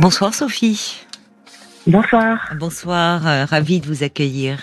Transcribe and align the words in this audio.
Bonsoir 0.00 0.34
Sophie. 0.34 1.06
Bonsoir. 1.86 2.52
Bonsoir, 2.58 3.26
euh, 3.26 3.44
ravie 3.44 3.80
de 3.80 3.86
vous 3.86 4.02
accueillir. 4.02 4.58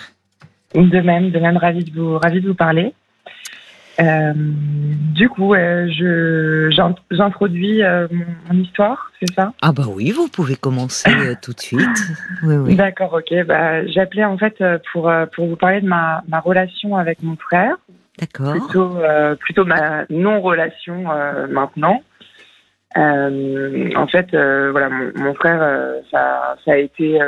De 0.74 1.00
même, 1.00 1.30
de 1.30 1.38
même, 1.38 1.56
ravie 1.56 1.84
de 1.84 1.90
vous, 1.90 2.18
ravie 2.18 2.40
de 2.40 2.48
vous 2.48 2.54
parler. 2.54 2.94
Euh, 4.00 4.32
du 4.34 5.28
coup, 5.28 5.54
euh, 5.54 5.88
je 5.88 6.70
j'introduis 7.10 7.82
euh, 7.82 8.08
mon, 8.10 8.24
mon, 8.50 8.62
histoire, 8.62 9.10
c'est 9.20 9.32
ça? 9.34 9.52
Ah 9.60 9.72
bah 9.72 9.84
oui, 9.88 10.10
vous 10.10 10.28
pouvez 10.28 10.56
commencer 10.56 11.10
tout 11.42 11.52
de 11.52 11.60
suite. 11.60 11.80
Oui, 12.42 12.56
oui. 12.56 12.74
D'accord, 12.74 13.12
ok. 13.14 13.46
Bah, 13.46 13.86
J'appelais 13.86 14.24
en 14.24 14.36
fait 14.36 14.62
pour, 14.92 15.12
pour 15.34 15.46
vous 15.46 15.56
parler 15.56 15.80
de 15.80 15.86
ma, 15.86 16.22
ma 16.28 16.40
relation 16.40 16.96
avec 16.96 17.22
mon 17.22 17.36
frère. 17.36 17.76
D'accord. 18.18 18.52
Plutôt, 18.52 18.96
plutôt 19.40 19.64
ma 19.64 20.04
non-relation 20.10 21.04
maintenant. 21.48 22.02
En 22.96 24.06
fait, 24.06 24.28
voilà, 24.32 24.88
mon, 24.88 25.12
mon 25.16 25.34
frère, 25.34 25.60
ça, 26.10 26.56
ça 26.64 26.72
a 26.72 26.76
été 26.76 27.18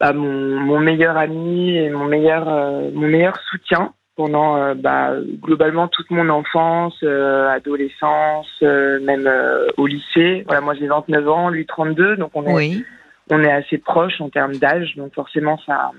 bah, 0.00 0.12
mon, 0.12 0.60
mon 0.60 0.80
meilleur 0.80 1.16
ami 1.16 1.76
et 1.76 1.90
mon 1.90 2.04
meilleur, 2.06 2.46
mon 2.92 3.08
meilleur 3.08 3.36
soutien 3.50 3.92
pendant 4.14 4.56
euh, 4.56 4.74
bah, 4.74 5.12
globalement 5.42 5.88
toute 5.88 6.10
mon 6.10 6.28
enfance, 6.28 6.98
euh, 7.02 7.48
adolescence, 7.48 8.50
euh, 8.62 9.00
même 9.00 9.28
au 9.76 9.86
lycée. 9.86 10.42
Voilà, 10.46 10.60
moi 10.60 10.74
j'ai 10.74 10.86
29 10.86 11.28
ans, 11.28 11.48
lui 11.48 11.66
32, 11.66 12.16
donc 12.16 12.30
on 12.34 12.46
est, 12.46 12.52
Oui. 12.52 12.84
on 13.30 13.42
est 13.42 13.50
assez 13.50 13.78
proches 13.78 14.20
en 14.20 14.28
termes 14.28 14.56
d'âge, 14.56 14.96
donc 14.96 15.14
forcément 15.14 15.58
ça, 15.64 15.92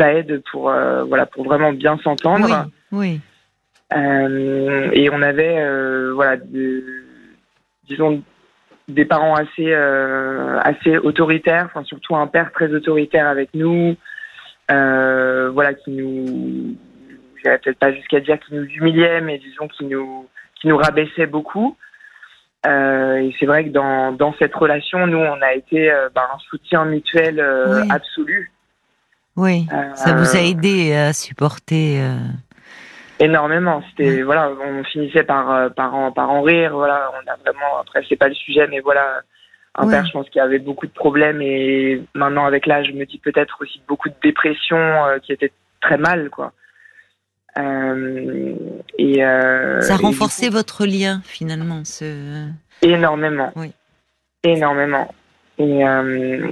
ça 0.00 0.12
aide 0.14 0.42
pour, 0.50 0.72
voilà, 1.06 1.26
pour 1.26 1.44
vraiment 1.44 1.72
bien 1.72 1.98
s'entendre. 1.98 2.66
Oui. 2.92 3.20
Euh, 3.96 4.90
et 4.92 5.08
on 5.10 5.22
avait, 5.22 5.56
euh, 5.58 6.12
voilà, 6.14 6.36
de- 6.36 6.84
disons, 7.88 8.22
des 8.88 9.04
parents 9.04 9.34
assez, 9.34 9.72
euh, 9.72 10.58
assez 10.60 10.96
autoritaires, 10.98 11.66
enfin 11.66 11.84
surtout 11.84 12.16
un 12.16 12.26
père 12.26 12.52
très 12.52 12.72
autoritaire 12.72 13.28
avec 13.28 13.50
nous, 13.54 13.96
euh, 14.70 15.50
voilà, 15.50 15.74
qui 15.74 15.90
nous, 15.90 16.76
j'irais 17.42 17.58
peut-être 17.58 17.78
pas 17.78 17.92
jusqu'à 17.92 18.20
dire 18.20 18.38
qu'il 18.40 18.58
nous 18.58 18.66
humiliait, 18.66 19.20
mais 19.20 19.38
disons 19.38 19.68
qu'il 19.68 19.88
nous, 19.88 20.26
qui 20.60 20.68
nous 20.68 20.76
rabaissait 20.76 21.26
beaucoup. 21.26 21.76
Euh, 22.66 23.16
et 23.16 23.34
c'est 23.38 23.46
vrai 23.46 23.64
que 23.64 23.70
dans, 23.70 24.12
dans 24.12 24.34
cette 24.38 24.54
relation, 24.54 25.06
nous, 25.06 25.18
on 25.18 25.40
a 25.42 25.54
été 25.54 25.90
euh, 25.90 26.08
ben, 26.14 26.22
un 26.34 26.38
soutien 26.50 26.84
mutuel 26.86 27.44
Oui. 27.68 27.88
absolu. 27.90 28.52
Oui. 29.36 29.66
Ça 29.94 30.14
vous 30.14 30.36
a 30.36 30.40
aidé 30.40 30.92
à 30.94 31.12
supporter. 31.12 32.02
Énormément. 33.20 33.82
C'était 33.90 34.22
voilà, 34.22 34.50
on 34.64 34.84
finissait 34.84 35.24
par 35.24 35.50
euh, 35.52 35.68
par 35.70 35.94
en 35.94 36.12
par 36.12 36.30
en 36.30 36.42
rire. 36.42 36.72
Voilà, 36.74 37.10
on 37.14 37.30
a 37.30 37.36
vraiment. 37.36 37.78
Après, 37.80 38.04
c'est 38.08 38.16
pas 38.16 38.28
le 38.28 38.34
sujet, 38.34 38.66
mais 38.68 38.80
voilà, 38.80 39.22
un 39.74 39.86
Ouais. 39.86 39.92
père, 39.92 40.06
je 40.06 40.12
pense 40.12 40.28
qu'il 40.30 40.40
avait 40.40 40.58
beaucoup 40.58 40.86
de 40.86 40.92
problèmes 40.92 41.42
et 41.42 42.02
maintenant 42.14 42.46
avec 42.46 42.66
l'âge, 42.66 42.86
je 42.88 42.92
me 42.92 43.04
dis 43.06 43.18
peut-être 43.18 43.58
aussi 43.60 43.80
beaucoup 43.88 44.08
de 44.08 44.14
dépression 44.22 44.76
euh, 44.78 45.18
qui 45.18 45.32
était 45.32 45.52
très 45.80 45.98
mal, 45.98 46.30
quoi. 46.30 46.52
Euh, 47.58 48.54
et 48.98 49.24
euh, 49.24 49.80
Ça 49.80 49.94
et 49.94 49.98
du 49.98 50.04
renforçait 50.04 50.48
votre 50.48 50.86
lien 50.86 51.20
finalement. 51.24 51.84
Ce... 51.84 52.46
énormément. 52.82 53.52
Oui. 53.56 53.72
Énormément. 54.44 55.12
Et 55.58 55.84
euh, 55.84 56.50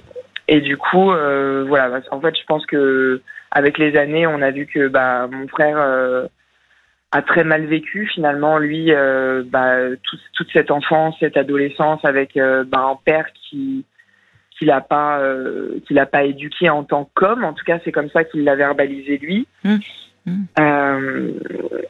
et 0.49 0.61
du 0.61 0.77
coup, 0.77 1.13
euh, 1.13 1.65
voilà. 1.69 2.01
En 2.11 2.21
fait, 2.21 2.35
je 2.37 2.45
pense 2.47 2.67
que 2.67 3.23
avec 3.53 3.79
les 3.79 3.97
années, 3.97 4.27
on 4.27 4.43
a 4.43 4.51
vu 4.51 4.67
que 4.67 4.89
bah 4.89 5.29
mon 5.31 5.47
frère. 5.47 5.77
A 7.17 7.23
très 7.23 7.45
mal 7.45 7.65
vécu 7.65 8.07
finalement 8.07 8.59
lui 8.59 8.93
euh, 8.93 9.43
bah, 9.47 9.77
toute, 10.03 10.21
toute 10.35 10.53
cette 10.53 10.71
enfance 10.71 11.15
cette 11.19 11.37
adolescence 11.37 12.05
avec 12.05 12.37
euh, 12.37 12.65
bah, 12.65 12.91
un 12.93 12.99
père 13.05 13.27
qui 13.33 13.85
qui 14.59 14.65
l'a 14.65 14.81
pas 14.81 15.21
euh, 15.21 15.81
qui 15.87 15.95
l'a 15.95 16.07
pas 16.07 16.25
éduqué 16.25 16.69
en 16.69 16.85
tant 16.85 17.09
qu'homme 17.15 17.45
en 17.45 17.55
tout 17.55 17.65
cas 17.65 17.79
c'est 17.85 17.93
comme 17.93 18.11
ça 18.11 18.25
qu'il 18.25 18.45
l'a 18.45 18.57
verbalisé 18.57 19.19
lui 19.19 19.47
Mm. 19.65 19.77
Mm. 20.27 20.45
Euh, 20.59 21.33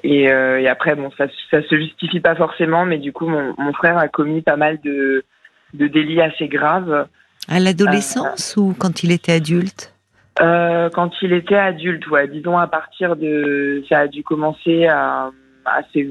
et, 0.05 0.31
euh, 0.31 0.61
et 0.61 0.69
après 0.69 0.95
bon 0.95 1.11
ça 1.17 1.25
ça 1.51 1.63
se 1.63 1.77
justifie 1.77 2.21
pas 2.21 2.35
forcément 2.35 2.85
mais 2.85 2.99
du 2.99 3.11
coup 3.13 3.27
mon, 3.27 3.55
mon 3.57 3.73
frère 3.73 3.97
a 3.97 4.09
commis 4.09 4.43
pas 4.43 4.57
mal 4.57 4.79
de 4.85 5.25
de 5.73 5.87
délits 5.89 6.21
assez 6.21 6.47
graves 6.47 7.07
À 7.49 7.61
l'adolescence 7.61 8.57
ou 8.59 8.75
quand 8.79 9.03
il 9.03 9.11
était 9.11 9.33
adulte? 9.33 9.96
Euh, 10.41 10.91
quand 10.91 11.11
il 11.23 11.33
était 11.33 11.57
adulte, 11.57 12.07
ouais, 12.09 12.29
disons 12.29 12.59
à 12.59 12.67
partir 12.67 13.17
de, 13.17 13.83
ça 13.89 14.01
a 14.01 14.07
dû 14.09 14.23
commencer 14.23 14.87
à, 14.87 15.31
à, 15.65 15.81
ses, 15.93 16.09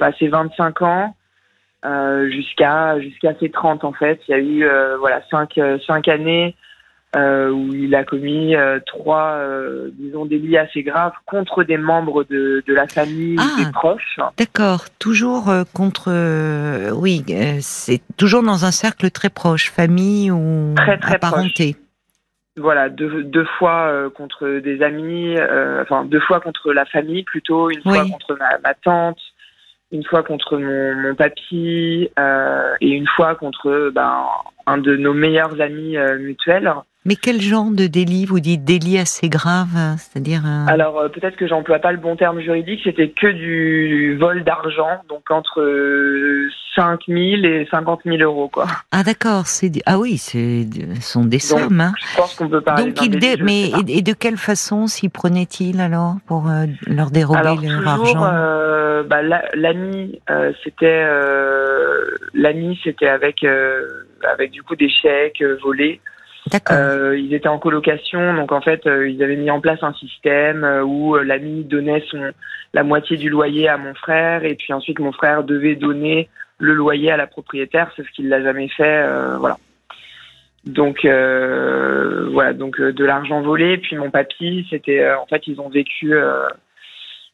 à 0.00 0.12
ses 0.12 0.28
25 0.28 0.82
ans 0.82 1.14
euh, 1.84 2.30
jusqu'à 2.30 2.98
jusqu'à 3.00 3.34
ses 3.38 3.50
30 3.50 3.84
en 3.84 3.92
fait. 3.92 4.20
Il 4.28 4.30
y 4.30 4.34
a 4.34 4.38
eu 4.38 4.64
euh, 4.64 4.96
voilà 4.98 5.20
cinq 5.30 5.58
euh, 5.58 5.78
cinq 5.86 6.08
années 6.08 6.56
euh, 7.14 7.50
où 7.50 7.72
il 7.72 7.94
a 7.94 8.04
commis 8.04 8.56
euh, 8.56 8.78
trois, 8.86 9.36
euh, 9.36 9.90
disons, 9.94 10.26
délits 10.26 10.58
assez 10.58 10.82
graves 10.82 11.12
contre 11.24 11.62
des 11.62 11.76
membres 11.78 12.24
de, 12.24 12.62
de 12.66 12.74
la 12.74 12.86
famille, 12.88 13.36
Ah. 13.38 13.62
des 13.64 13.70
proches. 13.72 14.18
D'accord. 14.36 14.84
Toujours 14.98 15.50
contre. 15.72 16.08
euh, 16.08 16.90
oui, 16.92 17.24
euh, 17.30 17.58
c'est 17.60 18.00
toujours 18.16 18.42
dans 18.42 18.64
un 18.64 18.70
cercle 18.70 19.10
très 19.10 19.30
proche, 19.30 19.70
famille 19.70 20.30
ou 20.30 20.74
Très, 20.76 20.98
très 20.98 21.14
apparenté. 21.14 21.76
Voilà, 22.58 22.88
deux, 22.88 23.22
deux 23.22 23.44
fois 23.58 23.88
euh, 23.88 24.08
contre 24.08 24.60
des 24.60 24.82
amis, 24.82 25.36
euh, 25.36 25.82
enfin 25.82 26.06
deux 26.06 26.20
fois 26.20 26.40
contre 26.40 26.72
la 26.72 26.86
famille 26.86 27.22
plutôt, 27.22 27.70
une 27.70 27.82
fois 27.82 28.06
contre 28.06 28.34
ma, 28.38 28.58
ma 28.64 28.72
tante, 28.72 29.20
une 29.92 30.02
fois 30.04 30.22
contre 30.22 30.56
mon, 30.56 30.94
mon 30.94 31.14
papy 31.14 32.10
euh, 32.18 32.74
et 32.80 32.88
une 32.88 33.06
fois 33.08 33.34
contre 33.34 33.90
ben, 33.94 34.24
un 34.66 34.78
de 34.78 34.96
nos 34.96 35.12
meilleurs 35.12 35.60
amis 35.60 35.98
euh, 35.98 36.18
mutuels. 36.18 36.72
Mais 37.06 37.14
quel 37.14 37.40
genre 37.40 37.70
de 37.70 37.86
délit 37.86 38.26
Vous 38.26 38.40
dites 38.40 38.64
délit 38.64 38.98
assez 38.98 39.28
grave, 39.28 39.68
euh, 39.76 39.94
c'est-à-dire. 39.96 40.42
euh, 40.44 40.66
Alors 40.66 40.98
euh, 40.98 41.08
peut-être 41.08 41.36
que 41.36 41.46
j'emploie 41.46 41.78
pas 41.78 41.92
le 41.92 41.98
bon 41.98 42.16
terme 42.16 42.40
juridique, 42.40 42.80
c'était 42.82 43.10
que 43.10 43.28
du 43.28 44.16
vol 44.18 44.42
d'argent, 44.42 45.00
donc 45.08 45.30
entre 45.30 45.60
euh, 45.60 46.48
5 46.74 47.02
000 47.06 47.18
et 47.44 47.68
50 47.70 48.00
000 48.04 48.16
euros 48.22 48.48
quoi. 48.48 48.66
Ah 48.90 49.04
d'accord, 49.04 49.46
c'est 49.46 49.70
du- 49.70 49.80
ah 49.86 49.98
oui, 50.00 50.18
c'est 50.18 50.66
ce 50.96 51.00
sont 51.00 51.24
des 51.24 51.38
Donc, 51.38 51.60
sommes. 51.60 51.80
hein. 51.80 51.92
Je 52.10 52.16
pense 52.16 52.34
qu'on 52.34 52.48
peut 52.48 52.60
parler 52.60 52.90
Donc 52.90 53.00
il 53.00 53.18
dé- 53.18 53.36
mais 53.40 53.70
et, 53.88 54.02
de 54.02 54.12
quelle 54.12 54.36
façon 54.36 54.88
s'y 54.88 55.08
prenait-il 55.08 55.80
alors 55.80 56.16
pour 56.26 56.50
euh, 56.50 56.64
leur 56.88 57.10
dérober 57.12 57.38
Alors 57.38 57.60
leur 57.60 57.70
toujours, 57.70 57.88
argent? 57.88 58.24
euh, 58.34 59.02
bah, 59.04 59.22
la- 59.22 59.44
l'ami, 59.54 60.20
euh, 60.28 60.52
c'était 60.64 61.04
euh, 61.08 62.04
l'ami, 62.34 62.78
c'était 62.82 63.06
avec 63.08 63.44
euh, 63.44 63.86
avec 64.28 64.50
du 64.50 64.64
coup 64.64 64.74
des 64.74 64.90
chèques 64.90 65.40
euh, 65.42 65.56
volés. 65.62 66.00
Euh, 66.70 67.18
ils 67.18 67.34
étaient 67.34 67.48
en 67.48 67.58
colocation, 67.58 68.34
donc 68.34 68.52
en 68.52 68.60
fait, 68.60 68.86
euh, 68.86 69.08
ils 69.08 69.22
avaient 69.22 69.36
mis 69.36 69.50
en 69.50 69.60
place 69.60 69.82
un 69.82 69.92
système 69.94 70.64
euh, 70.64 70.82
où 70.82 71.16
euh, 71.16 71.24
l'ami 71.24 71.64
donnait 71.64 72.04
son 72.08 72.30
la 72.72 72.82
moitié 72.82 73.16
du 73.16 73.30
loyer 73.30 73.68
à 73.68 73.78
mon 73.78 73.94
frère, 73.94 74.44
et 74.44 74.54
puis 74.54 74.72
ensuite 74.72 74.98
mon 74.98 75.12
frère 75.12 75.44
devait 75.44 75.76
donner 75.76 76.28
le 76.58 76.74
loyer 76.74 77.10
à 77.10 77.16
la 77.16 77.26
propriétaire, 77.26 77.90
sauf 77.96 78.06
qu'il 78.10 78.28
l'a 78.28 78.42
jamais 78.42 78.68
fait, 78.68 79.02
euh, 79.04 79.36
voilà. 79.38 79.56
Donc 80.64 81.04
euh, 81.04 82.28
voilà, 82.32 82.52
donc 82.52 82.80
de 82.80 83.04
l'argent 83.04 83.40
volé. 83.40 83.78
Puis 83.78 83.96
mon 83.96 84.10
papy, 84.10 84.66
c'était 84.68 85.08
en 85.14 85.26
fait 85.26 85.46
ils 85.46 85.60
ont 85.60 85.68
vécu, 85.68 86.14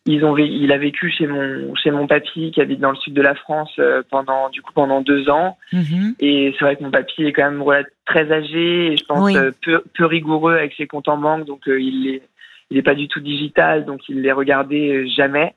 ils 0.06 0.24
ont 0.24 0.36
il 0.36 0.72
a 0.72 0.78
vécu 0.78 1.10
chez 1.10 1.26
mon 1.26 1.74
chez 1.76 1.90
mon 1.92 2.06
papy 2.06 2.50
qui 2.52 2.60
habite 2.60 2.80
dans 2.80 2.90
le 2.90 2.96
sud 2.96 3.14
de 3.14 3.22
la 3.22 3.34
France 3.36 3.72
euh, 3.78 4.02
pendant 4.10 4.48
du 4.50 4.60
coup 4.60 4.72
pendant 4.72 5.00
deux 5.00 5.28
ans. 5.30 5.56
Mhm. 5.72 6.14
Et 6.18 6.54
c'est 6.58 6.64
vrai 6.64 6.76
que 6.76 6.82
mon 6.82 6.90
papy 6.90 7.24
est 7.24 7.32
quand 7.32 7.44
même 7.50 7.62
voilà, 7.62 7.84
très 8.04 8.32
âgé 8.32 8.92
et 8.92 8.96
je 8.96 9.04
pense 9.04 9.24
Oui. 9.24 9.36
euh, 9.36 9.52
peu, 9.64 9.82
peu 9.96 10.04
rigoureux 10.06 10.54
avec 10.56 10.74
ses 10.76 10.86
comptes 10.88 11.08
en 11.08 11.18
banque, 11.18 11.44
donc 11.46 11.68
euh, 11.68 11.80
il 11.80 12.08
est 12.08 12.22
il 12.70 12.78
est 12.78 12.82
pas 12.82 12.94
du 12.94 13.06
tout 13.06 13.20
digital, 13.20 13.84
donc 13.84 14.08
il 14.08 14.22
les 14.22 14.32
regardait 14.32 14.88
euh, 14.92 15.06
jamais. 15.14 15.54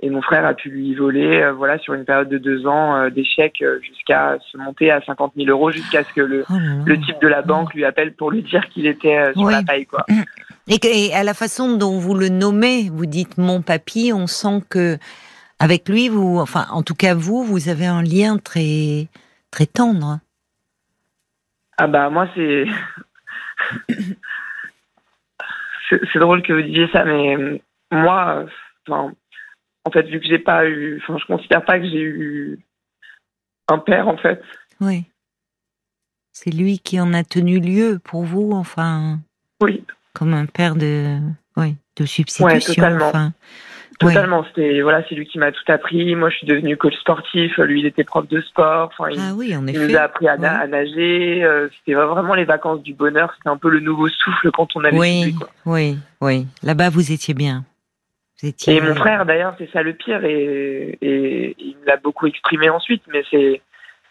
Et 0.00 0.10
mon 0.10 0.22
frère 0.22 0.44
a 0.44 0.54
pu 0.54 0.70
lui 0.70 0.94
voler, 0.94 1.42
euh, 1.42 1.52
voilà, 1.52 1.78
sur 1.78 1.94
une 1.94 2.04
période 2.04 2.28
de 2.28 2.36
deux 2.38 2.66
ans, 2.66 2.96
euh, 2.96 3.10
des 3.10 3.24
chèques 3.24 3.62
euh, 3.62 3.78
jusqu'à 3.80 4.38
se 4.50 4.56
monter 4.58 4.90
à 4.90 5.00
50 5.02 5.34
000 5.36 5.48
euros, 5.50 5.70
jusqu'à 5.70 6.02
ce 6.02 6.12
que 6.12 6.20
le, 6.20 6.44
Oh 6.50 6.54
le 6.84 6.98
type 7.00 7.20
de 7.22 7.28
la 7.28 7.42
banque 7.42 7.72
lui 7.74 7.84
appelle 7.84 8.12
pour 8.14 8.30
lui 8.32 8.42
dire 8.42 8.68
qu'il 8.70 8.86
était 8.86 9.16
euh, 9.18 9.32
sur 9.34 9.42
Oui. 9.44 9.52
la 9.52 9.62
paille, 9.62 9.86
quoi. 9.86 10.04
Et, 10.66 11.12
à 11.14 11.24
la 11.24 11.34
façon 11.34 11.76
dont 11.76 11.98
vous 11.98 12.14
le 12.14 12.28
nommez, 12.28 12.88
vous 12.88 13.06
dites 13.06 13.36
mon 13.36 13.60
papy, 13.60 14.12
on 14.14 14.26
sent 14.26 14.62
que 14.70 14.96
avec 15.58 15.88
lui, 15.88 16.08
vous, 16.08 16.38
enfin, 16.38 16.66
en 16.70 16.82
tout 16.82 16.94
cas 16.94 17.14
vous, 17.14 17.44
vous 17.44 17.68
avez 17.68 17.86
un 17.86 18.02
lien 18.02 18.38
très 18.38 19.08
très 19.50 19.66
tendre. 19.66 20.20
Ah 21.76 21.86
bah 21.86 22.08
moi 22.08 22.28
c'est 22.34 22.64
c'est 25.90 26.18
drôle 26.18 26.42
que 26.42 26.52
vous 26.52 26.62
disiez 26.62 26.88
ça, 26.92 27.04
mais 27.04 27.36
euh, 27.36 27.58
moi, 27.90 28.46
enfin, 28.86 29.12
en 29.84 29.90
fait, 29.90 30.02
vu 30.04 30.20
que 30.20 30.26
j'ai 30.26 30.38
pas 30.38 30.66
eu, 30.66 31.00
enfin, 31.02 31.18
je 31.18 31.26
considère 31.26 31.64
pas 31.64 31.78
que 31.78 31.84
j'ai 31.84 32.00
eu 32.00 32.58
un 33.68 33.78
père 33.78 34.08
en 34.08 34.16
fait. 34.16 34.42
Oui. 34.80 35.04
C'est 36.32 36.50
lui 36.50 36.78
qui 36.78 37.00
en 37.00 37.12
a 37.12 37.22
tenu 37.22 37.60
lieu 37.60 38.00
pour 38.02 38.24
vous, 38.24 38.52
enfin, 38.52 39.18
Oui, 39.62 39.84
comme 40.14 40.32
un 40.34 40.46
père 40.46 40.74
de, 40.76 41.18
oui, 41.56 41.76
de 41.96 42.06
substitution. 42.06 42.74
totalement. 42.74 43.08
enfin. 43.08 43.32
Totalement. 44.00 44.44
C'était 44.44 44.82
voilà, 44.82 45.04
c'est 45.08 45.14
lui 45.14 45.24
qui 45.26 45.38
m'a 45.38 45.52
tout 45.52 45.62
appris. 45.68 46.16
Moi, 46.16 46.28
je 46.28 46.38
suis 46.38 46.46
devenu 46.48 46.76
coach 46.76 46.94
sportif. 46.96 47.56
Lui, 47.58 47.78
il 47.80 47.86
était 47.86 48.02
prof 48.02 48.26
de 48.28 48.40
sport. 48.40 48.90
Enfin, 48.98 49.10
il, 49.12 49.20
Ah 49.20 49.32
oui, 49.36 49.54
en 49.56 49.64
il 49.68 49.76
effet. 49.76 49.86
nous 49.86 49.96
a 49.96 50.00
appris 50.00 50.26
à, 50.26 50.36
na- 50.36 50.52
Ouais. 50.56 50.62
à 50.64 50.66
nager. 50.66 51.44
Euh, 51.44 51.68
C'était 51.78 51.94
vraiment 51.94 52.34
les 52.34 52.44
vacances 52.44 52.82
du 52.82 52.92
bonheur. 52.92 53.32
C'était 53.36 53.50
un 53.50 53.56
peu 53.56 53.70
le 53.70 53.78
nouveau 53.78 54.08
souffle 54.08 54.50
quand 54.50 54.66
on 54.74 54.82
avait 54.82 54.98
Oui, 54.98 55.34
quoi. 55.38 55.48
oui, 55.66 55.96
oui. 56.20 56.46
Là-bas, 56.64 56.90
vous 56.90 57.12
étiez 57.12 57.34
bien. 57.34 57.64
Vous 58.42 58.48
étiez. 58.48 58.74
Et 58.76 58.80
mon 58.80 58.96
frère, 58.96 59.26
d'ailleurs, 59.26 59.54
c'est 59.58 59.70
ça 59.72 59.82
le 59.84 59.92
pire. 59.94 60.24
Et, 60.24 60.98
et 61.00 61.54
il 61.60 61.76
l'a 61.86 61.96
beaucoup 61.96 62.26
exprimé 62.26 62.68
ensuite. 62.70 63.04
Mais 63.12 63.22
c'est, 63.30 63.62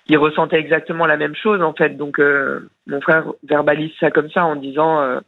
il 0.08 0.18
ressentait 0.18 0.60
exactement 0.60 1.06
la 1.08 1.18
même 1.18 1.36
chose 1.36 1.62
en 1.62 1.74
fait. 1.74 1.98
Donc, 1.98 2.20
euh, 2.22 2.70
mon 2.88 3.02
frère 3.02 3.26
verbalise 3.48 3.92
ça 4.00 4.12
comme 4.12 4.30
ça 4.32 4.46
en 4.46 4.56
disant. 4.56 5.02
euh, 5.02 5.20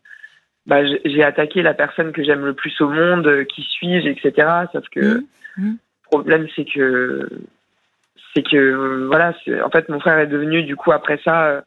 bah, 0.65 0.83
j'ai- 0.85 1.23
attaqué 1.23 1.61
la 1.61 1.73
personne 1.73 2.11
que 2.11 2.23
j'aime 2.23 2.45
le 2.45 2.53
plus 2.53 2.79
au 2.81 2.89
monde, 2.89 3.27
euh, 3.27 3.43
qui 3.43 3.61
suis-je, 3.61 4.07
etc. 4.07 4.47
Sauf 4.73 4.87
que 4.89 4.99
Mhm, 4.99 5.25
mhm. 5.57 5.71
le 5.71 6.07
problème, 6.09 6.47
c'est 6.55 6.65
que, 6.65 7.29
c'est 8.33 8.43
que, 8.43 8.57
euh, 8.57 9.07
voilà, 9.07 9.33
en 9.63 9.69
fait, 9.69 9.89
mon 9.89 9.99
frère 9.99 10.19
est 10.19 10.27
devenu, 10.27 10.63
du 10.63 10.75
coup, 10.75 10.91
après 10.91 11.19
ça, 11.23 11.47
euh, 11.47 11.61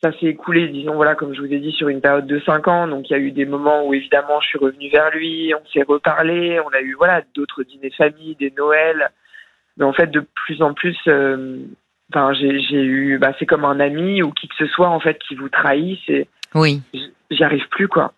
ça 0.00 0.12
s'est 0.12 0.26
écoulé, 0.26 0.68
disons, 0.68 0.94
voilà, 0.94 1.16
comme 1.16 1.34
je 1.34 1.40
vous 1.40 1.52
ai 1.52 1.58
dit, 1.58 1.72
sur 1.72 1.88
une 1.88 2.00
période 2.00 2.26
de 2.26 2.38
cinq 2.40 2.68
ans. 2.68 2.86
Donc, 2.86 3.10
il 3.10 3.12
y 3.12 3.16
a 3.16 3.18
eu 3.18 3.32
des 3.32 3.44
moments 3.46 3.84
où, 3.84 3.94
évidemment, 3.94 4.40
je 4.40 4.46
suis 4.46 4.58
revenue 4.58 4.90
vers 4.90 5.10
lui, 5.10 5.52
on 5.54 5.68
s'est 5.70 5.82
reparlé, 5.82 6.60
on 6.60 6.68
a 6.68 6.80
eu, 6.80 6.94
voilà, 6.94 7.22
d'autres 7.34 7.64
dîners 7.64 7.90
famille, 7.90 8.36
des 8.36 8.52
Noëls. 8.56 9.10
Mais 9.76 9.84
en 9.84 9.92
fait, 9.92 10.06
de 10.08 10.24
plus 10.46 10.62
en 10.62 10.72
plus, 10.72 10.96
euh, 11.08 11.58
j'ai 12.14 12.82
eu, 12.84 13.18
bah, 13.18 13.32
c'est 13.38 13.46
comme 13.46 13.64
un 13.64 13.80
ami 13.80 14.22
ou 14.22 14.30
qui 14.30 14.46
que 14.48 14.54
ce 14.56 14.66
soit, 14.66 14.88
en 14.88 15.00
fait, 15.00 15.18
qui 15.18 15.34
vous 15.34 15.48
trahit, 15.48 15.98
c'est, 16.06 16.28
Oui, 16.54 16.82
j'y 17.30 17.44
arrive 17.44 17.68
plus, 17.70 17.88
quoi. 17.88 18.12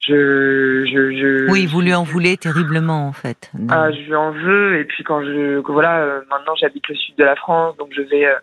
Je, 0.00 0.84
je, 0.86 1.16
je. 1.16 1.50
oui, 1.50 1.66
vous 1.66 1.80
lui 1.80 1.92
en 1.92 2.04
voulez 2.04 2.36
terriblement, 2.36 3.08
en 3.08 3.12
fait. 3.12 3.50
Ah, 3.68 3.90
je 3.90 4.00
lui 4.02 4.14
en 4.14 4.30
veux. 4.30 4.78
Et 4.78 4.84
puis 4.84 5.02
quand 5.02 5.22
je, 5.22 5.58
voilà, 5.58 6.00
euh, 6.00 6.20
maintenant 6.30 6.54
j'habite 6.54 6.86
le 6.88 6.94
sud 6.94 7.16
de 7.16 7.24
la 7.24 7.34
France, 7.34 7.76
donc 7.76 7.88
je 7.96 8.02
vais 8.02 8.24
euh, 8.24 8.36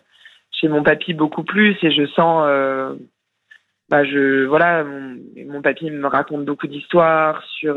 chez 0.50 0.68
mon 0.68 0.82
papy 0.82 1.14
beaucoup 1.14 1.42
plus 1.42 1.76
et 1.82 1.90
je 1.90 2.06
sens, 2.08 2.44
euh, 2.46 2.94
bah 3.88 4.04
je, 4.04 4.44
voilà, 4.44 4.84
mon, 4.84 5.16
mon 5.46 5.62
papy 5.62 5.90
me 5.90 6.06
raconte 6.06 6.44
beaucoup 6.44 6.66
d'histoires 6.66 7.42
sur, 7.58 7.76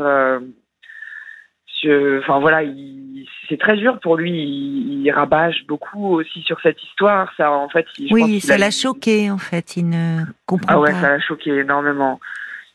enfin 1.84 2.38
voilà, 2.40 2.62
il- 2.62 3.26
c'est 3.48 3.58
très 3.58 3.76
dur 3.76 3.98
pour 4.00 4.16
lui. 4.16 4.30
Il, 4.32 5.02
il 5.04 5.10
rabâche 5.10 5.64
beaucoup 5.66 6.14
aussi 6.16 6.42
sur 6.42 6.60
cette 6.60 6.82
histoire. 6.82 7.32
Ça, 7.36 7.50
en 7.50 7.68
fait, 7.68 7.86
il- 7.98 8.08
je 8.08 8.14
pense 8.14 8.22
oui, 8.22 8.30
qu'il 8.32 8.42
ça 8.42 8.58
l'a 8.58 8.70
choqué, 8.70 9.30
en 9.30 9.38
fait. 9.38 9.76
Il 9.76 9.88
ne 9.88 10.22
comprend 10.46 10.74
ah 10.74 10.80
ouais, 10.80 10.92
pas. 10.92 11.00
ça 11.00 11.08
l'a 11.10 11.20
choqué 11.20 11.50
énormément. 11.56 12.20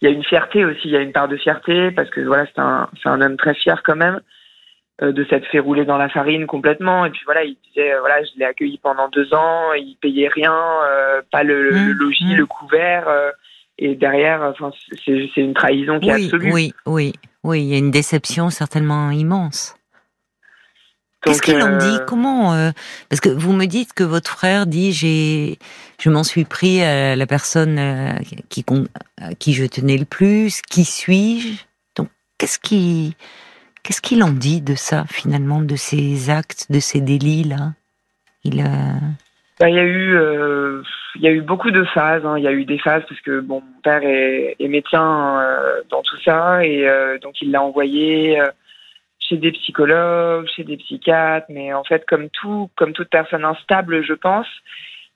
Il 0.01 0.09
y 0.09 0.11
a 0.11 0.15
une 0.15 0.23
fierté 0.23 0.65
aussi, 0.65 0.81
il 0.85 0.91
y 0.91 0.97
a 0.97 1.01
une 1.01 1.13
part 1.13 1.27
de 1.29 1.37
fierté 1.37 1.91
parce 1.91 2.09
que 2.09 2.21
voilà, 2.21 2.45
c'est 2.47 2.59
un, 2.59 2.89
c'est 3.01 3.07
un 3.09 3.21
homme 3.21 3.37
très 3.37 3.53
fier 3.53 3.81
quand 3.83 3.95
même 3.95 4.19
euh, 5.01 5.11
de 5.13 5.23
s'être 5.25 5.45
fait 5.47 5.59
rouler 5.59 5.85
dans 5.85 5.97
la 5.97 6.09
farine 6.09 6.45
complètement. 6.45 7.05
Et 7.05 7.09
puis 7.09 7.21
voilà, 7.25 7.43
il 7.43 7.55
disait 7.67 7.93
euh, 7.93 7.99
voilà, 8.01 8.21
je 8.23 8.31
l'ai 8.37 8.45
accueilli 8.45 8.79
pendant 8.83 9.07
deux 9.09 9.33
ans, 9.33 9.71
il 9.73 9.95
payait 10.01 10.27
rien, 10.27 10.53
euh, 10.53 11.21
pas 11.31 11.43
le, 11.43 11.71
Mmh, 11.71 11.87
le 11.87 11.93
logis, 11.93 12.33
mmh. 12.33 12.37
le 12.37 12.45
couvert. 12.45 13.07
euh, 13.07 13.31
et 13.83 13.95
derrière, 13.95 14.41
enfin, 14.43 14.71
c'est 15.05 15.41
une 15.41 15.53
trahison 15.53 15.99
qui 15.99 16.07
est 16.09 16.13
Oui, 16.13 16.25
absolue. 16.25 16.53
oui, 16.53 16.73
oui, 16.85 17.13
oui. 17.43 17.63
Il 17.63 17.67
y 17.67 17.75
a 17.75 17.77
une 17.77 17.91
déception 17.91 18.49
certainement 18.49 19.11
immense. 19.11 19.75
Qu'est-ce 21.21 21.39
Donc, 21.39 21.43
qu'il 21.45 21.61
en 21.61 21.73
euh, 21.73 21.77
dit 21.77 21.99
Comment 22.07 22.53
euh, 22.53 22.71
Parce 23.09 23.19
que 23.19 23.27
vous 23.27 23.51
me 23.51 23.65
dites 23.65 23.91
que 23.91 24.05
votre 24.05 24.31
frère 24.31 24.67
dit 24.67 24.93
j'ai, 24.93 25.59
je 25.99 26.09
m'en 26.09 26.23
suis 26.23 26.45
pris 26.45 26.81
à 26.81 27.17
la 27.17 27.27
personne 27.27 27.77
euh, 27.77 28.13
qui 28.47 28.65
à 29.17 29.35
qui 29.35 29.53
je 29.53 29.65
tenais 29.65 29.97
le 29.97 30.05
plus. 30.05 30.61
Qui 30.61 30.85
suis-je? 30.85 31.63
Donc 31.97 32.07
qu'est-ce 32.37 32.59
qui, 32.59 33.17
qu'est-ce 33.83 34.01
qu'il 34.01 34.23
en 34.23 34.31
dit 34.31 34.61
de 34.61 34.75
ça 34.75 35.03
finalement, 35.09 35.61
de 35.61 35.75
ces 35.75 36.29
actes, 36.29 36.67
de 36.69 36.79
ces 36.79 37.01
délits 37.01 37.43
là 37.43 37.73
Il 38.45 38.61
euh, 38.61 38.99
Bah, 39.59 39.69
il 39.69 39.75
y 39.75 39.79
a 39.79 39.83
eu, 39.83 40.15
euh, 40.15 40.81
il 41.15 41.21
y 41.21 41.27
a 41.27 41.31
eu 41.31 41.41
beaucoup 41.41 41.71
de 41.71 41.83
phases. 41.83 42.25
hein. 42.25 42.37
Il 42.37 42.43
y 42.43 42.47
a 42.47 42.51
eu 42.51 42.65
des 42.65 42.79
phases 42.79 43.03
parce 43.07 43.21
que 43.21 43.39
bon, 43.39 43.61
mon 43.61 43.81
père 43.83 44.01
est, 44.03 44.55
est 44.59 44.67
médecin 44.67 45.39
euh, 45.41 45.81
dans 45.89 46.01
tout 46.01 46.17
ça 46.25 46.65
et 46.65 46.87
euh, 46.87 47.17
donc 47.19 47.41
il 47.41 47.51
l'a 47.51 47.61
envoyé 47.61 48.39
chez 49.19 49.37
des 49.37 49.51
psychologues, 49.51 50.47
chez 50.55 50.63
des 50.63 50.77
psychiatres. 50.77 51.45
Mais 51.49 51.71
en 51.73 51.83
fait, 51.83 52.03
comme 52.07 52.29
tout, 52.29 52.69
comme 52.75 52.93
toute 52.93 53.09
personne 53.09 53.45
instable, 53.45 54.03
je 54.03 54.13
pense, 54.13 54.47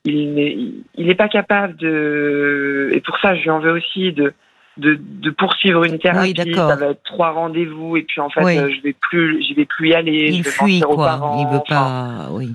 il 0.04 0.32
n'est, 0.34 0.56
il 0.96 1.06
n'est 1.06 1.14
pas 1.16 1.28
capable 1.28 1.76
de. 1.76 2.90
Et 2.92 3.00
pour 3.00 3.18
ça, 3.18 3.34
je 3.34 3.42
lui 3.42 3.50
en 3.50 3.58
veux 3.60 3.72
aussi 3.72 4.12
de. 4.12 4.32
De, 4.76 4.96
de 4.96 5.30
poursuivre 5.30 5.82
une 5.82 5.98
thérapie, 5.98 6.34
d'accord. 6.34 6.70
ça 6.70 6.76
va 6.76 6.86
être 6.90 7.02
trois 7.02 7.30
rendez-vous 7.32 7.96
et 7.96 8.04
puis 8.04 8.20
en 8.20 8.30
fait 8.30 8.44
Oui. 8.44 8.54
je 8.76 8.80
vais 8.82 8.92
plus, 8.92 9.42
je 9.44 9.52
vais 9.56 9.64
plus 9.64 9.88
y 9.88 9.94
aller. 9.94 10.28
il 10.28 10.36
je 10.38 10.42
vais 10.44 10.50
fuit 10.52 10.72
mentir 10.74 10.90
aux 10.90 10.94
quoi 10.94 11.06
parents, 11.06 11.36
Il 11.40 11.52
veut 11.52 11.60
enfin, 11.68 12.26
pas. 12.28 12.28
Oui. 12.30 12.50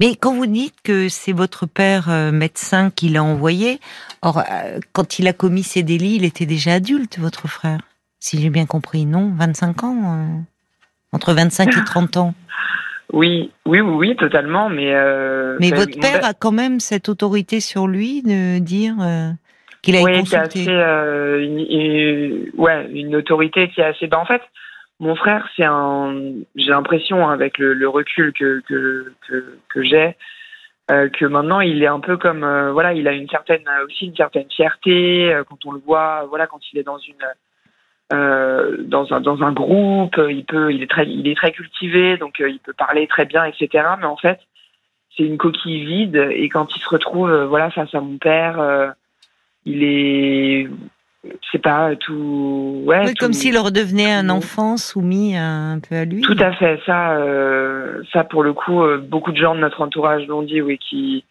Mais 0.00 0.14
quand 0.16 0.34
vous 0.34 0.46
dites 0.46 0.74
que 0.82 1.08
c'est 1.08 1.32
votre 1.32 1.66
père 1.66 2.08
euh, 2.10 2.32
médecin 2.32 2.90
qui 2.90 3.08
l'a 3.08 3.22
envoyé, 3.22 3.80
or 4.22 4.38
euh, 4.38 4.78
quand 4.92 5.18
il 5.18 5.26
a 5.28 5.32
commis 5.32 5.62
ces 5.62 5.82
délits, 5.82 6.16
il 6.16 6.24
était 6.24 6.46
déjà 6.46 6.74
adulte, 6.74 7.18
votre 7.18 7.48
frère. 7.48 7.78
Si 8.20 8.40
j'ai 8.40 8.50
bien 8.50 8.66
compris, 8.66 9.04
non 9.06 9.32
25 9.36 9.84
ans 9.84 9.96
euh, 10.04 10.26
Entre 11.12 11.32
25 11.34 11.76
et 11.76 11.84
30 11.84 12.16
ans. 12.18 12.34
Oui, 13.12 13.50
oui, 13.66 13.80
oui, 13.80 13.94
oui, 14.08 14.16
totalement. 14.16 14.70
Mais, 14.70 14.92
euh, 14.94 15.56
Mais 15.60 15.66
enfin, 15.72 15.76
votre 15.84 16.00
père 16.00 16.24
a 16.24 16.32
quand 16.32 16.52
même 16.52 16.80
cette 16.80 17.08
autorité 17.08 17.60
sur 17.60 17.86
lui 17.86 18.22
de 18.22 18.58
dire 18.58 18.94
qu'il 19.82 19.96
a 19.96 20.02
oui, 20.02 20.12
a 20.14 20.18
consulté. 20.20 20.70
assez, 20.70 20.70
une, 20.70 21.58
une- 21.58 22.50
ouais, 22.56 22.88
une 22.94 23.14
autorité 23.16 23.68
qui 23.68 23.80
est 23.80 23.84
assez. 23.84 24.06
Ben, 24.06 24.18
en 24.18 24.24
fait, 24.24 24.40
mon 25.02 25.14
frère, 25.14 25.48
c'est 25.56 25.64
un. 25.64 26.14
J'ai 26.54 26.70
l'impression, 26.70 27.28
hein, 27.28 27.32
avec 27.32 27.58
le, 27.58 27.88
recul 27.88 28.32
que 28.32 28.62
j'ai, 29.76 30.16
euh, 30.90 31.08
que 31.08 31.24
maintenant 31.24 31.60
il 31.60 31.82
est 31.82 31.86
un 31.86 32.00
peu 32.00 32.16
comme 32.16 32.44
euh, 32.44 32.72
voilà, 32.72 32.92
il 32.92 33.06
a 33.06 33.12
une 33.12 33.28
certaine 33.28 33.64
aussi 33.84 34.06
une 34.06 34.16
certaine 34.16 34.50
fierté 34.50 35.32
euh, 35.32 35.44
quand 35.44 35.64
on 35.64 35.72
le 35.72 35.78
voit, 35.78 36.26
voilà, 36.28 36.46
quand 36.46 36.60
il 36.72 36.78
est 36.78 36.82
dans 36.82 36.98
une 36.98 37.24
euh, 38.12 38.76
dans 38.80 39.12
un 39.12 39.20
dans 39.20 39.42
un 39.42 39.52
groupe, 39.52 40.18
euh, 40.18 40.32
il 40.32 40.44
peut, 40.44 40.72
il 40.72 40.82
est 40.82 40.90
très, 40.90 41.06
il 41.06 41.28
est 41.28 41.36
très 41.36 41.52
cultivé, 41.52 42.16
donc 42.16 42.40
euh, 42.40 42.50
il 42.50 42.58
peut 42.58 42.72
parler 42.72 43.06
très 43.06 43.24
bien, 43.26 43.44
etc. 43.44 43.68
Mais 44.00 44.06
en 44.06 44.16
fait, 44.16 44.40
c'est 45.16 45.24
une 45.24 45.38
coquille 45.38 45.84
vide, 45.84 46.16
et 46.32 46.48
quand 46.48 46.74
il 46.76 46.80
se 46.80 46.88
retrouve, 46.88 47.30
euh, 47.30 47.46
voilà, 47.46 47.70
face 47.70 47.94
à 47.94 48.00
mon 48.00 48.18
père, 48.18 48.60
euh, 48.60 48.90
il 49.64 49.84
est, 49.84 50.68
c'est 51.50 51.62
pas 51.62 51.94
tout, 51.96 52.82
ouais, 52.84 53.00
Oui, 53.04 53.14
tout- 53.14 53.24
comme 53.24 53.32
s'il 53.32 53.56
redevenait 53.58 54.12
un 54.12 54.28
enfant 54.28 54.76
soumis 54.76 55.36
à- 55.36 55.46
un 55.72 55.78
peu 55.78 55.94
à 55.94 56.04
lui. 56.04 56.20
tout 56.22 56.36
à 56.38 56.52
fait. 56.52 56.80
Ça, 56.84 57.16
euh, 57.16 58.02
ça 58.12 58.24
pour 58.24 58.42
le 58.42 58.52
coup, 58.52 58.82
euh, 58.82 58.98
beaucoup 58.98 59.30
de 59.32 59.36
gens 59.36 59.54
de 59.54 59.60
notre 59.60 59.80
entourage 59.82 60.26
l'ont 60.26 60.42
dit, 60.42 60.60
oui, 60.60 60.78
qui 60.78 61.24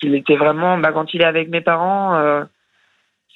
qu'il 0.00 0.14
était 0.14 0.36
vraiment, 0.36 0.76
bah, 0.78 0.92
quand 0.92 1.14
il 1.14 1.22
est 1.22 1.26
avec 1.26 1.48
mes 1.50 1.60
parents, 1.60 2.16
euh, 2.16 2.44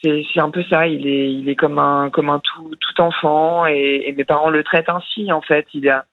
c'est 0.03 0.25
un 0.41 0.51
peu 0.51 0.63
ça. 0.65 0.87
Il 0.87 1.07
est 1.07 1.33
il 1.33 1.49
est 1.49 1.57
comme 1.57 1.79
un 1.79 2.09
comme 2.11 2.31
un 2.31 2.41
tout 2.41 2.75
tout 2.81 3.01
enfant 3.03 3.67
et, 3.67 4.05
et 4.07 4.13
mes 4.13 4.25
parents 4.25 4.51
le 4.51 4.63
traitent 4.65 4.89
ainsi 4.89 5.31
en 5.33 5.41
fait. 5.41 5.67
Il 5.75 5.89
a 5.89 6.05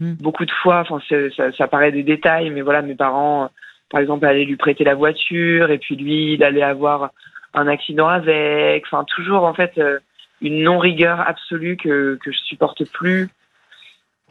Hmm. 0.00 0.14
beaucoup 0.18 0.46
de 0.46 0.50
fois, 0.62 0.80
enfin 0.80 0.98
ça, 1.36 1.52
ça 1.52 1.68
paraît 1.68 1.92
des 1.92 2.02
détails, 2.02 2.48
mais 2.48 2.62
voilà, 2.62 2.80
mes 2.80 2.94
parents, 2.94 3.44
euh, 3.44 3.48
par 3.90 4.00
exemple, 4.00 4.24
allaient 4.24 4.46
lui 4.46 4.56
prêter 4.56 4.82
la 4.82 4.94
voiture 4.94 5.70
et 5.70 5.76
puis 5.76 5.94
lui, 5.94 6.32
il 6.32 6.42
allait 6.42 6.62
avoir 6.62 7.10
un 7.54 7.66
accident 7.66 8.08
avec. 8.08 8.84
Enfin 8.86 9.04
toujours 9.04 9.44
en 9.44 9.54
fait 9.54 9.72
euh, 9.78 9.98
une 10.40 10.62
non 10.62 10.78
rigueur 10.78 11.20
absolue 11.20 11.76
que 11.76 12.18
que 12.22 12.32
je 12.32 12.38
supporte 12.38 12.84
plus. 12.90 13.28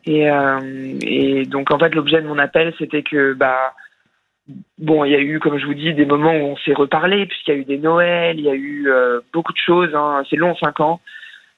Et, 0.06 0.32
euh, 0.32 0.98
et 1.02 1.46
donc 1.46 1.72
en 1.72 1.80
fait 1.80 1.94
l'objet 1.94 2.22
de 2.22 2.28
mon 2.28 2.38
appel 2.38 2.74
c'était 2.80 3.04
que 3.04 3.34
bah 3.34 3.74
bon 4.78 5.04
il 5.04 5.12
y 5.12 5.16
a 5.16 5.20
eu 5.20 5.40
comme 5.40 5.58
je 5.58 5.66
vous 5.66 5.74
dis 5.74 5.94
des 5.94 6.06
moments 6.06 6.34
où 6.34 6.46
on 6.46 6.58
s'est 6.58 6.74
reparlé 6.74 7.26
puisqu'il 7.26 7.54
y 7.54 7.58
a 7.58 7.60
eu 7.60 7.66
des 7.66 7.78
Noëls 7.78 8.40
il 8.40 8.46
y 8.46 8.50
a 8.50 8.56
eu 8.56 8.90
euh, 8.90 9.20
beaucoup 9.34 9.52
de 9.52 9.58
choses 9.58 9.94
hein. 9.94 10.24
c'est 10.30 10.38
long 10.38 10.56
cinq 10.56 10.80
ans 10.80 11.02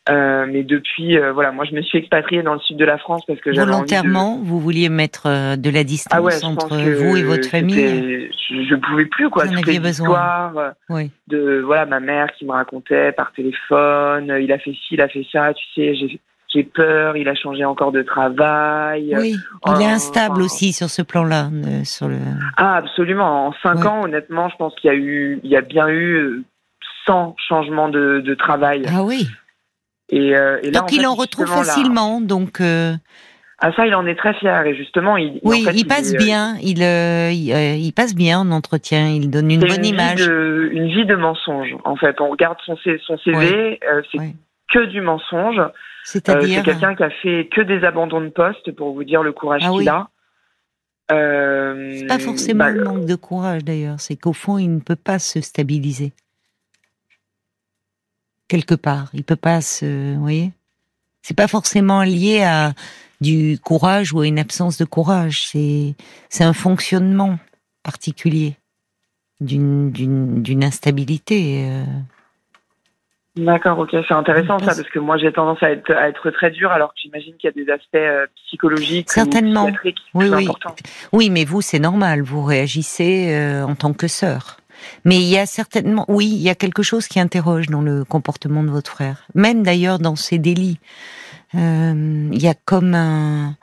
Euh, 0.09 0.47
mais 0.51 0.63
depuis 0.63 1.15
euh, 1.19 1.31
voilà 1.31 1.51
moi 1.51 1.63
je 1.63 1.75
me 1.75 1.81
suis 1.83 1.99
expatriée 1.99 2.41
dans 2.41 2.55
le 2.55 2.59
sud 2.59 2.75
de 2.75 2.85
la 2.85 2.97
France 2.97 3.21
parce 3.27 3.39
que 3.39 3.53
j'avais 3.53 3.71
envie 3.71 3.81
de- 3.83 3.95
Volontairement, 3.95 4.39
vous 4.41 4.59
vouliez 4.59 4.89
mettre 4.89 5.27
euh, 5.27 5.55
de 5.57 5.69
la 5.69 5.83
distance 5.83 6.11
ah 6.17 6.23
ouais, 6.23 6.43
entre 6.43 6.75
vous 6.75 7.17
et 7.17 7.21
votre 7.21 7.47
famille. 7.47 8.31
je, 8.49 8.63
je 8.63 8.75
pouvais 8.75 9.05
plus 9.05 9.29
quoi 9.29 9.45
Vous 9.45 9.53
en 9.53 9.57
aviez 9.57 9.79
besoin. 9.79 10.51
euh, 10.57 10.71
Oui. 10.89 11.11
de 11.27 11.61
voilà 11.63 11.85
ma 11.85 11.99
mère 11.99 12.31
qui 12.35 12.45
me 12.45 12.51
racontait 12.51 13.11
par 13.11 13.31
téléphone 13.33 14.31
euh, 14.31 14.41
il 14.41 14.51
a 14.51 14.57
fait 14.57 14.71
ci 14.71 14.95
il 14.95 15.01
a 15.01 15.07
fait 15.07 15.23
ça 15.31 15.53
tu 15.53 15.63
sais 15.75 15.93
j'ai 15.93 16.19
j'ai 16.51 16.63
peur 16.63 17.15
il 17.15 17.29
a 17.29 17.35
changé 17.35 17.63
encore 17.63 17.91
de 17.91 18.01
travail 18.01 19.15
Oui, 19.15 19.35
il 19.67 19.81
est 19.83 19.85
instable 19.85 20.41
aussi 20.41 20.73
sur 20.73 20.89
ce 20.89 21.03
plan-là, 21.03 21.49
euh, 21.53 21.83
sur 21.85 22.07
le. 22.09 22.17
Ah, 22.57 22.75
absolument. 22.77 23.47
En 23.47 23.53
cinq 23.63 23.81
Ouais. 23.81 23.87
ans, 23.87 24.03
honnêtement, 24.03 24.49
je 24.49 24.55
pense 24.57 24.73
qu'il 24.75 24.89
y 24.89 24.91
a 24.91 24.97
eu, 24.97 25.39
il 25.43 25.49
y 25.49 25.55
a 25.55 25.61
bien 25.61 25.87
eu 25.87 26.13
euh, 26.15 26.43
100 27.05 27.35
changements 27.47 27.87
de, 27.87 28.19
de 28.19 28.33
travail. 28.35 28.83
Ah 28.89 29.01
oui. 29.03 29.29
Et, 30.11 30.35
euh, 30.35 30.59
et 30.61 30.71
là, 30.71 30.79
Donc 30.81 30.89
en 30.89 30.93
il 30.95 30.99
fait, 30.99 31.05
en 31.05 31.15
retrouve 31.15 31.49
là- 31.49 31.63
facilement. 31.63 32.21
Donc 32.21 32.59
euh, 32.61 32.93
ah, 33.59 33.71
ça, 33.73 33.85
il 33.87 33.95
en 33.95 34.05
est 34.05 34.15
très 34.15 34.33
fier. 34.33 34.65
Et 34.65 34.75
justement, 34.75 35.17
il, 35.17 35.39
oui, 35.43 35.61
en 35.61 35.71
fait, 35.71 35.77
il 35.77 35.87
passe 35.87 36.13
euh, 36.13 36.17
bien. 36.17 36.55
Il, 36.61 36.83
euh, 36.83 37.31
il, 37.31 37.49
il 37.79 37.93
passe 37.93 38.13
bien 38.15 38.39
en 38.39 38.51
entretien. 38.51 39.07
Il 39.07 39.29
donne 39.29 39.49
une 39.51 39.59
bonne 39.61 39.81
vie 39.81 39.89
image. 39.89 40.25
de- 40.25 40.69
une 40.73 40.87
vie 40.87 41.05
de 41.05 41.15
mensonge. 41.15 41.75
En 41.85 41.95
fait, 41.95 42.19
on 42.19 42.29
regarde 42.29 42.57
son, 42.65 42.75
CV, 42.77 43.79
c'est 44.11 44.17
que 44.73 44.85
du 44.85 45.01
mensonge. 45.01 45.61
C'est-à-dire 46.03 46.59
C'est 46.59 46.65
quelqu'un 46.71 46.95
qui 46.95 47.03
a 47.03 47.09
fait 47.09 47.47
que 47.55 47.61
des 47.61 47.83
abandons 47.85 48.21
de 48.21 48.29
poste 48.29 48.71
pour 48.71 48.93
vous 48.93 49.03
dire 49.03 49.21
le 49.21 49.31
courage 49.31 49.61
Ah 49.63 49.69
qu'il 49.69 49.77
oui. 49.79 49.87
a. 49.87 50.07
C'est 51.09 52.07
pas 52.07 52.19
forcément 52.19 52.63
bah, 52.65 52.71
le 52.71 52.83
manque 52.83 53.05
de 53.05 53.15
courage 53.15 53.63
d'ailleurs, 53.63 53.99
c'est 53.99 54.15
qu'au 54.15 54.33
fond, 54.33 54.57
il 54.57 54.73
ne 54.73 54.79
peut 54.79 54.95
pas 54.95 55.19
se 55.19 55.41
stabiliser. 55.41 56.13
Quelque 58.51 58.75
part, 58.75 59.07
il 59.13 59.23
peut 59.23 59.37
pas 59.37 59.61
se, 59.61 60.13
vous 60.15 60.21
voyez 60.21 60.51
C'est 61.21 61.37
pas 61.37 61.47
forcément 61.47 62.03
lié 62.03 62.43
à 62.43 62.73
du 63.21 63.57
courage 63.63 64.11
ou 64.11 64.19
à 64.19 64.27
une 64.27 64.39
absence 64.39 64.77
de 64.77 64.83
courage, 64.83 65.43
c'est 65.47 65.95
c'est 66.27 66.43
un 66.43 66.51
fonctionnement 66.51 67.39
particulier 67.81 68.55
d'une 69.39 69.91
d'une 69.91 70.43
d'une 70.43 70.65
instabilité. 70.65 71.63
euh. 71.65 71.85
D'accord, 73.37 73.79
ok, 73.79 73.91
c'est 74.05 74.13
intéressant 74.13 74.59
ça, 74.59 74.75
parce 74.75 74.89
que 74.89 74.99
moi 74.99 75.17
j'ai 75.17 75.31
tendance 75.31 75.63
à 75.63 75.71
être, 75.71 75.89
à 75.93 76.09
être 76.09 76.29
très 76.31 76.51
dur, 76.51 76.69
alors 76.71 76.89
que 76.89 76.99
j'imagine 77.01 77.33
qu'il 77.37 77.49
y 77.49 77.53
a 77.61 77.63
des 77.63 77.71
aspects 77.71 77.95
euh, 77.95 78.25
psychologiques 78.47 79.09
Certainement. 79.09 79.63
ou 79.63 79.67
psychiatriques 79.67 80.01
Oui, 80.13 80.25
oui. 80.29 80.43
importants. 80.43 80.75
Oui, 81.13 81.29
mais 81.29 81.45
vous, 81.45 81.61
c'est 81.61 81.79
normal, 81.79 82.21
vous 82.23 82.43
réagissez 82.43 83.33
euh, 83.33 83.63
en 83.63 83.75
tant 83.75 83.93
que 83.93 84.09
sœur. 84.09 84.57
Mais 85.05 85.17
il 85.17 85.27
y 85.27 85.37
a 85.37 85.45
certainement, 85.45 86.05
oui, 86.07 86.27
il 86.27 86.41
y 86.41 86.49
a 86.49 86.55
quelque 86.55 86.83
chose 86.83 87.07
qui 87.07 87.19
interroge 87.19 87.67
dans 87.67 87.81
le 87.81 88.03
comportement 88.03 88.63
de 88.63 88.69
votre 88.69 88.91
frère. 88.91 89.27
Même 89.35 89.63
d'ailleurs 89.63 89.99
dans 89.99 90.15
ses 90.15 90.37
délits. 90.37 90.79
Euh, 91.55 92.29
il 92.31 92.41
y 92.41 92.47
a 92.47 92.53
comme 92.53 92.95
un... 92.95 93.57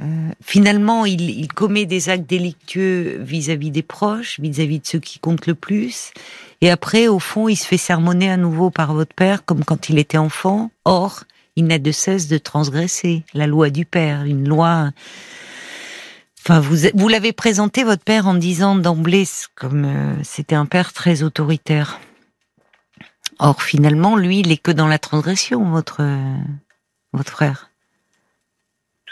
euh, 0.00 0.30
finalement, 0.42 1.04
il, 1.04 1.28
il 1.28 1.48
commet 1.48 1.84
des 1.84 2.08
actes 2.08 2.28
délictueux 2.28 3.18
vis-à-vis 3.20 3.70
des 3.70 3.82
proches, 3.82 4.40
vis-à-vis 4.40 4.80
de 4.80 4.86
ceux 4.86 5.00
qui 5.00 5.18
comptent 5.18 5.46
le 5.46 5.54
plus. 5.54 6.12
Et 6.60 6.70
après, 6.70 7.06
au 7.06 7.18
fond, 7.18 7.48
il 7.48 7.56
se 7.56 7.66
fait 7.66 7.76
sermonner 7.76 8.30
à 8.30 8.36
nouveau 8.36 8.70
par 8.70 8.94
votre 8.94 9.14
père, 9.14 9.44
comme 9.44 9.64
quand 9.64 9.90
il 9.90 9.98
était 9.98 10.18
enfant. 10.18 10.70
Or, 10.84 11.24
il 11.54 11.66
n'a 11.66 11.78
de 11.78 11.92
cesse 11.92 12.28
de 12.28 12.38
transgresser 12.38 13.24
la 13.34 13.46
loi 13.46 13.70
du 13.70 13.84
père, 13.84 14.24
une 14.24 14.48
loi 14.48 14.90
Enfin, 16.50 16.60
vous, 16.60 16.88
vous 16.94 17.08
l'avez 17.08 17.34
présenté 17.34 17.84
votre 17.84 18.02
père 18.02 18.26
en 18.26 18.32
disant 18.32 18.74
d'emblée 18.74 19.24
comme 19.54 19.84
euh, 19.84 20.14
c'était 20.22 20.54
un 20.54 20.64
père 20.64 20.94
très 20.94 21.22
autoritaire. 21.22 21.98
Or, 23.38 23.62
finalement, 23.62 24.16
lui, 24.16 24.40
il 24.40 24.50
est 24.50 24.56
que 24.62 24.70
dans 24.70 24.86
la 24.86 24.98
transgression, 24.98 25.62
votre 25.64 26.00
euh, 26.00 26.36
votre 27.12 27.30
frère. 27.30 27.68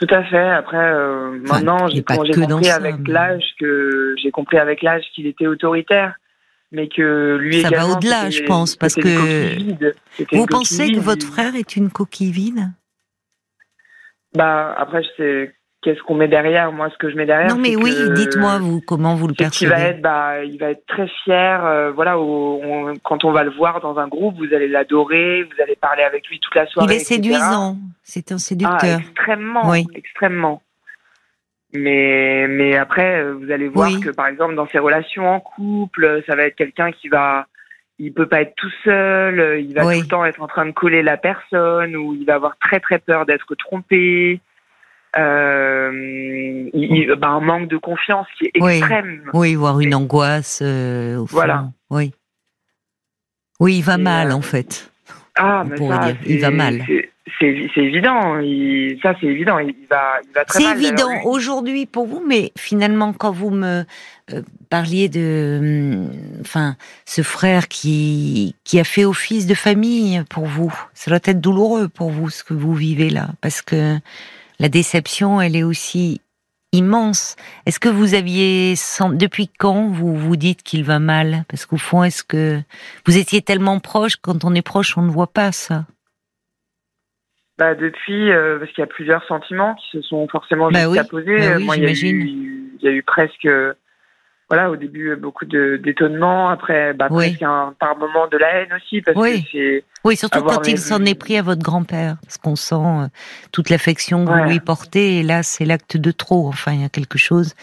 Tout 0.00 0.06
à 0.08 0.24
fait. 0.24 0.48
Après, 0.48 0.78
euh, 0.78 1.38
Enfin, 1.44 1.56
maintenant, 1.56 1.88
j'ai 1.88 2.02
compris 2.02 2.70
avec 2.70 3.06
l'âge 3.06 3.44
que 3.60 4.14
j'ai 4.16 4.30
compris 4.30 4.56
avec 4.56 4.80
l'âge 4.80 5.04
qu'il 5.14 5.26
était 5.26 5.46
autoritaire, 5.46 6.14
mais 6.72 6.88
que 6.88 7.36
lui 7.36 7.60
Ça 7.60 7.68
va 7.68 7.86
au-delà, 7.86 8.30
je 8.30 8.44
pense, 8.44 8.76
parce 8.76 8.94
que 8.94 9.58
Vous 10.34 10.46
pensez 10.46 10.90
que 10.90 11.00
votre 11.00 11.26
frère 11.26 11.54
est 11.54 11.76
une 11.76 11.90
coquille 11.90 12.32
vide? 12.32 12.70
Bah 14.34 14.74
après, 14.78 15.02
je 15.02 15.08
sais 15.18 15.55
qu'est-ce 15.86 16.02
qu'on 16.02 16.16
met 16.16 16.26
derrière. 16.26 16.72
Moi, 16.72 16.90
ce 16.90 16.98
que 16.98 17.08
je 17.08 17.16
mets 17.16 17.26
derrière. 17.26 17.48
Non, 17.48 17.60
mais 17.60 17.76
oui, 17.76 17.94
dites-moi 18.16 18.58
vous 18.58 18.80
comment 18.80 19.14
vous 19.14 19.28
le 19.28 19.34
c'est 19.38 19.50
qu'il 19.50 19.68
va 19.68 19.76
percevez. 19.76 19.94
être, 19.96 20.02
bah, 20.02 20.42
il 20.44 20.58
va 20.58 20.70
être 20.70 20.84
très 20.86 21.06
fier. 21.24 21.64
euh, 21.64 21.92
voilà, 21.92 22.18
au- 22.18 22.60
on- 22.62 22.94
quand 23.04 23.24
on 23.24 23.30
va 23.30 23.44
le 23.44 23.50
voir 23.52 23.80
dans 23.80 23.96
un 23.98 24.08
groupe, 24.08 24.36
vous 24.36 24.52
allez 24.52 24.66
l'adorer, 24.68 25.44
vous 25.44 25.62
allez 25.62 25.76
parler 25.76 26.02
avec 26.02 26.26
lui 26.28 26.40
toute 26.40 26.54
la 26.56 26.66
soirée. 26.66 26.88
Il 26.88 26.92
est 26.92 26.96
etc. 26.96 27.14
séduisant, 27.14 27.76
c'est 28.02 28.32
un 28.32 28.34
Ah, 28.34 28.38
séducteur. 28.38 28.98
extrêmement, 28.98 29.70
Oui. 29.70 29.86
extrêmement. 29.94 30.60
Mais, 31.72 32.46
mais 32.48 32.76
après, 32.76 33.20
euh, 33.20 33.34
vous 33.34 33.50
allez 33.50 33.68
voir 33.68 33.88
Oui. 33.90 34.00
que, 34.00 34.10
par 34.10 34.26
exemple, 34.28 34.54
dans 34.54 34.66
ses 34.68 34.78
relations 34.78 35.28
en 35.28 35.40
couple, 35.40 36.22
ça 36.26 36.34
va 36.36 36.44
être 36.44 36.56
quelqu'un 36.56 36.90
qui 36.92 37.08
va, 37.08 37.46
il 37.98 38.12
peut 38.12 38.26
pas 38.28 38.40
être 38.42 38.54
tout 38.56 38.70
seul, 38.84 39.60
il 39.60 39.74
va 39.74 39.84
Oui. 39.84 39.96
tout 39.96 40.02
le 40.02 40.08
temps 40.08 40.24
être 40.24 40.40
en 40.42 40.46
train 40.46 40.66
de 40.66 40.70
coller 40.72 41.02
la 41.02 41.16
personne, 41.16 41.96
ou 41.96 42.14
il 42.14 42.24
va 42.24 42.34
avoir 42.34 42.56
très 42.58 42.80
très 42.80 42.98
peur 42.98 43.26
d'être 43.26 43.54
trompé. 43.56 44.40
Euh, 45.18 46.68
il, 46.74 47.12
bah, 47.18 47.28
un 47.28 47.40
manque 47.40 47.68
de 47.68 47.76
confiance 47.78 48.26
qui 48.38 48.46
est 48.46 48.52
extrême. 48.54 49.22
Oui, 49.32 49.54
voire 49.54 49.80
une 49.80 49.94
angoisse 49.94 50.60
euh, 50.62 51.16
au 51.18 51.26
fond. 51.26 51.36
Voilà. 51.36 51.70
Oui. 51.90 52.12
Oui, 53.60 53.76
il 53.78 53.82
va 53.82 53.94
Et, 53.94 53.98
mal 53.98 54.30
euh, 54.30 54.34
en 54.34 54.42
fait. 54.42 54.90
Ah, 55.38 55.64
mais 55.68 55.76
pourrait 55.76 55.96
ça, 55.96 56.06
dire, 56.12 56.16
il 56.26 56.32
c'est- 56.34 56.38
va 56.38 56.50
mal. 56.50 56.82
c'est- 56.86 57.10
C'est 57.40 57.68
c'est 57.74 57.80
évident, 57.82 58.38
il- 58.38 58.98
ça 59.02 59.14
c'est 59.20 59.26
évident, 59.26 59.58
il 59.58 59.74
va, 59.90 60.20
il 60.24 60.32
va 60.32 60.44
très 60.44 60.60
C'est 60.60 60.64
mal. 60.64 60.76
évident 60.76 61.08
D'ailleurs, 61.08 61.22
lui- 61.22 61.26
aujourd'hui 61.28 61.84
pour 61.84 62.06
vous, 62.06 62.22
mais 62.26 62.52
finalement, 62.56 63.12
quand 63.12 63.32
vous 63.32 63.50
me 63.50 63.82
euh, 64.32 64.42
parliez 64.70 65.08
de, 65.10 65.58
hum, 65.60 66.10
enfin, 66.40 66.76
ce 67.04 67.22
frère 67.22 67.66
qui 67.68 68.54
qui 68.64 68.78
a 68.78 68.84
fait 68.84 69.04
office 69.04 69.46
de 69.48 69.54
famille 69.54 70.22
pour 70.30 70.46
vous, 70.46 70.72
ça 70.94 71.10
doit 71.10 71.20
être 71.24 71.40
douloureux 71.40 71.88
pour 71.88 72.10
vous 72.10 72.30
ce 72.30 72.44
que 72.44 72.54
vous 72.54 72.74
vivez 72.74 73.10
là, 73.10 73.30
parce 73.42 73.60
que 73.60 73.96
la 74.58 74.68
déception, 74.68 75.40
elle 75.40 75.56
est 75.56 75.62
aussi 75.62 76.20
immense. 76.72 77.36
Est-ce 77.64 77.80
que 77.80 77.88
vous 77.88 78.14
aviez, 78.14 78.74
depuis 79.12 79.48
quand 79.58 79.88
vous 79.88 80.14
vous 80.16 80.36
dites 80.36 80.62
qu'il 80.62 80.84
va 80.84 80.98
mal? 80.98 81.44
Parce 81.48 81.64
qu'au 81.66 81.76
fond, 81.76 82.02
est-ce 82.02 82.22
que 82.24 82.60
vous 83.06 83.16
étiez 83.16 83.40
tellement 83.42 83.78
proche 83.80 84.16
Quand 84.16 84.44
on 84.44 84.54
est 84.54 84.62
proche, 84.62 84.96
on 84.98 85.02
ne 85.02 85.10
voit 85.10 85.32
pas 85.32 85.52
ça? 85.52 85.86
Bah 87.58 87.74
depuis, 87.74 88.30
euh, 88.30 88.58
parce 88.58 88.70
qu'il 88.72 88.82
y 88.82 88.84
a 88.84 88.86
plusieurs 88.88 89.24
sentiments 89.24 89.74
qui 89.76 89.88
se 89.96 90.02
sont 90.02 90.28
forcément 90.28 90.70
Bah 90.70 90.88
oui, 90.90 90.98
bah 90.98 91.04
oui, 91.12 91.64
Moi, 91.64 91.76
il 91.76 91.82
y, 91.82 91.86
a 91.86 91.94
j'imagine. 91.94 92.16
eu, 92.16 92.72
il 92.78 92.84
y 92.84 92.88
a 92.88 92.90
eu 92.92 93.02
presque, 93.02 93.48
voilà, 94.48 94.70
au 94.70 94.76
début 94.76 95.16
beaucoup 95.16 95.44
d'étonnement, 95.44 96.48
après, 96.48 96.92
bah, 96.94 97.08
Oui. 97.10 97.30
presque 97.30 97.42
un, 97.42 97.74
par 97.78 97.96
moment 97.98 98.28
de 98.28 98.36
la 98.36 98.60
haine 98.62 98.72
aussi, 98.74 99.02
parce 99.02 99.16
Oui. 99.18 99.42
que 99.42 99.48
c'est, 99.52 99.84
Oui, 100.04 100.16
surtout 100.16 100.42
quand 100.42 100.68
il 100.68 100.78
s'en 100.78 101.04
est 101.04 101.18
pris 101.18 101.36
à 101.36 101.42
votre 101.42 101.62
grand-père, 101.62 102.16
parce 102.22 102.38
qu'on 102.38 102.54
sent 102.54 102.74
euh, 102.76 103.08
toute 103.50 103.70
l'affection 103.70 104.24
que 104.24 104.30
Ouais. 104.30 104.42
vous 104.44 104.50
lui 104.50 104.60
portez, 104.60 105.18
et 105.18 105.22
là, 105.24 105.42
c'est 105.42 105.64
l'acte 105.64 105.96
de 105.96 106.10
trop. 106.12 106.46
Enfin, 106.48 106.72
il 106.72 106.82
y 106.82 106.84
a 106.84 106.88
quelque 106.88 107.18
chose 107.18 107.54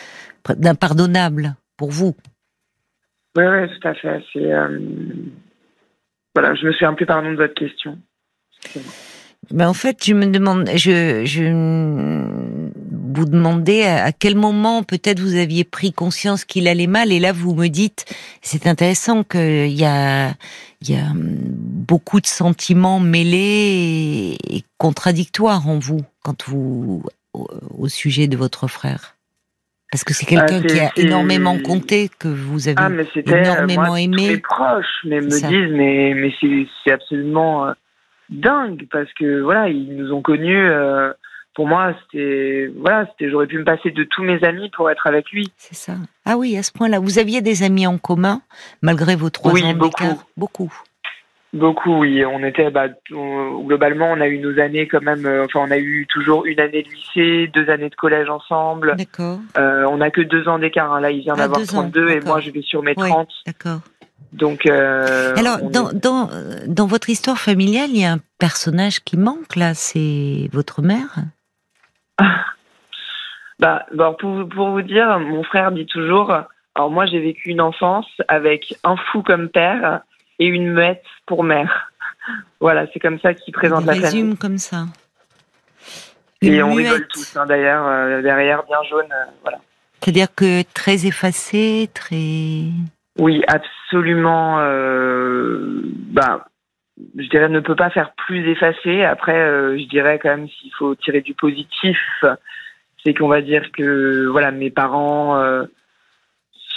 d'impardonnable 0.50 1.56
pour 1.78 1.92
vous. 1.92 2.16
ouais, 3.38 3.48
ouais, 3.48 3.68
tout 3.70 3.88
à 3.88 3.94
fait. 3.94 4.22
C'est, 4.34 4.52
euh, 4.54 4.80
voilà, 6.36 6.54
je 6.56 6.66
me 6.66 6.74
souviens 6.74 6.94
plus 6.94 7.06
pardon 7.06 7.32
de 7.32 7.38
votre 7.38 7.54
question. 7.54 7.98
Ben, 9.52 9.68
en 9.68 9.74
fait, 9.74 10.04
je 10.04 10.14
me 10.14 10.26
demande, 10.26 10.70
je, 10.76 11.24
je 11.26 11.44
vous 13.14 13.26
demandais 13.26 13.84
à, 13.86 14.12
quel 14.12 14.36
moment 14.36 14.84
peut-être 14.84 15.20
vous 15.20 15.36
aviez 15.36 15.64
pris 15.64 15.94
conscience 15.94 16.46
qu'il 16.46 16.68
allait 16.68 16.88
mal, 16.88 17.12
et 17.12 17.20
là 17.20 17.32
vous 17.32 17.54
me 17.56 17.68
dites, 17.68 18.06
c'est 18.42 18.68
intéressant 18.68 19.24
qu'il 19.24 19.72
y 19.72 19.86
a, 19.86 20.30
il 20.82 20.90
y 20.92 20.96
a 20.96 21.12
beaucoup 21.16 22.20
de 22.22 22.28
sentiments 22.28 23.00
mêlés 23.00 24.38
et, 24.50 24.64
contradictoires 24.78 25.68
en 25.68 25.80
vous 25.80 26.02
quand 26.24 26.48
vous 26.48 27.04
au, 27.34 27.88
sujet 27.88 28.28
de 28.28 28.36
votre 28.38 28.68
frère, 28.68 29.16
parce 29.92 30.04
que 30.04 30.14
c'est 30.14 30.26
quelqu'un 30.26 30.60
Ah, 30.60 30.62
c'est- 30.62 30.68
qui 30.68 30.80
a 30.80 30.92
énormément 30.98 31.58
compté, 31.60 32.10
que 32.20 32.28
vous 32.28 32.68
avez 32.68 32.76
Ah, 32.80 32.90
mais 32.90 33.04
euh, 33.04 33.22
énormément 33.42 33.86
moi, 33.88 34.02
aimé. 34.02 34.16
tous 34.18 34.24
mes 34.24 34.38
proches, 34.38 35.00
mais 35.06 35.22
me 35.22 35.30
Ça. 35.30 35.48
disent, 35.48 35.72
mais 35.72 36.14
mais 36.16 36.34
c'est 36.40 36.68
c'est 36.84 36.92
absolument 36.92 37.68
euh, 37.68 37.74
dingue 38.30 38.88
parce 38.92 39.12
que 39.14 39.42
voilà, 39.42 39.70
ils 39.70 39.96
nous 39.96 40.12
ont 40.12 40.22
connus. 40.22 40.58
euh, 40.70 41.14
pour 41.56 41.68
moi, 41.68 41.94
c'était 42.04 42.72
voilà, 42.78 43.06
c'était 43.12 43.30
j'aurais 43.30 43.48
pu 43.48 43.58
me 43.60 43.64
passer 43.64 43.92
de 43.92 44.04
tous 44.04 44.24
mes 44.24 44.44
amis 44.44 44.70
pour 44.76 44.90
être 44.90 45.06
avec 45.08 45.30
lui. 45.32 45.52
C'est 45.58 45.76
ça. 45.76 45.94
Ah 46.26 46.38
oui, 46.38 46.58
à 46.58 46.64
ce 46.64 46.72
point-là, 46.72 47.00
vous 47.00 47.20
aviez 47.20 47.42
des 47.42 47.64
amis 47.64 47.86
en 47.88 47.98
commun 47.98 48.42
malgré 48.82 49.16
vos 49.16 49.30
trois 49.30 49.52
Oui, 49.54 49.64
ans 49.64 49.74
beaucoup. 49.74 50.24
Beaucoup. 50.38 50.74
Beaucoup, 51.54 52.00
oui. 52.00 52.26
On 52.26 52.44
était, 52.44 52.72
bah, 52.72 52.88
on- 53.14 53.60
globalement, 53.64 54.08
on 54.12 54.20
a 54.22 54.28
eu 54.28 54.40
nos 54.40 54.60
années 54.60 54.88
quand 54.88 55.04
même. 55.04 55.28
euh, 55.28 55.46
enfin, 55.46 55.60
on 55.68 55.70
a 55.70 55.78
eu 55.78 56.08
toujours 56.10 56.48
une 56.48 56.60
année 56.60 56.82
de 56.82 56.90
lycée, 56.90 57.52
deux 57.54 57.70
années 57.70 57.90
de 57.90 57.96
collège 57.96 58.28
ensemble. 58.28 58.96
D'accord. 58.98 59.38
Euh, 59.60 59.86
on 59.88 60.02
a 60.02 60.10
que 60.10 60.22
deux 60.22 60.48
ans 60.48 60.58
d'écart. 60.58 60.92
hein. 60.92 61.00
Là, 61.00 61.12
il 61.12 61.22
vient 61.22 61.36
Ah, 61.36 61.42
d'avoir 61.42 61.60
deux 61.60 61.70
ans, 61.76 61.82
32 61.92 62.10
et 62.10 62.22
moi, 62.22 62.40
je 62.40 62.50
vais 62.50 62.64
sur 62.64 62.82
mes 62.82 62.96
Oui. 62.98 63.08
30. 63.08 63.30
D'accord. 63.46 63.82
Donc, 64.32 64.66
euh, 64.66 65.36
Alors, 65.38 65.60
dans, 65.70 65.92
est- 65.92 65.94
dans, 66.02 66.28
dans 66.66 66.88
votre 66.88 67.12
histoire 67.12 67.38
familiale, 67.38 67.92
il 67.92 68.00
y 68.00 68.06
a 68.06 68.14
un 68.14 68.20
personnage 68.40 69.02
qui 69.02 69.16
manque 69.16 69.56
là, 69.56 69.76
c'est 69.76 70.50
votre 70.54 70.82
mère. 70.82 71.18
Bah, 73.60 73.86
bon, 73.94 74.14
pour, 74.16 74.50
pour 74.50 74.70
vous 74.72 74.82
dire, 74.82 75.20
mon 75.20 75.44
frère 75.44 75.72
dit 75.72 75.86
toujours. 75.86 76.32
Alors 76.76 76.90
moi, 76.90 77.06
j'ai 77.06 77.20
vécu 77.20 77.50
une 77.50 77.62
enfance 77.62 78.08
avec 78.28 78.74
un 78.84 78.98
fou 78.98 79.22
comme 79.22 79.48
père 79.48 80.02
et 80.40 80.48
une 80.48 80.74
muette 80.74 81.06
pour 81.26 81.44
mère. 81.44 81.92
Voilà, 82.62 82.86
c'est 82.94 83.00
comme 83.00 83.20
ça 83.20 83.34
qu'il 83.34 83.54
présente 83.54 83.82
Il 83.82 83.88
la 83.88 83.94
résume 83.94 84.10
famille. 84.22 84.38
comme 84.38 84.58
ça. 84.58 84.86
Et 86.42 86.64
on 86.64 86.74
rigole 86.74 87.00
muette, 87.00 87.08
tous, 87.10 87.36
hein, 87.36 87.46
d'ailleurs, 87.46 87.86
euh, 87.86 88.22
derrière, 88.22 88.64
bien 88.64 88.82
jaune. 88.90 89.12
euh, 89.12 89.26
voilà. 89.42 89.60
C'est-à-dire 90.02 90.28
que 90.34 90.64
très 90.74 91.06
effacée, 91.06 91.90
très. 91.94 92.64
Oui, 93.20 93.44
absolument. 93.48 94.60
euh, 94.62 95.82
bah, 95.84 96.46
je 96.98 97.28
dirais 97.30 97.50
ne 97.50 97.60
peut 97.60 97.76
pas 97.76 97.90
faire 97.90 98.14
plus 98.14 98.50
effacé. 98.50 99.04
Après, 99.04 99.38
euh, 99.38 99.78
je 99.78 99.86
dirais 99.86 100.20
quand 100.20 100.30
même 100.30 100.48
s'il 100.48 100.72
faut 100.74 100.96
tirer 100.96 101.22
du 101.22 101.34
positif, 101.34 101.98
c'est 103.04 103.14
qu'on 103.14 103.28
va 103.28 103.42
dire 103.42 103.72
que 103.72 104.28
voilà, 104.28 104.52
mes 104.52 104.70
parents 104.70 105.38
euh, 105.38 105.66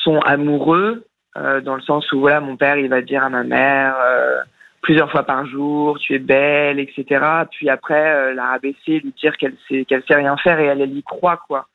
sont 0.03 0.19
amoureux 0.21 1.05
euh, 1.37 1.61
dans 1.61 1.75
le 1.75 1.83
sens 1.83 2.11
où 2.13 2.21
voilà, 2.21 2.41
mon 2.41 2.57
père 2.57 2.79
il 2.79 2.89
va 2.89 3.03
dire 3.03 3.25
à 3.25 3.29
ma 3.29 3.45
mère, 3.45 3.95
plusieurs 4.81 5.11
fois 5.11 5.25
par 5.25 5.47
jour, 5.47 5.99
tu 5.99 6.15
es 6.15 6.19
belle, 6.19 6.79
etc. 6.79 7.25
Puis 7.51 7.69
après, 7.69 8.35
la 8.35 8.47
rabaisser, 8.47 9.01
lui 9.01 9.13
dire 9.21 9.37
qu'elle 9.37 9.57
sait, 9.69 9.85
qu'elle 9.85 10.03
sait 10.09 10.15
rien 10.15 10.37
faire 10.37 10.59
et 10.61 10.65
elle, 10.65 10.81
elle 10.81 10.97
y 10.97 11.03
croit, 11.03 11.43
quoi. 11.49 11.67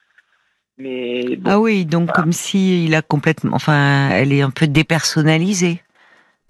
Mais 0.77 1.37
ah 1.45 1.59
oui, 1.59 1.85
donc 1.85 2.11
comme 2.11 2.31
si 2.31 2.85
il 2.85 2.95
a 2.95 3.03
complètement, 3.03 3.55
enfin, 3.55 4.09
elle 4.13 4.33
est 4.33 4.41
un 4.41 4.49
peu 4.49 4.65
dépersonnalisée. 4.65 5.81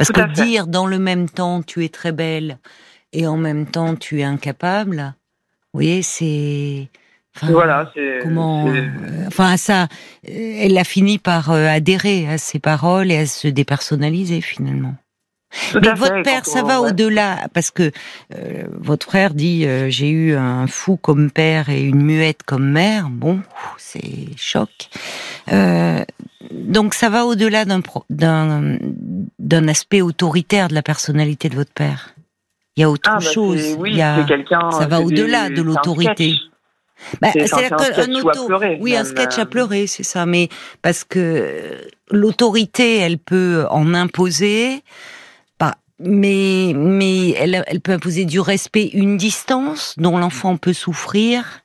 Parce 0.02 0.12
que 0.12 0.34
dire 0.34 0.68
dans 0.68 0.88
le 0.88 0.98
même 0.98 1.30
temps 1.30 1.62
tu 1.62 1.86
es 1.86 1.90
très 1.90 2.12
belle 2.12 2.58
et 3.14 3.28
en 3.28 3.38
même 3.38 3.66
temps 3.66 3.96
tu 3.96 4.22
es 4.22 4.24
incapable, 4.24 5.14
vous 5.74 5.78
voyez, 5.78 6.02
c'est 6.02 6.90
voilà, 7.44 7.90
c'est 7.94 8.20
comment. 8.22 8.68
Euh, 8.68 8.90
enfin, 9.28 9.56
ça, 9.56 9.88
elle 10.24 10.78
a 10.78 10.84
fini 10.84 11.18
par 11.18 11.52
euh, 11.52 11.68
adhérer 11.68 12.28
à 12.28 12.38
ses 12.38 12.60
paroles 12.60 13.12
et 13.12 13.20
à 13.20 13.26
se 13.26 13.48
dépersonnaliser 13.48 14.42
finalement. 14.42 14.96
Mais 15.76 15.94
votre 15.94 16.22
père, 16.24 16.46
ça 16.46 16.64
va 16.64 16.82
au-delà, 16.82 17.48
parce 17.54 17.72
que 17.72 17.92
euh, 18.36 18.64
votre 18.72 19.06
frère 19.06 19.34
dit 19.34 19.68
j'ai 19.90 20.10
eu 20.10 20.36
un 20.36 20.68
fou 20.68 20.98
comme 20.98 21.30
père 21.30 21.70
et 21.70 21.82
une 21.82 22.02
muette 22.02 22.44
comme 22.44 22.70
mère. 22.70 23.10
Bon, 23.10 23.42
c'est 23.78 24.30
choc. 24.38 24.70
donc 26.52 26.94
ça 26.94 27.10
va 27.10 27.26
au-delà 27.26 27.66
d'un 27.66 27.82
d'un 29.40 29.68
aspect 29.68 30.02
autoritaire 30.02 30.68
de 30.70 30.74
la 30.74 30.84
personnalité 30.84 31.50
de 31.50 31.56
votre 31.56 31.74
père. 31.74 32.14
Il 32.76 32.82
y 32.82 32.84
a 32.84 32.90
autre 32.90 33.10
ah, 33.12 33.18
bah, 33.20 33.32
chose. 33.32 33.76
Oui, 33.78 33.98
ça 33.98 34.88
va 34.88 35.02
au-delà 35.02 35.50
de 35.50 35.62
l'autorité. 35.62 36.36
Bah, 37.20 37.30
c'est 37.34 37.52
un, 37.54 38.16
auto... 38.16 38.48
oui, 38.80 38.96
un 38.96 39.04
sketch 39.04 39.40
à 39.40 39.46
pleurer, 39.46 39.88
c'est 39.88 40.04
ça. 40.04 40.26
Mais 40.26 40.50
parce 40.82 41.04
que 41.04 41.78
l'autorité, 42.12 42.98
elle 42.98 43.18
peut 43.18 43.66
en 43.70 43.94
imposer, 43.94 44.84
mais 46.04 46.74
mais 46.76 47.32
elle, 47.32 47.64
elle 47.68 47.82
peut 47.82 47.94
imposer 47.94 48.26
du 48.26 48.40
respect, 48.40 48.90
une 48.94 49.18
distance 49.18 49.96
dont 49.98 50.18
l'enfant 50.18 50.58
peut 50.58 50.74
souffrir. 50.74 51.62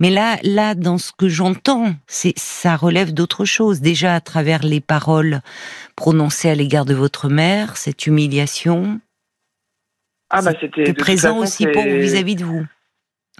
Mais 0.00 0.08
là, 0.08 0.38
là, 0.42 0.74
dans 0.74 0.96
ce 0.96 1.12
que 1.12 1.28
j'entends, 1.28 1.94
c'est 2.06 2.32
ça 2.38 2.74
relève 2.74 3.12
d'autre 3.12 3.44
chose. 3.44 3.80
Déjà 3.82 4.14
à 4.14 4.20
travers 4.20 4.62
les 4.62 4.80
paroles 4.80 5.40
prononcées 5.94 6.48
à 6.48 6.54
l'égard 6.54 6.86
de 6.86 6.94
votre 6.94 7.28
mère, 7.28 7.76
cette 7.76 8.06
humiliation. 8.06 9.00
Ah 10.30 10.42
bah 10.42 10.52
c'était 10.60 10.94
présent 10.94 11.38
aussi 11.38 11.66
pour 11.66 11.82
vis-à-vis 11.82 12.36
de 12.36 12.44
vous. 12.44 12.64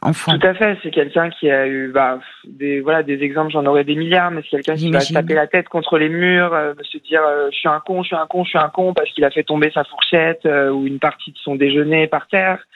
Tout 0.02 0.46
à 0.46 0.54
fait, 0.54 0.78
c'est 0.82 0.90
quelqu'un 0.90 1.28
qui 1.28 1.50
a 1.50 1.66
eu 1.66 1.88
bah, 1.92 2.20
des 2.46 2.80
voilà 2.80 3.02
des 3.02 3.22
exemples, 3.22 3.52
j'en 3.52 3.66
aurais 3.66 3.84
des 3.84 3.96
milliards, 3.96 4.30
mais 4.30 4.40
c'est 4.42 4.56
quelqu'un 4.56 4.74
qui 4.74 4.90
va 4.90 5.00
se 5.00 5.12
taper 5.12 5.34
la 5.34 5.46
tête 5.46 5.68
contre 5.68 5.98
les 5.98 6.08
murs, 6.08 6.54
euh, 6.54 6.72
se 6.82 6.96
dire 6.98 7.22
euh, 7.22 7.48
je 7.52 7.58
suis 7.58 7.68
un 7.68 7.80
con, 7.80 8.02
je 8.02 8.08
suis 8.08 8.16
un 8.16 8.26
con, 8.26 8.42
je 8.44 8.50
suis 8.50 8.58
un 8.58 8.70
con 8.70 8.94
parce 8.94 9.10
qu'il 9.10 9.24
a 9.24 9.30
fait 9.30 9.42
tomber 9.42 9.70
sa 9.74 9.84
fourchette 9.84 10.46
euh, 10.46 10.70
ou 10.70 10.86
une 10.86 11.00
partie 11.00 11.32
de 11.32 11.38
son 11.38 11.54
déjeuner 11.54 12.06
par 12.06 12.28
terre. 12.28 12.66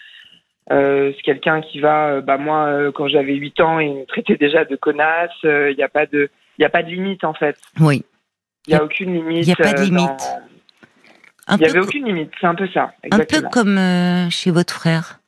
c'est 0.69 1.23
quelqu'un 1.25 1.62
qui 1.62 1.81
va 1.81 2.21
bah 2.21 2.37
moi 2.37 2.93
quand 2.95 3.09
j'avais 3.09 3.35
8 3.35 3.61
ans, 3.61 3.78
il 3.78 3.95
me 3.95 4.04
traitait 4.04 4.37
déjà 4.37 4.66
de 4.66 4.76
connasse, 4.76 5.33
il 5.45 5.75
n'y 5.76 5.83
a 5.83 5.88
pas 5.88 6.04
de 6.04 6.28
il 6.59 6.62
y 6.62 6.66
a 6.66 6.71
pas 6.71 6.83
de 6.83 6.90
limite 6.90 7.25
en 7.25 7.35
fait. 7.35 7.57
Oui. 7.81 8.04
Il 8.66 8.71
n'y 8.71 8.81
a, 8.81 8.85
aucune 8.85 9.14
limite. 9.14 9.47
Il 9.47 9.47
n'y 9.47 9.52
a 9.52 9.57
pas 9.57 9.73
de 9.73 9.83
limite. 9.83 10.25
Il 11.50 11.57
n'y 11.57 11.66
avait 11.66 11.81
aucune 11.81 12.04
limite, 12.04 12.31
c'est 12.40 12.47
un 12.47 12.54
peu 12.54 12.69
ça. 12.69 12.93
Exactement. 13.02 13.38
Un 13.38 13.43
peu 13.43 13.49
comme 13.49 14.31
chez 14.31 14.50
votre 14.50 14.75
frère, 14.75 15.21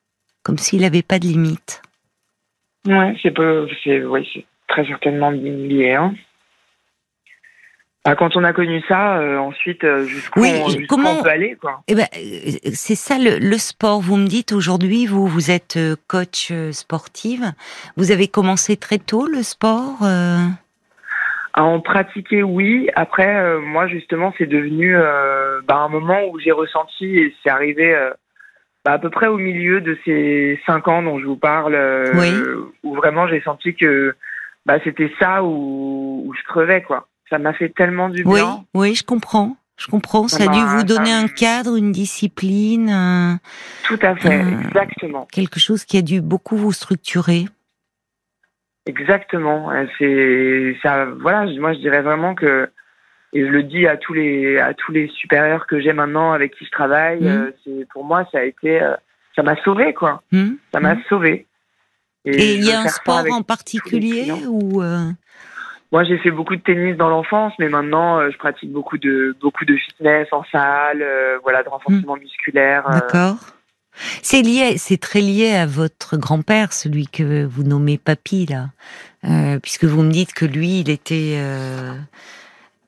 comme 0.42 0.58
s'il 0.58 0.82
n'avait 0.82 1.02
pas 1.02 1.18
de 1.18 1.26
limite. 1.26 1.82
Ouais, 2.86 3.16
c'est 3.22 3.32
peu, 3.32 3.68
c'est, 3.82 4.02
oui, 4.04 4.28
c'est 4.32 4.44
très 4.68 4.86
certainement 4.86 5.30
lié. 5.30 5.94
Hein. 5.94 6.14
Bah, 8.04 8.14
quand 8.14 8.36
on 8.36 8.44
a 8.44 8.52
connu 8.52 8.80
ça, 8.86 9.18
euh, 9.18 9.36
ensuite, 9.36 9.82
euh, 9.82 10.04
jusqu'où 10.04 10.44
on, 10.44 10.68
comment... 10.88 11.18
on, 11.18 11.22
peut 11.24 11.28
aller, 11.28 11.56
quoi. 11.60 11.80
Eh 11.88 11.96
ben, 11.96 12.06
euh, 12.16 12.70
c'est 12.72 12.94
ça 12.94 13.16
le, 13.18 13.58
sport. 13.58 14.00
Vous 14.00 14.16
me 14.16 14.28
dites 14.28 14.52
aujourd'hui, 14.52 15.06
vous, 15.06 15.26
vous 15.26 15.50
êtes 15.50 15.76
coach 16.06 16.52
sportive. 16.70 17.52
Vous 17.96 18.12
avez 18.12 18.28
commencé 18.28 18.76
très 18.76 18.98
tôt 18.98 19.26
le 19.26 19.42
sport. 19.42 20.02
À 20.02 21.64
en 21.64 21.80
pratiquer, 21.80 22.44
oui. 22.44 22.88
Après, 22.94 23.58
moi, 23.58 23.88
justement, 23.88 24.32
c'est 24.38 24.46
devenu 24.46 24.96
bah, 25.66 25.78
un 25.78 25.88
moment 25.88 26.26
où 26.30 26.38
j'ai 26.38 26.52
ressenti, 26.52 27.18
et 27.18 27.34
c'est 27.42 27.50
arrivé 27.50 27.92
bah, 28.86 28.92
à 28.92 28.98
peu 29.00 29.10
près 29.10 29.26
au 29.26 29.36
milieu 29.36 29.80
de 29.80 29.98
ces 30.04 30.60
cinq 30.64 30.86
ans 30.86 31.02
dont 31.02 31.18
je 31.18 31.24
vous 31.26 31.34
parle, 31.34 31.74
euh, 31.74 32.70
où 32.86 32.94
vraiment 32.94 33.26
j'ai 33.28 33.40
senti 33.42 33.74
que 33.74 34.14
bah, 34.64 34.78
c'était 34.84 35.12
ça 35.18 35.42
où, 35.42 36.32
je 36.36 36.42
crevais 36.44 36.82
quoi. 36.82 37.08
Ça 37.28 37.38
m'a 37.38 37.52
fait 37.52 37.70
tellement 37.70 38.08
du 38.08 38.22
bien. 38.22 38.32
Oui, 38.32 38.40
oui, 38.74 38.94
je 38.94 39.02
comprends. 39.02 39.56
Je 39.76 39.88
comprends. 39.88 40.28
Ça, 40.28 40.44
a 40.44 40.46
dû 40.46 40.60
vous 40.60 40.84
donner 40.84 41.12
un 41.12 41.28
cadre, 41.28 41.76
une 41.76 41.92
discipline. 41.92 43.38
Tout 43.84 43.98
à 44.00 44.14
fait, 44.16 44.40
exactement. 44.40 45.26
Quelque 45.30 45.60
chose 45.60 45.84
qui 45.84 45.98
a 45.98 46.02
dû 46.02 46.20
beaucoup 46.20 46.56
vous 46.56 46.72
structurer. 46.72 47.44
Exactement. 48.86 49.70
C'est 49.98 50.76
ça. 50.82 51.06
Voilà, 51.20 51.44
moi 51.58 51.74
je 51.74 51.80
dirais 51.80 52.02
vraiment 52.02 52.34
que 52.34 52.70
et 53.32 53.40
je 53.40 53.50
le 53.50 53.62
dis 53.62 53.86
à 53.86 53.96
tous 53.96 54.14
les 54.14 54.58
à 54.58 54.72
tous 54.74 54.92
les 54.92 55.08
supérieurs 55.08 55.66
que 55.66 55.80
j'ai 55.80 55.92
maintenant 55.92 56.32
avec 56.32 56.54
qui 56.54 56.64
je 56.64 56.70
travaille 56.70 57.20
mmh. 57.20 57.26
euh, 57.26 57.50
c'est 57.64 57.88
pour 57.92 58.04
moi 58.04 58.26
ça 58.32 58.38
a 58.38 58.42
été 58.44 58.80
euh, 58.80 58.94
ça 59.34 59.42
m'a 59.42 59.56
sauvé 59.62 59.92
quoi 59.92 60.22
mmh. 60.32 60.52
ça 60.72 60.80
m'a 60.80 60.94
mmh. 60.94 61.02
sauvé 61.08 61.46
et, 62.26 62.54
il 62.54 62.64
y 62.64 62.72
a 62.72 62.80
un 62.80 62.88
sport 62.88 63.24
en 63.30 63.42
particulier 63.42 64.32
ou 64.48 64.82
euh? 64.82 65.10
moi 65.92 66.04
j'ai 66.04 66.18
fait 66.18 66.30
beaucoup 66.30 66.56
de 66.56 66.60
tennis 66.60 66.96
dans 66.96 67.08
l'enfance 67.08 67.52
mais 67.58 67.68
maintenant 67.68 68.30
je 68.30 68.36
pratique 68.36 68.72
beaucoup 68.72 68.98
de 68.98 69.36
beaucoup 69.40 69.64
de 69.64 69.76
fitness 69.76 70.28
en 70.32 70.44
salle 70.50 71.04
voilà 71.42 71.62
de 71.62 71.68
renforcement 71.68 72.16
musculaire 72.16 72.88
d'accord 72.90 73.36
c'est 74.20 74.42
lié, 74.42 74.76
c'est 74.76 75.00
très 75.00 75.22
lié 75.22 75.54
à 75.54 75.64
votre 75.64 76.18
grand-père, 76.18 76.74
celui 76.74 77.06
que 77.06 77.46
vous 77.46 77.62
nommez 77.62 77.96
papy 77.96 78.44
là, 78.44 78.68
puisque 79.62 79.84
vous 79.84 80.02
me 80.02 80.10
dites 80.10 80.34
que 80.34 80.44
lui, 80.44 80.80
il 80.80 80.90
était 80.90 81.38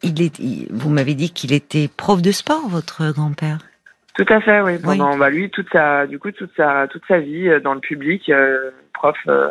il 0.02 0.22
est, 0.22 0.70
vous 0.70 0.90
m'avez 0.90 1.14
dit 1.14 1.30
qu'il 1.30 1.52
était 1.52 1.88
prof 1.88 2.22
de 2.22 2.32
sport, 2.32 2.68
votre 2.68 3.12
grand-père. 3.12 3.58
Tout 4.14 4.26
à 4.28 4.40
fait, 4.40 4.60
oui. 4.60 4.78
Pendant, 4.82 5.16
Bah, 5.16 5.30
lui, 5.30 5.50
toute 5.50 5.68
sa, 5.70 6.06
du 6.06 6.18
coup, 6.18 6.32
toute 6.32 6.50
sa, 6.56 6.88
toute 6.88 7.02
sa 7.06 7.20
vie 7.20 7.48
euh, 7.48 7.60
dans 7.60 7.74
le 7.74 7.80
public, 7.80 8.28
euh, 8.30 8.70
prof, 8.98 9.16
euh, 9.28 9.50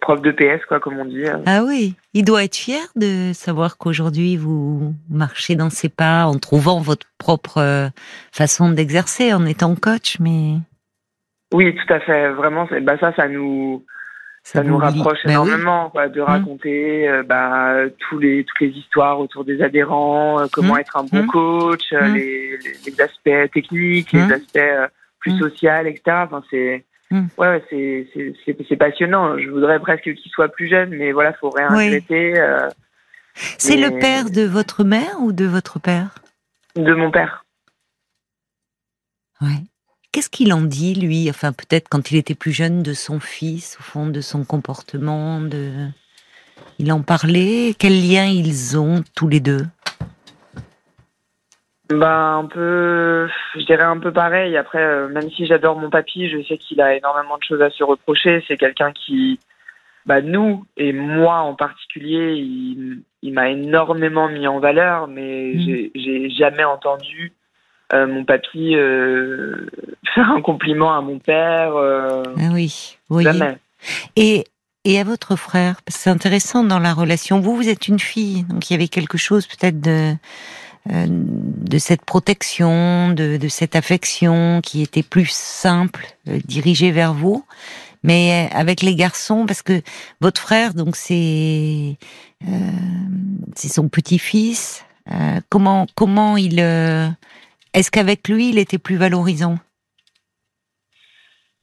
prof 0.00 0.20
de 0.22 0.30
PS, 0.30 0.64
quoi, 0.66 0.80
comme 0.80 0.98
on 0.98 1.04
dit. 1.04 1.24
Ah 1.46 1.62
oui, 1.64 1.94
il 2.14 2.24
doit 2.24 2.44
être 2.44 2.56
fier 2.56 2.82
de 2.96 3.32
savoir 3.32 3.78
qu'aujourd'hui 3.78 4.36
vous 4.36 4.94
marchez 5.10 5.56
dans 5.56 5.70
ses 5.70 5.88
pas 5.88 6.24
en 6.26 6.34
trouvant 6.38 6.80
votre 6.80 7.06
propre 7.18 7.90
façon 8.32 8.70
d'exercer, 8.70 9.32
en 9.32 9.46
étant 9.46 9.74
coach, 9.74 10.18
mais. 10.20 10.54
Oui, 11.52 11.74
tout 11.74 11.92
à 11.92 12.00
fait. 12.00 12.30
Vraiment, 12.32 12.68
bah 12.82 12.98
ça, 12.98 13.14
ça 13.14 13.26
nous, 13.26 13.82
ça, 14.42 14.62
nous 14.62 14.78
rapproche 14.78 15.18
bah 15.24 15.32
énormément 15.32 15.90
quoi, 15.90 16.08
de 16.08 16.20
mmh. 16.20 16.24
raconter 16.24 17.08
euh, 17.08 17.22
bah, 17.22 17.74
tous 17.98 18.18
les 18.18 18.44
toutes 18.44 18.60
les 18.60 18.68
histoires 18.68 19.20
autour 19.20 19.44
des 19.44 19.60
adhérents, 19.62 20.40
euh, 20.40 20.46
comment 20.50 20.74
mmh. 20.74 20.80
être 20.80 20.96
un 20.96 21.04
bon 21.04 21.22
mmh. 21.24 21.26
coach, 21.26 21.92
euh, 21.92 22.08
les, 22.14 22.58
les, 22.86 23.00
aspects 23.00 23.52
techniques, 23.52 24.12
les 24.12 24.32
aspects 24.32 24.92
plus 25.20 25.38
sociaux, 25.38 25.70
etc. 25.84 26.00
Enfin, 26.24 26.42
c'est 26.50 26.84
ouais, 27.10 27.64
c'est 27.70 28.06
c'est 28.44 28.76
passionnant. 28.76 29.38
Je 29.38 29.48
voudrais 29.48 29.80
presque 29.80 30.14
qu'il 30.14 30.30
soit 30.30 30.48
plus 30.48 30.68
jeune, 30.68 30.90
mais 30.90 31.12
voilà, 31.12 31.32
faut 31.34 31.50
rien 31.50 31.68
oui. 31.74 32.02
c'est 33.58 33.76
le 33.76 33.98
père 33.98 34.30
de 34.30 34.42
votre 34.42 34.84
mère 34.84 35.20
ou 35.20 35.32
de 35.32 35.44
votre 35.44 35.78
père? 35.78 36.16
De 36.76 36.94
mon 36.94 37.10
père. 37.10 37.44
Ouais. 39.40 39.62
Qu'est-ce 40.10 40.30
qu'il 40.30 40.52
en 40.52 40.62
dit, 40.62 40.94
lui? 40.94 41.28
Enfin, 41.30 41.52
peut-être 41.52 41.88
quand 41.88 42.10
il 42.10 42.16
était 42.16 42.34
plus 42.34 42.52
jeune, 42.52 42.82
de 42.82 42.94
son 42.94 43.20
fils, 43.20 43.76
au 43.78 43.82
fond, 43.82 44.06
de 44.06 44.20
son 44.20 44.44
comportement, 44.44 45.40
de... 45.40 45.88
Il 46.78 46.90
en 46.92 47.02
parlait? 47.02 47.74
Quel 47.78 47.92
lien 47.92 48.24
ils 48.24 48.78
ont, 48.78 49.04
tous 49.14 49.28
les 49.28 49.40
deux? 49.40 49.66
Bah 51.90 52.34
un 52.34 52.44
peu, 52.44 53.28
je 53.54 53.64
dirais 53.64 53.84
un 53.84 53.98
peu 53.98 54.12
pareil. 54.12 54.56
Après, 54.56 54.82
euh, 54.82 55.08
même 55.08 55.30
si 55.30 55.46
j'adore 55.46 55.78
mon 55.78 55.90
papy, 55.90 56.28
je 56.28 56.42
sais 56.46 56.58
qu'il 56.58 56.80
a 56.80 56.94
énormément 56.94 57.38
de 57.38 57.42
choses 57.42 57.62
à 57.62 57.70
se 57.70 57.82
reprocher. 57.82 58.44
C'est 58.46 58.56
quelqu'un 58.56 58.92
qui, 58.92 59.38
bah 60.04 60.20
nous 60.20 60.66
et 60.76 60.92
moi 60.92 61.36
en 61.36 61.54
particulier, 61.54 62.34
il, 62.34 63.32
m'a 63.32 63.50
énormément 63.50 64.28
mis 64.28 64.46
en 64.46 64.58
valeur, 64.58 65.08
mais 65.08 65.52
mmh. 65.54 65.90
j'ai 65.94 66.30
jamais 66.30 66.64
entendu 66.64 67.32
euh, 67.92 68.06
mon 68.06 68.24
papy 68.24 68.74
euh, 68.74 69.66
faire 70.14 70.30
un 70.30 70.42
compliment 70.42 70.94
à 70.94 71.00
mon 71.00 71.18
père. 71.18 71.74
Ah 71.76 72.22
oui, 72.52 72.98
oui. 73.08 73.26
Et 74.16 74.44
et 74.84 74.98
à 74.98 75.04
votre 75.04 75.36
frère, 75.36 75.80
c'est 75.86 76.08
intéressant 76.08 76.64
dans 76.64 76.78
la 76.78 76.94
relation. 76.94 77.40
Vous, 77.40 77.56
vous 77.56 77.68
êtes 77.68 77.88
une 77.88 77.98
fille, 77.98 78.44
donc 78.44 78.70
il 78.70 78.72
y 78.72 78.76
avait 78.76 78.88
quelque 78.88 79.18
chose 79.18 79.46
peut-être 79.46 79.80
de 79.80 80.14
de 80.88 81.78
cette 81.78 82.02
protection, 82.04 83.10
de, 83.10 83.36
de, 83.36 83.48
cette 83.48 83.76
affection 83.76 84.60
qui 84.62 84.82
était 84.82 85.02
plus 85.02 85.30
simple, 85.30 86.06
dirigée 86.26 86.92
vers 86.92 87.12
vous. 87.12 87.44
Mais 88.02 88.48
avec 88.52 88.80
les 88.80 88.94
garçons, 88.94 89.44
parce 89.46 89.62
que 89.62 89.82
votre 90.20 90.40
frère, 90.40 90.72
donc 90.72 90.96
c'est 90.96 91.96
c'est 93.54 93.68
son 93.68 93.88
petit-fils. 93.88 94.84
comment 95.50 95.86
comment 95.94 96.36
il 96.36 96.60
est-ce 97.74 97.90
qu'avec 97.90 98.28
lui, 98.28 98.50
il 98.50 98.58
était 98.58 98.78
plus 98.78 98.96
valorisant? 98.96 99.58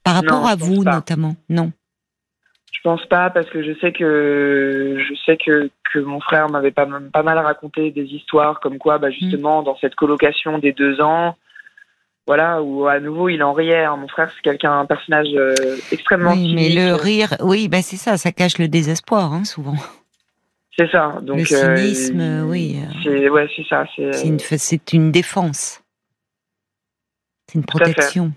Par 0.03 0.15
rapport 0.15 0.45
à 0.47 0.55
vous, 0.55 0.83
notamment? 0.83 1.35
Non. 1.49 1.71
Je 2.75 2.81
pense 2.83 3.05
pas 3.05 3.29
parce 3.29 3.49
que 3.49 3.63
je 3.63 3.71
sais 3.79 3.93
que 3.93 4.97
je 4.99 5.15
sais 5.25 5.37
que, 5.37 5.69
que 5.91 5.99
mon 5.99 6.19
frère 6.19 6.49
m'avait 6.49 6.71
pas, 6.71 6.87
pas 7.13 7.23
mal 7.23 7.39
raconté 7.39 7.89
des 7.91 8.03
histoires 8.03 8.59
comme 8.59 8.77
quoi, 8.77 8.97
bah, 8.97 9.09
justement, 9.09 9.63
dans 9.63 9.77
cette 9.77 9.95
colocation 9.95 10.59
des 10.59 10.73
deux 10.73 10.99
ans, 11.01 11.35
voilà, 12.27 12.61
où 12.61 12.85
à 12.87 12.99
nouveau 12.99 13.29
il 13.29 13.41
en 13.43 13.53
riait. 13.53 13.85
Hein. 13.85 13.95
Mon 13.95 14.07
frère, 14.07 14.29
c'est 14.35 14.41
quelqu'un, 14.41 14.79
un 14.79 14.85
personnage 14.85 15.29
euh, 15.35 15.55
extrêmement. 15.91 16.33
Oui, 16.33 16.53
mais 16.53 16.69
le 16.69 16.93
rire, 16.93 17.35
oui, 17.39 17.69
bah 17.69 17.81
c'est 17.81 17.95
ça, 17.97 18.17
ça 18.17 18.31
cache 18.31 18.57
le 18.57 18.67
désespoir, 18.67 19.31
hein, 19.33 19.45
souvent. 19.45 19.77
C'est 20.77 20.91
ça. 20.91 21.19
Donc, 21.21 21.37
le 21.37 21.45
cynisme, 21.45 22.19
euh, 22.19 22.43
oui. 22.43 22.77
C'est, 23.03 23.29
ouais, 23.29 23.47
c'est 23.55 23.65
ça. 23.67 23.85
C'est 23.95 24.27
une, 24.27 24.39
c'est 24.39 24.93
une 24.93 25.11
défense. 25.11 25.81
C'est 27.47 27.57
une 27.57 27.65
protection. 27.65 28.33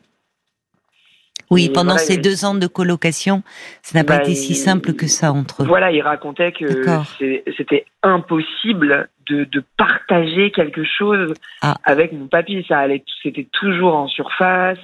Oui, 1.51 1.71
pendant 1.71 1.97
ces 1.97 2.17
deux 2.17 2.45
ans 2.45 2.55
de 2.55 2.67
colocation, 2.67 3.43
ça 3.83 3.99
n'a 3.99 4.05
pas 4.05 4.19
bah, 4.19 4.23
été 4.25 4.35
si 4.35 4.55
simple 4.55 4.93
que 4.93 5.07
ça 5.07 5.33
entre 5.33 5.63
eux. 5.63 5.67
Voilà, 5.67 5.91
il 5.91 6.03
racontait 6.03 6.53
que 6.53 6.67
c'était 7.57 7.87
impossible 8.03 9.09
de, 9.29 9.45
de, 9.45 9.63
partager 9.77 10.51
quelque 10.51 10.85
chose 10.85 11.35
ah. 11.63 11.77
avec 11.85 12.13
mon 12.13 12.27
papy. 12.27 12.65
Ça 12.69 12.79
allait, 12.79 13.05
c'était 13.23 13.49
toujours 13.53 13.95
en 13.97 14.09
surface. 14.09 14.79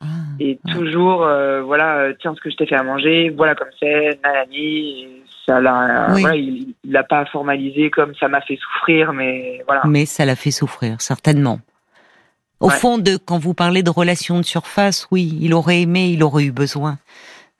Ah, 0.00 0.06
et 0.38 0.60
toujours, 0.68 1.24
euh, 1.24 1.62
voilà, 1.62 1.98
euh, 1.98 2.14
tiens 2.20 2.32
ce 2.36 2.40
que 2.40 2.50
je 2.50 2.56
t'ai 2.56 2.66
fait 2.66 2.76
à 2.76 2.84
manger, 2.84 3.30
voilà 3.36 3.56
comme 3.56 3.70
c'est, 3.80 4.20
nanani, 4.22 5.08
ça 5.44 5.60
l'a, 5.60 6.06
voilà, 6.10 6.36
il 6.36 6.74
l'a 6.84 7.02
pas 7.02 7.24
formalisé 7.26 7.90
comme 7.90 8.14
ça 8.14 8.28
m'a 8.28 8.40
fait 8.42 8.56
souffrir, 8.62 9.12
mais 9.12 9.60
voilà. 9.66 9.82
Mais 9.86 10.06
ça 10.06 10.24
l'a 10.24 10.36
fait 10.36 10.52
souffrir, 10.52 11.00
certainement. 11.00 11.58
Au 12.60 12.70
fond, 12.70 12.98
de 12.98 13.16
quand 13.16 13.38
vous 13.38 13.54
parlez 13.54 13.82
de 13.82 13.90
relations 13.90 14.38
de 14.38 14.44
surface, 14.44 15.06
oui, 15.10 15.38
il 15.40 15.54
aurait 15.54 15.82
aimé, 15.82 16.10
il 16.10 16.22
aurait 16.24 16.44
eu 16.44 16.52
besoin 16.52 16.98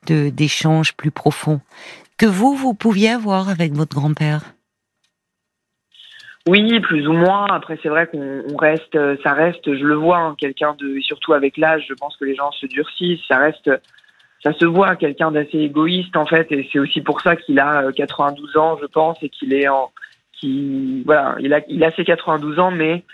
de 0.06 0.28
d'échanges 0.28 0.94
plus 0.94 1.10
profonds 1.10 1.60
que 2.18 2.26
vous 2.26 2.54
vous 2.54 2.74
pouviez 2.74 3.10
avoir 3.10 3.48
avec 3.48 3.72
votre 3.72 3.96
grand-père? 3.96 4.40
Oui, 6.48 6.80
plus 6.80 7.06
ou 7.06 7.12
moins. 7.12 7.46
Après, 7.46 7.78
c'est 7.82 7.88
vrai 7.88 8.06
qu'on 8.06 8.56
reste, 8.56 8.98
ça 9.22 9.34
reste, 9.34 9.72
je 9.72 9.84
le 9.84 9.94
vois, 9.94 10.18
hein, 10.18 10.34
quelqu'un 10.36 10.74
de, 10.78 10.98
surtout 11.00 11.32
avec 11.32 11.56
l'âge, 11.56 11.84
je 11.88 11.94
pense 11.94 12.16
que 12.16 12.24
les 12.24 12.34
gens 12.34 12.50
se 12.52 12.66
durcissent. 12.66 13.20
Ça 13.28 13.38
reste, 13.38 13.70
ça 14.42 14.52
se 14.54 14.64
voit, 14.64 14.96
quelqu'un 14.96 15.30
d'assez 15.30 15.58
égoïste 15.58 16.16
en 16.16 16.26
fait, 16.26 16.50
et 16.50 16.68
c'est 16.72 16.78
aussi 16.78 17.02
pour 17.02 17.20
ça 17.20 17.36
qu'il 17.36 17.60
a 17.60 17.92
92 17.92 18.56
euh, 18.56 18.58
ans, 18.58 18.78
je 18.80 18.86
pense, 18.86 19.22
et 19.22 19.28
qu'il 19.28 19.52
est 19.52 19.68
en, 19.68 19.90
qui, 20.32 21.02
voilà, 21.04 21.36
il 21.40 21.52
a, 21.52 21.60
il 21.68 21.84
a 21.84 21.90
ses 21.92 22.04
92 22.04 22.58
ans, 22.58 22.70
mais 22.70 23.04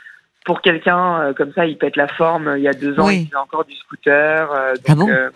pour 0.45 0.61
quelqu'un 0.61 1.21
euh, 1.21 1.33
comme 1.33 1.53
ça, 1.53 1.67
il 1.67 1.77
pète 1.79 1.97
la 1.97 2.09
forme. 2.09 2.55
Il 2.57 2.63
y 2.63 2.69
a 2.69 2.73
deux 2.73 2.99
ans, 3.01 3.09
il 3.09 3.27
faisait 3.27 3.37
encore 3.37 3.65
du 3.65 3.75
scooter. 3.75 4.53
Euh, 4.53 4.75
ah 4.89 4.95
bon 4.95 5.09
euh, 5.09 5.31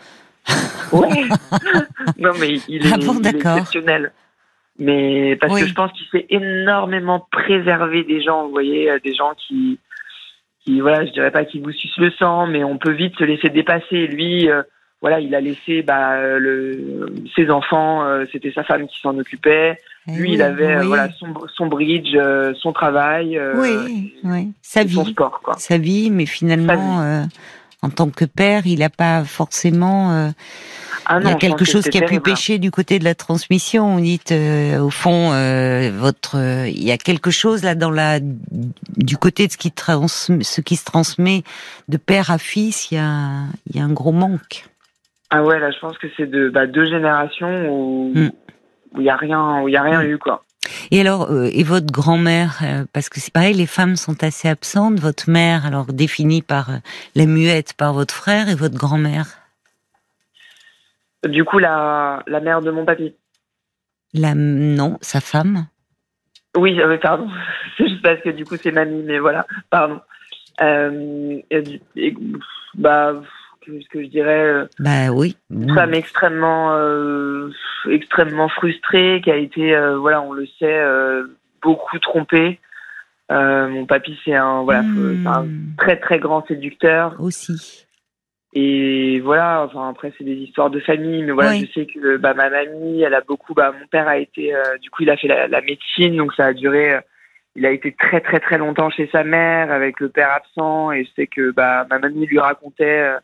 non, 2.18 2.32
mais 2.38 2.56
il 2.68 2.86
est, 2.86 2.92
ah 2.92 3.28
exceptionnel. 3.28 4.12
Mais 4.78 5.36
parce 5.36 5.60
que 5.60 5.66
je 5.66 5.74
pense 5.74 5.90
qu'il 5.92 6.06
s'est 6.12 6.26
énormément 6.30 7.26
préservé 7.32 8.04
des 8.04 8.22
gens. 8.22 8.44
Vous 8.44 8.52
voyez, 8.52 8.92
des 9.02 9.12
gens 9.12 9.32
qui, 9.36 9.80
qui, 10.64 10.80
voilà, 10.80 11.04
je 11.04 11.10
dirais 11.10 11.32
pas 11.32 11.44
qu'ils 11.44 11.62
vous 11.62 11.72
sucent 11.72 11.98
le 11.98 12.12
sang, 12.12 12.46
mais 12.46 12.62
on 12.62 12.78
peut 12.78 12.92
vite 12.92 13.16
se 13.18 13.24
laisser 13.24 13.48
dépasser. 13.48 14.06
Lui, 14.06 14.48
voilà, 15.00 15.18
il 15.18 15.34
a 15.34 15.40
laissé 15.40 15.82
bah, 15.82 16.38
le, 16.38 17.12
ses 17.34 17.50
enfants, 17.50 18.06
c'était 18.30 18.52
sa 18.52 18.62
femme 18.62 18.86
qui 18.86 19.00
s'en 19.00 19.18
occupait. 19.18 19.78
Eh 20.08 20.12
Lui, 20.12 20.32
il 20.34 20.42
avait 20.42 20.76
euh, 20.76 20.84
voilà 20.84 21.10
son, 21.18 21.34
son 21.54 21.66
bridge, 21.66 22.14
euh, 22.14 22.54
son 22.60 22.72
travail, 22.72 23.36
euh, 23.36 23.52
oui, 23.56 24.14
oui. 24.24 24.52
sa 24.62 24.82
vie, 24.82 24.94
son 24.94 25.04
sport, 25.04 25.40
quoi. 25.42 25.54
sa 25.58 25.76
vie, 25.76 26.10
mais 26.10 26.24
finalement, 26.24 27.26
en 27.82 27.90
tant 27.90 28.08
que 28.08 28.24
père, 28.24 28.66
il 28.66 28.78
n'a 28.80 28.90
pas 28.90 29.24
forcément. 29.24 30.32
Ah 31.10 31.20
il 31.22 31.28
y 31.28 31.30
a 31.30 31.36
quelque 31.36 31.64
chose 31.64 31.88
qui 31.88 31.96
a 31.96 32.06
pu 32.06 32.20
pêcher 32.20 32.58
du 32.58 32.70
côté 32.70 32.98
de 32.98 33.04
la 33.04 33.14
transmission. 33.14 33.96
On 33.96 33.98
dit, 33.98 34.20
au 34.78 34.90
fond, 34.90 35.30
votre, 35.92 36.36
il 36.66 36.82
y 36.82 36.90
a 36.90 36.98
quelque 36.98 37.30
chose 37.30 37.62
là 37.62 37.74
dans 37.74 37.90
la, 37.90 38.18
du 38.20 39.16
côté 39.16 39.46
de 39.46 39.52
ce 39.52 39.56
qui, 39.56 39.72
trans, 39.72 40.08
ce 40.08 40.60
qui 40.60 40.76
se 40.76 40.84
transmet 40.84 41.44
de 41.88 41.96
père 41.96 42.30
à 42.30 42.38
fils. 42.38 42.90
Il 42.90 42.96
y 42.96 42.98
a, 42.98 43.44
il 43.70 43.76
y 43.76 43.80
a 43.80 43.84
un 43.84 43.92
gros 43.92 44.12
manque. 44.12 44.66
Ah 45.30 45.42
ouais, 45.42 45.58
là, 45.58 45.70
je 45.70 45.78
pense 45.78 45.96
que 45.98 46.06
c'est 46.16 46.28
de 46.28 46.48
bah, 46.48 46.66
deux 46.66 46.86
générations 46.86 47.70
où. 47.70 48.12
Mm 48.14 48.30
où 48.98 49.00
il 49.00 49.06
y 49.06 49.10
a 49.10 49.16
rien, 49.16 49.62
où 49.62 49.68
il 49.68 49.72
y 49.72 49.76
a 49.76 49.82
rien 49.82 50.02
eu 50.02 50.18
quoi. 50.18 50.42
Et 50.90 51.00
alors, 51.00 51.30
euh, 51.30 51.48
et 51.52 51.62
votre 51.62 51.86
grand-mère, 51.86 52.58
euh, 52.62 52.84
parce 52.92 53.08
que 53.08 53.20
c'est 53.20 53.32
pareil, 53.32 53.54
les 53.54 53.66
femmes 53.66 53.96
sont 53.96 54.22
assez 54.22 54.48
absentes. 54.48 54.98
Votre 54.98 55.30
mère, 55.30 55.64
alors 55.64 55.86
définie 55.86 56.42
par 56.42 56.70
euh, 56.70 56.76
la 57.14 57.26
muette 57.26 57.74
par 57.74 57.92
votre 57.92 58.12
frère, 58.12 58.48
et 58.48 58.54
votre 58.54 58.76
grand-mère? 58.76 59.26
Du 61.26 61.44
coup, 61.44 61.58
la, 61.58 62.22
la 62.26 62.40
mère 62.40 62.60
de 62.60 62.70
mon 62.70 62.84
papy. 62.84 63.14
La 64.12 64.34
non, 64.34 64.98
sa 65.00 65.20
femme? 65.20 65.66
Oui, 66.56 66.78
pardon. 67.00 67.28
c'est 67.78 67.88
juste 67.88 68.02
parce 68.02 68.20
que 68.20 68.30
du 68.30 68.44
coup 68.44 68.56
c'est 68.56 68.72
mamie, 68.72 69.02
mais 69.04 69.18
voilà, 69.18 69.46
pardon. 69.70 70.00
bah 72.74 73.22
ce 73.80 73.88
que 73.88 74.02
je 74.02 74.08
dirais. 74.08 74.44
Euh, 74.44 74.66
bah 74.78 75.10
oui. 75.12 75.36
Une 75.50 75.74
femme 75.74 75.94
extrêmement, 75.94 76.74
euh, 76.74 77.50
extrêmement 77.90 78.48
frustrée, 78.48 79.20
qui 79.22 79.30
a 79.30 79.36
été, 79.36 79.74
euh, 79.74 79.98
voilà, 79.98 80.22
on 80.22 80.32
le 80.32 80.46
sait, 80.58 80.80
beaucoup 81.62 81.98
trompée. 81.98 82.58
mon 83.30 83.86
papy, 83.86 84.18
c'est 84.24 84.34
un, 84.34 84.62
voilà, 84.62 84.82
hmm. 84.82 85.26
un 85.26 85.46
très 85.76 85.96
très 85.96 86.18
grand 86.18 86.46
séducteur. 86.46 87.16
Aussi. 87.20 87.86
Et 88.54 89.20
voilà, 89.20 89.62
enfin 89.62 89.90
après 89.90 90.12
c'est 90.16 90.24
des 90.24 90.36
histoires 90.36 90.70
de 90.70 90.80
famille, 90.80 91.22
mais 91.22 91.32
voilà, 91.32 91.54
je 91.54 91.66
sais 91.66 91.86
que 91.86 92.16
bah, 92.16 92.32
ma 92.32 92.48
mamie, 92.48 93.02
elle 93.02 93.12
a 93.12 93.20
beaucoup, 93.20 93.52
bah, 93.52 93.72
mon 93.78 93.86
père 93.88 94.08
a 94.08 94.16
été, 94.16 94.54
du 94.80 94.88
coup 94.90 95.02
il 95.02 95.10
a 95.10 95.18
fait 95.18 95.28
la, 95.28 95.48
la, 95.48 95.60
médecine, 95.60 96.16
donc 96.16 96.32
ça 96.32 96.46
a 96.46 96.52
duré, 96.54 96.98
il 97.56 97.66
a 97.66 97.70
été 97.70 97.92
très 97.92 98.22
très 98.22 98.40
très 98.40 98.56
longtemps 98.56 98.88
chez 98.88 99.06
sa 99.12 99.22
mère 99.22 99.70
avec 99.70 100.00
le 100.00 100.08
père 100.08 100.32
absent, 100.32 100.92
et 100.92 101.04
je 101.04 101.10
sais 101.14 101.26
que 101.26 101.50
bah, 101.50 101.86
ma 101.90 101.98
mamie 101.98 102.24
lui 102.24 102.38
racontait 102.38 103.18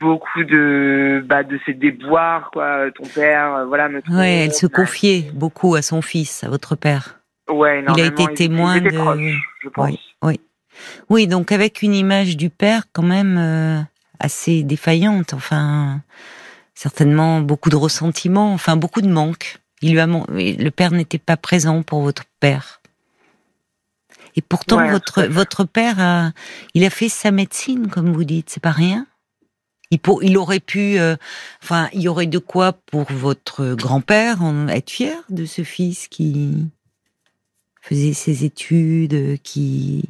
beaucoup 0.00 0.44
de 0.44 1.22
bah, 1.26 1.42
de 1.42 1.58
ses 1.66 1.74
déboires 1.74 2.50
quoi 2.52 2.90
ton 2.94 3.04
père 3.04 3.54
euh, 3.54 3.64
voilà 3.66 3.88
ouais 4.10 4.44
elle 4.44 4.54
se 4.54 4.66
confiait 4.66 5.30
beaucoup 5.34 5.74
à 5.74 5.82
son 5.82 6.02
fils 6.02 6.42
à 6.42 6.48
votre 6.48 6.74
père. 6.74 7.20
Ouais 7.48 7.84
il 7.96 8.02
a 8.02 8.06
été 8.06 8.26
témoin 8.34 8.80
de 8.80 8.90
je 9.62 9.68
pense. 9.68 9.90
Oui, 9.90 9.98
oui 10.22 10.40
oui 11.08 11.26
donc 11.26 11.52
avec 11.52 11.82
une 11.82 11.94
image 11.94 12.36
du 12.36 12.48
père 12.50 12.84
quand 12.92 13.02
même 13.02 13.36
euh, 13.38 13.80
assez 14.18 14.62
défaillante 14.62 15.34
enfin 15.34 16.00
certainement 16.74 17.40
beaucoup 17.40 17.70
de 17.70 17.76
ressentiments 17.76 18.54
enfin 18.54 18.76
beaucoup 18.76 19.02
de 19.02 19.08
manque 19.08 19.60
il 19.82 19.92
lui 19.92 20.00
a 20.00 20.06
le 20.06 20.68
père 20.70 20.92
n'était 20.92 21.18
pas 21.18 21.36
présent 21.36 21.82
pour 21.82 22.02
votre 22.02 22.24
père. 22.38 22.80
Et 24.36 24.42
pourtant 24.42 24.86
votre 24.88 25.22
votre 25.24 25.64
père 25.64 25.98
a 25.98 26.30
il 26.74 26.84
a 26.84 26.90
fait 26.90 27.08
sa 27.08 27.30
médecine 27.30 27.88
comme 27.88 28.12
vous 28.12 28.24
dites 28.24 28.50
c'est 28.50 28.62
pas 28.62 28.70
rien 28.70 29.06
il, 29.90 30.00
il 30.22 30.38
aurait 30.38 30.60
pu, 30.60 30.98
euh, 30.98 31.16
enfin, 31.62 31.88
il 31.92 32.02
y 32.02 32.08
aurait 32.08 32.26
de 32.26 32.38
quoi 32.38 32.72
pour 32.72 33.04
votre 33.10 33.74
grand-père 33.74 34.38
être 34.68 34.90
fier 34.90 35.16
de 35.28 35.44
ce 35.44 35.62
fils 35.62 36.08
qui 36.08 36.70
faisait 37.82 38.12
ses 38.12 38.44
études, 38.44 39.40
qui, 39.42 40.04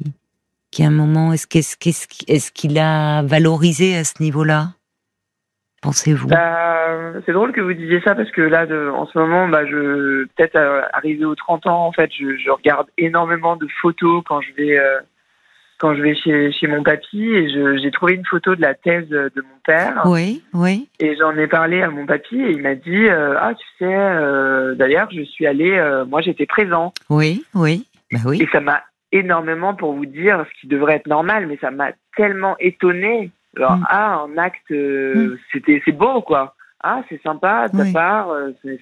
qui 0.71 0.83
à 0.83 0.87
un 0.87 0.91
moment, 0.91 1.33
est-ce 1.33 1.47
qu'est-ce 1.47 1.77
qu'est-ce 1.77 2.07
est-ce 2.27 2.51
qu'il 2.51 2.77
a 2.77 3.23
valorisé 3.23 3.95
à 3.95 4.03
ce 4.03 4.21
niveau-là 4.21 4.69
Pensez-vous? 5.81 6.27
Bah, 6.27 7.13
C'est 7.25 7.31
drôle 7.31 7.53
que 7.53 7.61
vous 7.61 7.73
disiez 7.73 8.01
ça 8.01 8.13
parce 8.13 8.29
que 8.31 8.41
là, 8.41 8.67
de, 8.67 8.89
en 8.89 9.07
ce 9.07 9.17
moment, 9.17 9.47
bah, 9.47 9.65
je 9.65 10.25
peut-être 10.35 10.55
euh, 10.55 10.81
arrivé 10.93 11.25
aux 11.25 11.33
30 11.33 11.65
ans, 11.65 11.87
en 11.87 11.91
fait, 11.91 12.11
je, 12.17 12.37
je, 12.37 12.51
regarde 12.51 12.87
énormément 12.99 13.55
de 13.55 13.67
photos 13.81 14.23
quand 14.27 14.41
je 14.41 14.53
vais 14.53 14.77
euh, 14.77 14.99
quand 15.81 15.95
je 15.95 16.01
vais 16.03 16.13
chez, 16.13 16.51
chez 16.51 16.67
mon 16.67 16.83
papy 16.83 17.23
et 17.23 17.49
j'ai 17.81 17.89
trouvé 17.89 18.13
une 18.13 18.25
photo 18.25 18.53
de 18.55 18.61
la 18.61 18.75
thèse 18.75 19.09
de 19.09 19.31
mon 19.35 19.59
père. 19.65 20.03
Oui, 20.05 20.43
oui. 20.53 20.87
Et 20.99 21.15
j'en 21.17 21.35
ai 21.35 21.47
parlé 21.47 21.81
à 21.81 21.89
mon 21.89 22.05
papy 22.05 22.39
et 22.39 22.51
il 22.51 22.61
m'a 22.61 22.75
dit 22.75 23.07
euh, 23.07 23.33
ah 23.39 23.55
tu 23.55 23.65
sais 23.79 23.85
euh, 23.91 24.75
d'ailleurs 24.75 25.09
je 25.11 25.23
suis 25.23 25.47
allé 25.47 25.71
euh, 25.71 26.05
moi 26.05 26.21
j'étais 26.21 26.45
présent. 26.45 26.93
Oui, 27.09 27.43
oui, 27.55 27.87
bah 28.11 28.19
oui. 28.25 28.43
Et 28.43 28.47
ça 28.51 28.59
m'a 28.59 28.83
énormément 29.11 29.73
pour 29.73 29.93
vous 29.93 30.05
dire 30.05 30.45
ce 30.47 30.61
qui 30.61 30.67
devrait 30.67 30.97
être 30.97 31.07
normal 31.07 31.47
mais 31.47 31.57
ça 31.59 31.71
m'a 31.71 31.93
tellement 32.15 32.55
étonné. 32.59 33.31
Alors 33.57 33.77
mm. 33.77 33.85
ah 33.89 34.25
un 34.27 34.37
acte 34.37 34.69
mm. 34.69 35.35
c'était 35.51 35.81
c'est 35.83 35.97
beau 35.97 36.21
quoi 36.21 36.53
ah 36.83 37.01
c'est 37.09 37.21
sympa 37.23 37.69
de 37.69 37.77
ta 37.77 37.91
part 37.91 38.27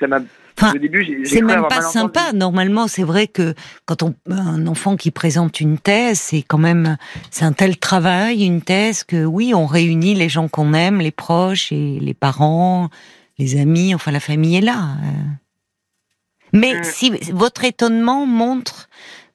ça 0.01 0.07
m'a 0.07 0.19
au 0.63 0.77
début 0.77 1.25
c'est 1.25 1.41
même 1.41 1.65
pas 1.67 1.81
sympa 1.81 2.33
normalement 2.33 2.87
c'est 2.87 3.03
vrai 3.03 3.27
que 3.27 3.53
quand 3.85 4.03
on 4.03 4.13
un 4.29 4.67
enfant 4.67 4.95
qui 4.95 5.11
présente 5.11 5.59
une 5.59 5.77
thèse 5.77 6.19
c'est 6.19 6.41
quand 6.41 6.57
même 6.57 6.97
c'est 7.31 7.45
un 7.45 7.53
tel 7.53 7.77
travail 7.77 8.45
une 8.45 8.61
thèse 8.61 9.03
que 9.03 9.25
oui 9.25 9.53
on 9.53 9.65
réunit 9.65 10.15
les 10.15 10.29
gens 10.29 10.47
qu'on 10.47 10.73
aime 10.73 10.99
les 10.99 11.11
proches 11.11 11.71
et 11.71 11.99
les 11.99 12.13
parents 12.13 12.89
les 13.37 13.59
amis 13.59 13.95
enfin 13.95 14.11
la 14.11 14.19
famille 14.19 14.57
est 14.57 14.61
là 14.61 14.97
mais 16.53 16.79
mm. 16.79 16.83
si 16.83 17.11
votre 17.31 17.63
étonnement 17.63 18.25
montre 18.25 18.89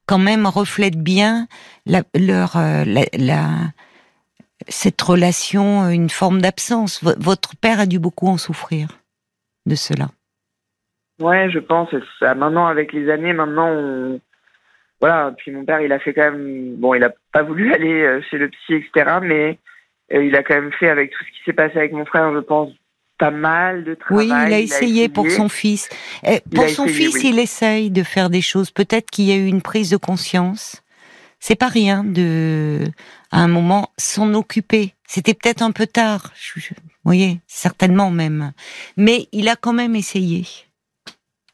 quand 0.06 0.18
même 0.18 0.46
reflète 0.46 0.96
bien 0.96 1.48
la, 1.87 2.02
leur 2.14 2.56
euh, 2.56 2.84
la, 2.84 3.72
cette 4.68 5.00
relation 5.00 5.88
une 5.88 6.10
forme 6.10 6.40
d'absence. 6.40 7.02
votre 7.02 7.56
père 7.56 7.80
a 7.80 7.87
dû 7.87 7.98
beaucoup 7.98 8.28
en 8.28 8.38
souffrir 8.38 8.88
de 9.66 9.74
cela. 9.74 10.10
Ouais, 11.20 11.50
je 11.50 11.59
pense. 11.59 11.90
Ça, 12.18 12.35
maintenant, 12.35 12.66
avec 12.66 12.92
les 12.92 13.11
années, 13.11 13.33
maintenant, 13.33 13.68
on... 13.68 14.20
voilà. 15.00 15.33
Puis 15.37 15.53
mon 15.53 15.64
père, 15.64 15.81
il 15.81 15.92
a 15.92 15.98
fait 15.98 16.12
quand 16.12 16.33
même. 16.33 16.77
Bon, 16.77 16.94
il 16.94 17.05
a 17.05 17.12
pas 17.33 17.42
voulu 17.42 17.72
aller 17.74 18.03
euh, 18.03 18.20
chez 18.31 18.38
le 18.38 18.48
psy, 18.48 18.74
etc. 18.74 19.18
Mais 19.22 19.59
euh, 20.12 20.24
il 20.24 20.35
a 20.37 20.42
quand 20.42 20.55
même 20.55 20.72
fait 20.72 20.88
avec 20.88 21.11
tout 21.11 21.24
ce 21.24 21.31
qui 21.31 21.44
s'est 21.44 21.53
passé 21.53 21.79
avec 21.79 21.92
mon 21.92 22.05
frère, 22.05 22.33
je 22.35 22.40
pense, 22.40 22.70
pas 23.18 23.31
mal 23.31 23.85
de 23.85 23.94
travail. 23.94 24.27
Oui, 24.27 24.35
il 24.46 24.53
a, 24.53 24.59
essayé, 24.59 25.09
pour 25.09 25.31
son 25.31 25.48
fils. 25.48 25.88
Eh, 26.24 26.40
pour 26.55 26.68
son 26.68 26.87
fils, 26.87 27.22
il 27.22 27.38
essaye 27.38 27.90
de 27.90 28.03
faire 28.03 28.31
des 28.31 28.42
choses. 28.42 28.70
Peut-être 28.70 29.11
qu'il 29.11 29.27
y 29.27 29.33
a 29.33 29.37
eu 29.37 29.46
une 29.46 29.62
prise 29.62 29.90
de 29.90 29.96
conscience. 29.96 30.83
C'est 31.38 31.57
pas 31.57 31.68
rien 31.68 32.05
de, 32.05 32.81
à 33.31 33.40
un 33.40 33.48
moment, 33.48 33.90
s'en 33.98 34.33
occuper. 34.35 34.94
C'était 35.07 35.35
peut-être 35.35 35.62
un 35.62 35.72
peu 35.72 35.87
tard. 35.87 36.33
Vous 36.57 36.62
voyez, 37.05 37.40
certainement 37.46 38.11
même. 38.11 38.53
Mais 38.96 39.29
il 39.33 39.48
a 39.48 39.57
quand 39.57 39.74
même 39.74 39.94
essayé. 39.94 40.46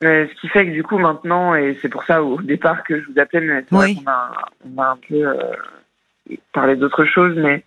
Euh, 0.02 0.26
ce 0.28 0.40
qui 0.40 0.48
fait 0.48 0.64
que 0.64 0.70
du 0.70 0.82
coup 0.82 0.96
maintenant, 0.96 1.54
et 1.54 1.76
c'est 1.82 1.90
pour 1.90 2.04
ça 2.04 2.22
au 2.22 2.40
départ 2.40 2.84
que 2.84 2.98
je 2.98 3.06
vous 3.06 3.18
appelais, 3.18 3.40
mais 3.42 3.64
c'est 3.68 3.74
vrai 3.74 3.94
qu'on 3.94 4.10
a, 4.10 4.48
on 4.64 4.82
a 4.82 4.86
un 4.92 4.96
peu 4.96 5.26
euh, 5.26 6.36
parlé 6.54 6.76
d'autre 6.76 7.04
chose, 7.04 7.36
mais 7.36 7.64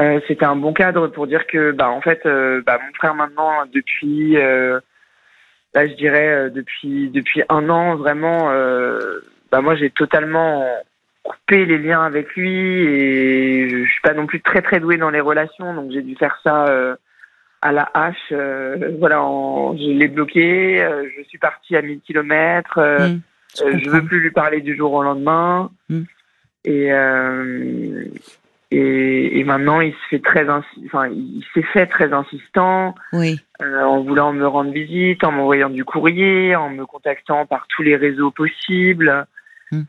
euh, 0.00 0.20
c'était 0.26 0.44
un 0.44 0.56
bon 0.56 0.72
cadre 0.72 1.06
pour 1.06 1.28
dire 1.28 1.46
que, 1.46 1.70
bah, 1.70 1.88
en 1.88 2.00
fait, 2.00 2.26
euh, 2.26 2.62
bah, 2.66 2.80
mon 2.84 2.92
frère 2.94 3.14
maintenant, 3.14 3.64
depuis, 3.72 4.36
euh, 4.38 4.80
bah, 5.72 5.86
je 5.86 5.94
dirais 5.94 6.50
depuis 6.50 7.10
depuis 7.10 7.42
un 7.48 7.68
an, 7.68 7.94
vraiment, 7.94 8.50
bah, 9.52 9.60
moi 9.60 9.76
j'ai 9.76 9.90
totalement 9.90 10.66
coupé 11.22 11.64
les 11.64 11.78
liens 11.78 12.02
avec 12.02 12.34
lui 12.34 12.82
et 12.82 13.68
je 13.68 13.88
suis 13.88 14.00
pas 14.02 14.14
non 14.14 14.26
plus 14.26 14.40
très 14.40 14.62
très 14.62 14.80
douée 14.80 14.96
dans 14.96 15.10
les 15.10 15.20
relations, 15.20 15.74
donc 15.74 15.92
j'ai 15.92 16.02
dû 16.02 16.16
faire 16.16 16.40
ça 16.42 16.96
à 17.62 17.72
la 17.72 17.88
hache. 17.94 18.16
Euh, 18.32 18.96
voilà, 18.98 19.20
je 19.76 19.90
l'ai 19.90 20.08
bloqué. 20.08 20.82
Euh, 20.82 21.08
je 21.16 21.22
suis 21.24 21.38
partie 21.38 21.76
à 21.76 21.82
1000 21.82 22.00
kilomètres. 22.00 22.78
Euh, 22.78 23.08
mmh, 23.08 23.20
je 23.78 23.90
veux 23.90 24.04
plus 24.04 24.20
lui 24.20 24.30
parler 24.30 24.60
du 24.60 24.76
jour 24.76 24.92
au 24.92 25.02
lendemain. 25.02 25.70
Mmh. 25.88 26.02
Et, 26.64 26.90
et, 28.70 29.38
et 29.38 29.44
maintenant, 29.44 29.80
il 29.80 29.92
se 29.92 30.08
fait 30.10 30.18
très, 30.18 30.46
enfin, 30.50 31.08
il 31.08 31.42
s'est 31.54 31.62
fait 31.62 31.86
très 31.86 32.12
insistant. 32.12 32.94
Oui. 33.12 33.40
en 33.60 34.02
voulant 34.02 34.32
me 34.32 34.46
rendre 34.46 34.72
visite, 34.72 35.24
en 35.24 35.32
m'envoyant 35.32 35.70
du 35.70 35.84
courrier, 35.84 36.56
en 36.56 36.68
me 36.68 36.84
contactant 36.84 37.46
par 37.46 37.66
tous 37.68 37.82
les 37.82 37.96
réseaux 37.96 38.30
possibles. 38.30 39.26
Mmh. 39.72 39.82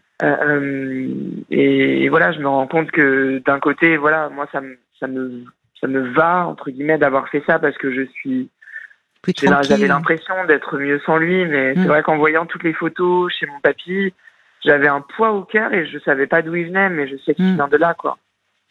et, 1.52 2.04
et, 2.04 2.10
voilà, 2.10 2.32
je 2.32 2.40
me 2.40 2.48
rends 2.48 2.68
compte 2.68 2.92
que 2.92 3.42
d'un 3.46 3.60
côté, 3.60 3.98
voilà, 3.98 4.30
moi, 4.30 4.48
ça 4.54 4.62
me, 4.62 4.78
ça 5.00 5.08
me 5.08 5.44
ça 5.82 5.88
me 5.88 6.12
va 6.14 6.46
entre 6.48 6.70
guillemets 6.70 6.98
d'avoir 6.98 7.30
fait 7.30 7.44
ça 7.46 7.60
parce 7.60 7.78
que 7.78 7.94
je 7.94 8.06
suis 8.12 8.50
j'avais 9.38 9.88
l'impression 9.88 10.46
d'être 10.46 10.78
mieux 10.78 11.00
sans 11.06 11.18
lui 11.18 11.46
mais 11.46 11.74
c'est 11.76 11.82
mm. 11.82 11.88
vrai 11.88 12.04
qu'en 12.04 12.18
voyant 12.18 12.46
toutes 12.46 12.64
les 12.64 12.74
photos 12.74 13.32
chez 13.34 13.46
mon 13.46 13.60
papy 13.60 14.14
j'avais 14.64 14.88
un 14.88 15.02
poids 15.02 15.32
au 15.32 15.44
cœur 15.44 15.74
et 15.74 15.86
je 15.86 16.00
savais 16.00 16.28
pas 16.28 16.42
d'où 16.42 16.56
il 16.56 16.68
venait 16.68 16.90
mais 16.90 17.08
je 17.08 17.18
sais 17.26 17.36
qu'il 17.36 17.46
mm. 17.46 17.56
vient 17.56 17.68
de 17.68 17.78
là 17.78 17.94
quoi 17.94 18.18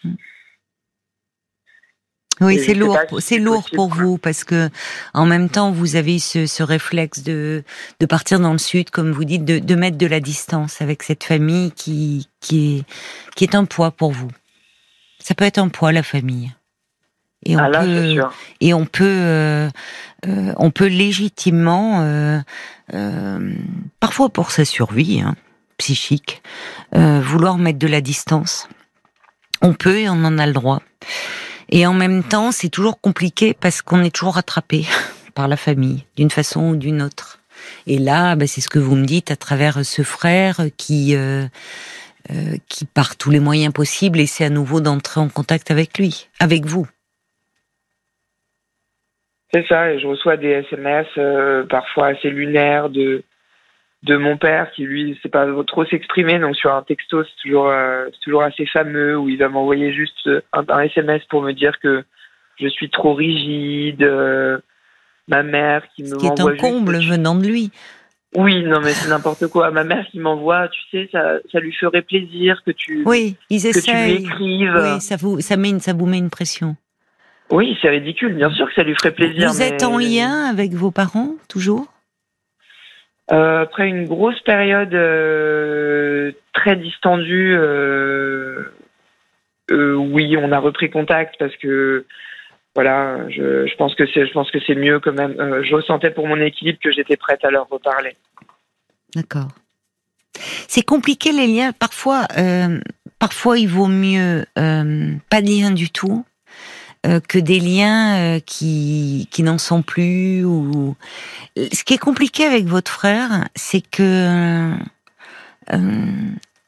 mm. 0.05 0.15
Oui, 2.41 2.59
c'est 2.59 2.75
lourd, 2.75 2.97
c'est 3.19 3.39
lourd 3.39 3.69
pour 3.75 3.89
vous 3.89 4.17
parce 4.17 4.45
que 4.45 4.69
en 5.13 5.27
même 5.27 5.49
temps 5.49 5.73
vous 5.73 5.97
avez 5.97 6.21
ce, 6.21 6.47
ce, 6.47 6.63
réflexe 6.63 7.25
de 7.25 7.65
de 7.99 8.07
partir 8.07 8.39
dans 8.39 8.53
le 8.53 8.59
sud, 8.59 8.91
comme 8.91 9.11
vous 9.11 9.25
dites, 9.25 9.45
de, 9.45 9.59
de 9.59 9.75
mettre 9.75 9.99
de 9.99 10.07
la 10.07 10.21
distance 10.21 10.81
avec 10.81 11.03
cette 11.03 11.25
famille 11.25 11.73
qui 11.73 12.29
qui 12.41 12.79
est 12.79 12.85
qui 13.35 13.45
est 13.45 13.57
un 13.57 13.65
poids 13.65 13.91
pour 13.91 14.13
vous. 14.13 14.31
Ça 15.19 15.35
peut 15.35 15.45
être 15.45 15.59
un 15.59 15.69
poids 15.69 15.91
la 15.91 16.05
famille. 16.05 16.53
Et 17.45 17.57
on 17.57 17.61
ah 17.61 17.71
peut, 17.71 18.21
et 18.61 18.75
on 18.75 18.85
peut, 18.85 19.05
euh, 19.05 19.69
euh, 20.27 20.53
on 20.57 20.71
peut 20.71 20.89
légitimement, 20.89 22.01
euh, 22.03 22.41
parfois 24.01 24.29
pour 24.29 24.51
sa 24.51 24.65
survie 24.65 25.21
hein, 25.21 25.37
psychique, 25.77 26.43
vouloir 26.93 27.59
mettre 27.59 27.79
de 27.79 27.87
la 27.87 28.01
distance. 28.01 28.69
On 29.63 29.75
peut 29.75 29.99
et 29.99 30.09
on 30.09 30.25
en 30.25 30.39
a 30.39 30.47
le 30.47 30.53
droit. 30.53 30.83
Et 31.71 31.87
en 31.87 31.95
même 31.95 32.23
temps, 32.23 32.51
c'est 32.51 32.69
toujours 32.69 33.01
compliqué 33.01 33.55
parce 33.55 33.83
qu'on 33.83 34.03
est 34.03 34.15
toujours 34.15 34.35
rattrapé 34.35 34.87
par 35.35 35.49
la 35.49 35.57
famille, 35.57 36.05
d'une 36.17 36.31
façon 36.31 36.71
ou 36.71 36.77
d'une 36.77 37.03
autre. 37.03 37.41
Et 37.87 37.99
là, 37.99 38.35
bah, 38.35 38.47
c'est 38.47 38.61
ce 38.61 38.69
que 38.69 38.79
vous 38.79 38.97
me 38.97 39.05
dites 39.05 39.31
à 39.31 39.37
travers 39.37 39.85
ce 39.85 40.03
frère 40.03 40.61
qui 40.77 41.15
qui 42.69 42.85
par 42.85 43.17
tous 43.17 43.31
les 43.31 43.41
moyens 43.41 43.73
possibles 43.73 44.21
essaie 44.21 44.45
à 44.45 44.51
nouveau 44.51 44.83
d'entrer 44.83 45.19
en 45.19 45.31
contact 45.31 45.71
avec 45.71 45.97
lui, 45.97 46.29
avec 46.41 46.67
vous. 46.67 46.87
C'est 49.53 49.67
ça, 49.67 49.93
et 49.93 49.99
je 49.99 50.07
reçois 50.07 50.37
des 50.37 50.49
SMS 50.49 51.07
euh, 51.17 51.65
parfois 51.65 52.09
assez 52.09 52.31
lunaires 52.31 52.91
de 52.91 53.23
de 54.05 54.17
mon 54.17 54.37
père 54.37 54.71
qui 54.73 54.85
lui 54.85 55.19
sait 55.23 55.29
pas 55.29 55.45
trop 55.67 55.85
s'exprimer 55.85 56.39
donc 56.39 56.55
sur 56.55 56.73
un 56.73 56.83
texto 56.83 57.25
c'est 57.25 57.43
toujours 57.43 57.69
euh, 57.69 58.07
c'est 58.13 58.21
toujours 58.21 58.45
assez 58.45 58.65
fameux 58.67 59.19
où 59.19 59.29
il 59.29 59.39
va 59.39 59.49
m'envoyer 59.49 59.93
juste 59.93 60.31
un, 60.53 60.81
SMS 60.83 61.23
pour 61.29 61.43
me 61.43 61.53
dire 61.53 61.73
que 61.81 62.05
je 62.61 62.69
suis 62.69 62.91
trop 62.91 63.15
rigide 63.15 64.03
euh, 64.03 64.59
ma 65.27 65.43
mère 65.43 65.83
qui 65.97 66.05
me 66.05 66.17
qui 66.17 66.27
est 66.27 66.41
un 66.41 66.57
comble 66.57 66.99
venant 66.99 67.35
de 67.35 67.45
lui. 67.45 67.73
Oui 68.37 68.63
non 68.63 68.81
mais 68.81 68.93
c'est 68.93 69.09
n'importe 69.09 69.49
quoi. 69.49 69.73
Ma 69.73 69.83
mère 69.83 70.07
qui 70.13 70.21
m'envoie 70.21 70.69
tu 70.69 70.81
sais 70.93 71.09
ça 71.11 71.39
ça 71.51 71.59
lui 71.59 71.73
ferait 71.73 72.03
plaisir 72.03 72.63
que 72.65 72.71
tu 72.71 73.03
oui 73.05 73.37
ils 73.51 73.61
que 73.61 73.81
tu 73.81 73.91
lui 73.91 74.25
écrives 74.25 74.79
oui 74.81 75.01
ça 75.01 75.17
vous 75.17 75.41
ça 75.41 75.57
met 75.57 75.71
une, 75.71 75.81
ça 75.81 75.93
vous 75.93 76.07
met 76.07 76.19
une 76.19 76.31
pression 76.31 76.77
oui, 77.51 77.77
c'est 77.81 77.89
ridicule. 77.89 78.35
Bien 78.35 78.51
sûr 78.51 78.67
que 78.69 78.75
ça 78.75 78.83
lui 78.83 78.95
ferait 78.95 79.13
plaisir. 79.13 79.49
Vous 79.49 79.63
êtes 79.63 79.83
en 79.83 79.99
lien 79.99 80.45
avec 80.45 80.73
vos 80.73 80.91
parents 80.91 81.35
toujours? 81.49 81.87
Euh, 83.31 83.63
Après 83.63 83.89
une 83.89 84.07
grosse 84.07 84.41
période 84.41 84.95
euh, 84.95 86.33
très 86.55 86.77
distendue, 86.77 87.55
euh, 87.57 88.65
oui, 89.71 90.37
on 90.39 90.51
a 90.53 90.59
repris 90.59 90.91
contact 90.91 91.37
parce 91.39 91.55
que 91.57 92.07
voilà, 92.75 93.29
je, 93.29 93.67
je 93.67 93.77
pense 93.77 93.95
que 93.95 94.07
c'est, 94.07 94.27
je 94.27 94.33
pense 94.33 94.51
que 94.51 94.59
c'est 94.67 94.75
mieux 94.75 95.01
quand 95.01 95.13
même. 95.13 95.35
je 95.63 95.75
ressentais 95.75 96.11
pour 96.11 96.27
mon 96.27 96.41
équilibre 96.41 96.79
que 96.83 96.93
j'étais 96.93 97.17
prête 97.17 97.45
à 97.45 97.51
leur 97.51 97.69
reparler. 97.69 98.17
D'accord. 99.15 99.49
C'est 100.69 100.85
compliqué 100.85 101.33
les 101.33 101.49
liens. 101.49 101.73
Parfois, 101.73 102.29
parfois 103.19 103.59
il 103.59 103.69
vaut 103.69 103.89
mieux 103.89 104.45
pas 104.55 105.43
de 105.43 105.61
lien 105.61 105.71
du 105.71 105.91
tout 105.91 106.25
que 107.05 107.39
des 107.39 107.61
liens 107.61 108.17
euh, 108.17 108.41
qui, 108.41 109.29
qui 109.31 109.43
n'en 109.43 109.59
sont 109.59 109.83
plus. 109.83 110.45
Ou... 110.45 110.97
Ce 111.57 111.85
qui 111.85 111.95
est 111.95 111.99
compliqué 111.99 112.45
avec 112.45 112.67
votre 112.67 112.91
frère, 112.91 113.49
c'est 113.55 113.81
que 113.81 114.73
euh, 115.73 115.83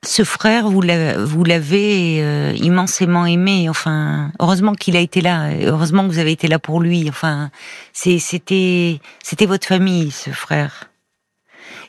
ce 0.05 0.25
frère, 0.25 0.69
vous 0.69 0.83
l'avez 0.83 2.55
immensément 2.57 3.27
aimé. 3.27 3.69
Enfin, 3.69 4.33
heureusement 4.39 4.75
qu'il 4.75 4.97
a 4.97 5.01
été 5.01 5.21
là. 5.21 5.51
Heureusement 5.63 6.07
que 6.07 6.13
vous 6.13 6.19
avez 6.19 6.33
été 6.33 6.49
là 6.49 6.59
pour 6.59 6.81
lui. 6.81 7.09
Enfin, 7.09 7.51
c'était 7.93 9.01
c'était 9.23 9.47
votre 9.47 9.67
famille, 9.67 10.11
ce 10.11 10.31
frère. 10.31 10.91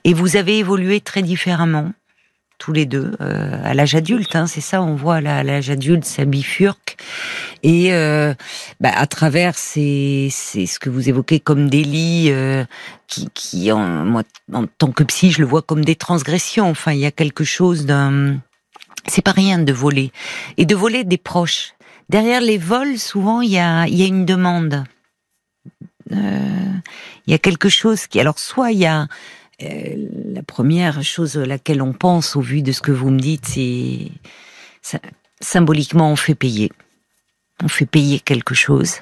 Et 0.04 0.14
vous 0.14 0.36
avez 0.36 0.58
évolué 0.58 1.00
très 1.00 1.22
différemment 1.22 1.92
tous 2.62 2.74
les 2.74 2.86
deux 2.86 3.16
euh, 3.22 3.60
à 3.64 3.74
l'âge 3.74 3.96
adulte. 3.96 4.36
Hein, 4.36 4.46
c'est 4.46 4.62
ça, 4.62 4.84
on 4.84 4.94
voit 4.94 5.16
à 5.16 5.44
l'âge 5.44 5.72
adulte, 5.72 6.06
ça 6.06 6.26
bifurque. 6.26 6.96
Et 7.64 7.92
euh, 7.92 8.36
bah, 8.80 8.92
à 8.94 9.08
travers 9.08 9.56
c'est 9.58 10.30
ce 10.30 10.78
que 10.78 10.92
vous 10.92 11.10
évoquez 11.10 11.40
comme 11.40 11.72
délit 11.72 12.28
euh, 12.30 12.64
qui, 13.08 13.72
en, 13.72 14.06
moi, 14.06 14.22
en 14.54 14.68
tant 14.68 14.92
que 14.92 15.04
psy, 15.04 15.32
je 15.32 15.42
le 15.42 15.48
vois 15.48 15.64
comme 15.64 15.84
des 15.84 15.96
transgressions. 15.96 16.70
Enfin, 16.70 16.92
il 16.92 17.00
y 17.00 17.08
a 17.08 17.12
quelque 17.12 17.44
chose 17.44 17.88
d'un... 17.88 18.38
C'est 19.08 19.24
pas 19.24 19.32
rien 19.32 19.58
de 19.58 19.74
voler. 19.74 20.12
Et 20.58 20.68
de 20.68 20.76
voler 20.76 21.04
des 21.04 21.18
proches. 21.18 21.74
Derrière 22.10 22.42
les 22.42 22.60
vols, 22.60 23.00
souvent, 23.00 23.42
il 23.42 23.50
y 23.50 23.58
a, 23.58 23.88
y 23.88 24.04
a 24.04 24.06
une 24.06 24.26
demande. 24.26 24.84
Euh, 26.12 26.74
il 27.26 27.32
y 27.32 27.34
a 27.34 27.40
quelque 27.40 27.70
chose 27.70 28.06
qui... 28.06 28.20
Alors, 28.20 28.38
soit 28.38 28.72
il 28.72 28.80
y 28.80 28.86
a 28.86 29.08
euh, 29.64 30.08
la 30.34 30.44
première 30.44 31.04
chose 31.04 31.38
à 31.38 31.46
laquelle 31.46 31.82
on 31.82 31.94
pense 31.94 32.36
au 32.36 32.42
vu 32.42 32.62
de 32.62 32.72
ce 32.72 32.82
que 32.82 32.92
vous 32.92 33.10
me 33.10 33.20
dites, 33.20 33.46
c'est 33.46 34.12
symboliquement 35.40 36.12
on 36.12 36.16
fait 36.16 36.36
payer. 36.36 36.72
On 37.64 37.68
fait 37.68 37.86
payer 37.86 38.20
quelque 38.20 38.56
chose. 38.56 38.96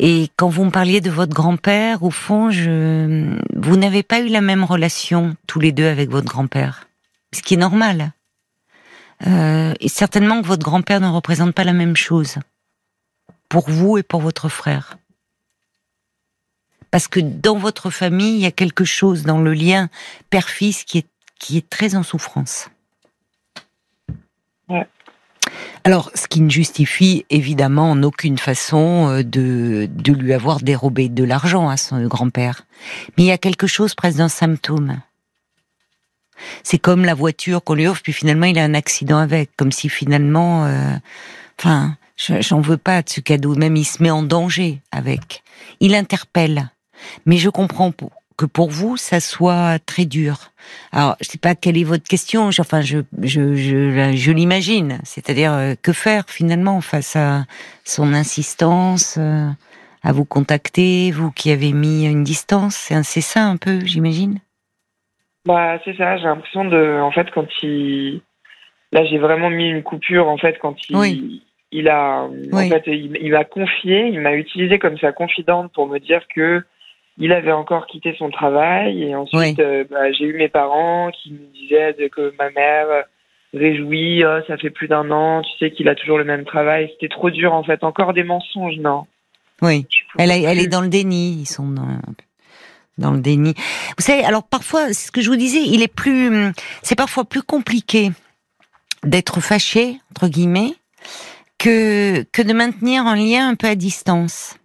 Et 0.00 0.28
quand 0.36 0.48
vous 0.48 0.64
me 0.64 0.70
parliez 0.70 1.00
de 1.00 1.10
votre 1.10 1.32
grand-père, 1.32 2.02
au 2.02 2.10
fond, 2.10 2.50
je... 2.50 3.36
vous 3.54 3.76
n'avez 3.76 4.02
pas 4.02 4.20
eu 4.20 4.28
la 4.28 4.40
même 4.40 4.64
relation 4.64 5.36
tous 5.46 5.60
les 5.60 5.70
deux 5.70 5.86
avec 5.86 6.10
votre 6.10 6.26
grand-père, 6.26 6.88
ce 7.32 7.42
qui 7.42 7.54
est 7.54 7.58
normal. 7.58 8.12
Euh, 9.26 9.74
et 9.78 9.88
certainement 9.88 10.42
que 10.42 10.46
votre 10.46 10.64
grand-père 10.64 11.00
ne 11.00 11.08
représente 11.08 11.54
pas 11.54 11.62
la 11.62 11.72
même 11.72 11.96
chose 11.96 12.38
pour 13.48 13.70
vous 13.70 13.98
et 13.98 14.02
pour 14.02 14.20
votre 14.20 14.48
frère 14.48 14.96
parce 16.92 17.08
que 17.08 17.18
dans 17.18 17.56
votre 17.56 17.90
famille, 17.90 18.34
il 18.34 18.42
y 18.42 18.46
a 18.46 18.52
quelque 18.52 18.84
chose 18.84 19.24
dans 19.24 19.40
le 19.40 19.54
lien 19.54 19.88
père-fils 20.30 20.84
qui 20.84 20.98
est, 20.98 21.06
qui 21.40 21.56
est 21.56 21.68
très 21.68 21.96
en 21.96 22.04
souffrance. 22.04 22.68
Alors, 25.84 26.10
ce 26.14 26.28
qui 26.28 26.40
ne 26.40 26.50
justifie 26.50 27.26
évidemment 27.28 27.90
en 27.90 28.02
aucune 28.04 28.38
façon 28.38 29.08
euh, 29.08 29.22
de, 29.24 29.88
de 29.90 30.12
lui 30.12 30.32
avoir 30.32 30.60
dérobé 30.60 31.08
de 31.08 31.24
l'argent 31.24 31.68
à 31.68 31.76
son 31.76 32.06
grand-père. 32.06 32.62
Mais 33.16 33.24
il 33.24 33.26
y 33.26 33.32
a 33.32 33.38
quelque 33.38 33.66
chose 33.66 33.94
presque 33.94 34.18
d'un 34.18 34.28
symptôme. 34.28 35.00
C'est 36.62 36.78
comme 36.78 37.04
la 37.04 37.14
voiture 37.14 37.64
qu'on 37.64 37.74
lui 37.74 37.86
offre, 37.86 38.02
puis 38.02 38.12
finalement 38.12 38.46
il 38.46 38.58
a 38.58 38.64
un 38.64 38.74
accident 38.74 39.18
avec, 39.18 39.50
comme 39.56 39.72
si 39.72 39.88
finalement, 39.88 40.66
euh, 40.66 40.94
enfin, 41.58 41.96
j'en 42.16 42.60
veux 42.60 42.76
pas 42.76 43.02
de 43.02 43.08
ce 43.08 43.20
cadeau, 43.20 43.54
même 43.54 43.76
il 43.76 43.84
se 43.84 44.02
met 44.02 44.10
en 44.10 44.22
danger 44.22 44.80
avec. 44.92 45.42
Il 45.80 45.94
interpelle. 45.94 46.71
Mais 47.26 47.36
je 47.36 47.50
comprends 47.50 47.92
que 48.36 48.46
pour 48.46 48.70
vous, 48.70 48.96
ça 48.96 49.20
soit 49.20 49.78
très 49.84 50.04
dur. 50.06 50.52
Alors, 50.90 51.16
je 51.20 51.28
sais 51.28 51.38
pas 51.38 51.54
quelle 51.54 51.76
est 51.76 51.84
votre 51.84 52.08
question. 52.08 52.48
Enfin, 52.48 52.80
je, 52.80 52.98
je, 53.20 53.54
je, 53.54 54.12
je 54.14 54.32
l'imagine. 54.32 54.98
C'est-à-dire, 55.04 55.52
euh, 55.52 55.74
que 55.80 55.92
faire 55.92 56.24
finalement 56.28 56.80
face 56.80 57.14
à 57.14 57.44
son 57.84 58.14
insistance 58.14 59.16
euh, 59.18 59.48
à 60.02 60.12
vous 60.12 60.24
contacter, 60.24 61.10
vous 61.10 61.30
qui 61.30 61.50
avez 61.50 61.72
mis 61.72 62.06
une 62.06 62.24
distance? 62.24 62.90
C'est 63.02 63.20
ça 63.20 63.44
un 63.44 63.58
peu, 63.58 63.80
j'imagine? 63.84 64.38
Bah, 65.44 65.78
c'est 65.84 65.96
ça. 65.96 66.16
J'ai 66.16 66.24
l'impression 66.24 66.64
de, 66.64 67.00
en 67.00 67.12
fait, 67.12 67.30
quand 67.32 67.46
il, 67.62 68.22
là, 68.92 69.04
j'ai 69.04 69.18
vraiment 69.18 69.50
mis 69.50 69.68
une 69.68 69.82
coupure. 69.82 70.28
En 70.28 70.38
fait, 70.38 70.58
quand 70.58 70.76
il, 70.88 71.42
il 71.70 71.88
a, 71.88 72.28
en 72.52 72.68
fait, 72.68 72.84
il, 72.86 73.18
il 73.20 73.32
m'a 73.32 73.44
confié, 73.44 74.06
il 74.06 74.20
m'a 74.20 74.34
utilisé 74.34 74.78
comme 74.78 74.98
sa 74.98 75.12
confidente 75.12 75.70
pour 75.72 75.86
me 75.86 75.98
dire 75.98 76.22
que 76.34 76.64
il 77.18 77.32
avait 77.32 77.52
encore 77.52 77.86
quitté 77.86 78.14
son 78.18 78.30
travail 78.30 79.02
et 79.02 79.14
ensuite 79.14 79.60
euh, 79.60 79.84
bah, 79.90 80.12
j'ai 80.12 80.24
eu 80.24 80.34
mes 80.34 80.48
parents 80.48 81.10
qui 81.10 81.32
me 81.32 81.52
disaient 81.52 81.94
que 82.10 82.34
ma 82.38 82.50
mère 82.50 83.04
réjouit, 83.54 84.24
oh, 84.24 84.40
ça 84.46 84.56
fait 84.56 84.70
plus 84.70 84.88
d'un 84.88 85.10
an, 85.10 85.42
tu 85.42 85.58
sais 85.58 85.70
qu'il 85.70 85.88
a 85.88 85.94
toujours 85.94 86.18
le 86.18 86.24
même 86.24 86.44
travail. 86.44 86.90
C'était 86.92 87.14
trop 87.14 87.30
dur 87.30 87.52
en 87.52 87.62
fait, 87.62 87.84
encore 87.84 88.14
des 88.14 88.24
mensonges, 88.24 88.78
non? 88.78 89.04
Oui, 89.60 89.86
elle, 90.18 90.30
elle 90.30 90.58
est 90.58 90.66
dans 90.66 90.80
le 90.80 90.88
déni, 90.88 91.40
ils 91.42 91.46
sont 91.46 91.68
dans, 91.68 92.00
dans 92.98 93.12
le 93.12 93.20
déni. 93.20 93.54
Vous 93.96 94.02
savez, 94.02 94.24
alors 94.24 94.42
parfois, 94.42 94.88
c'est 94.88 95.06
ce 95.06 95.12
que 95.12 95.20
je 95.20 95.28
vous 95.28 95.36
disais, 95.36 95.60
il 95.64 95.82
est 95.82 95.94
plus, 95.94 96.52
c'est 96.82 96.96
parfois 96.96 97.24
plus 97.24 97.42
compliqué 97.42 98.10
d'être 99.04 99.40
fâché 99.40 99.98
entre 100.10 100.28
guillemets 100.28 100.74
que 101.58 102.22
que 102.32 102.42
de 102.42 102.52
maintenir 102.52 103.06
un 103.06 103.16
lien 103.16 103.48
un 103.48 103.54
peu 103.54 103.66
à 103.66 103.74
distance 103.74 104.56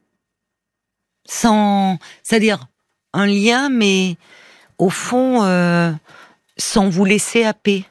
sans, 1.28 2.00
c'est-à-dire 2.24 2.68
un 3.14 3.26
lien, 3.26 3.70
mais 3.70 4.18
au 4.78 4.90
fond, 4.90 5.44
euh, 5.44 5.92
sans 6.58 6.90
vous 6.90 7.06
laisser 7.06 7.44
happer. 7.44 7.86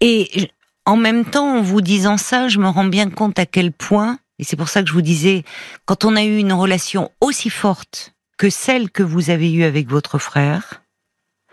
Et 0.00 0.50
en 0.84 0.96
même 0.96 1.24
temps, 1.24 1.58
en 1.58 1.62
vous 1.62 1.80
disant 1.80 2.16
ça, 2.16 2.48
je 2.48 2.58
me 2.58 2.68
rends 2.68 2.84
bien 2.84 3.10
compte 3.10 3.38
à 3.38 3.46
quel 3.46 3.72
point, 3.72 4.18
et 4.38 4.44
c'est 4.44 4.56
pour 4.56 4.68
ça 4.68 4.82
que 4.82 4.88
je 4.88 4.94
vous 4.94 5.02
disais, 5.02 5.44
quand 5.86 6.04
on 6.04 6.16
a 6.16 6.24
eu 6.24 6.38
une 6.38 6.52
relation 6.52 7.10
aussi 7.20 7.50
forte 7.50 8.14
que 8.36 8.50
celle 8.50 8.90
que 8.90 9.02
vous 9.02 9.30
avez 9.30 9.52
eue 9.52 9.64
avec 9.64 9.88
votre 9.88 10.18
frère, 10.18 10.82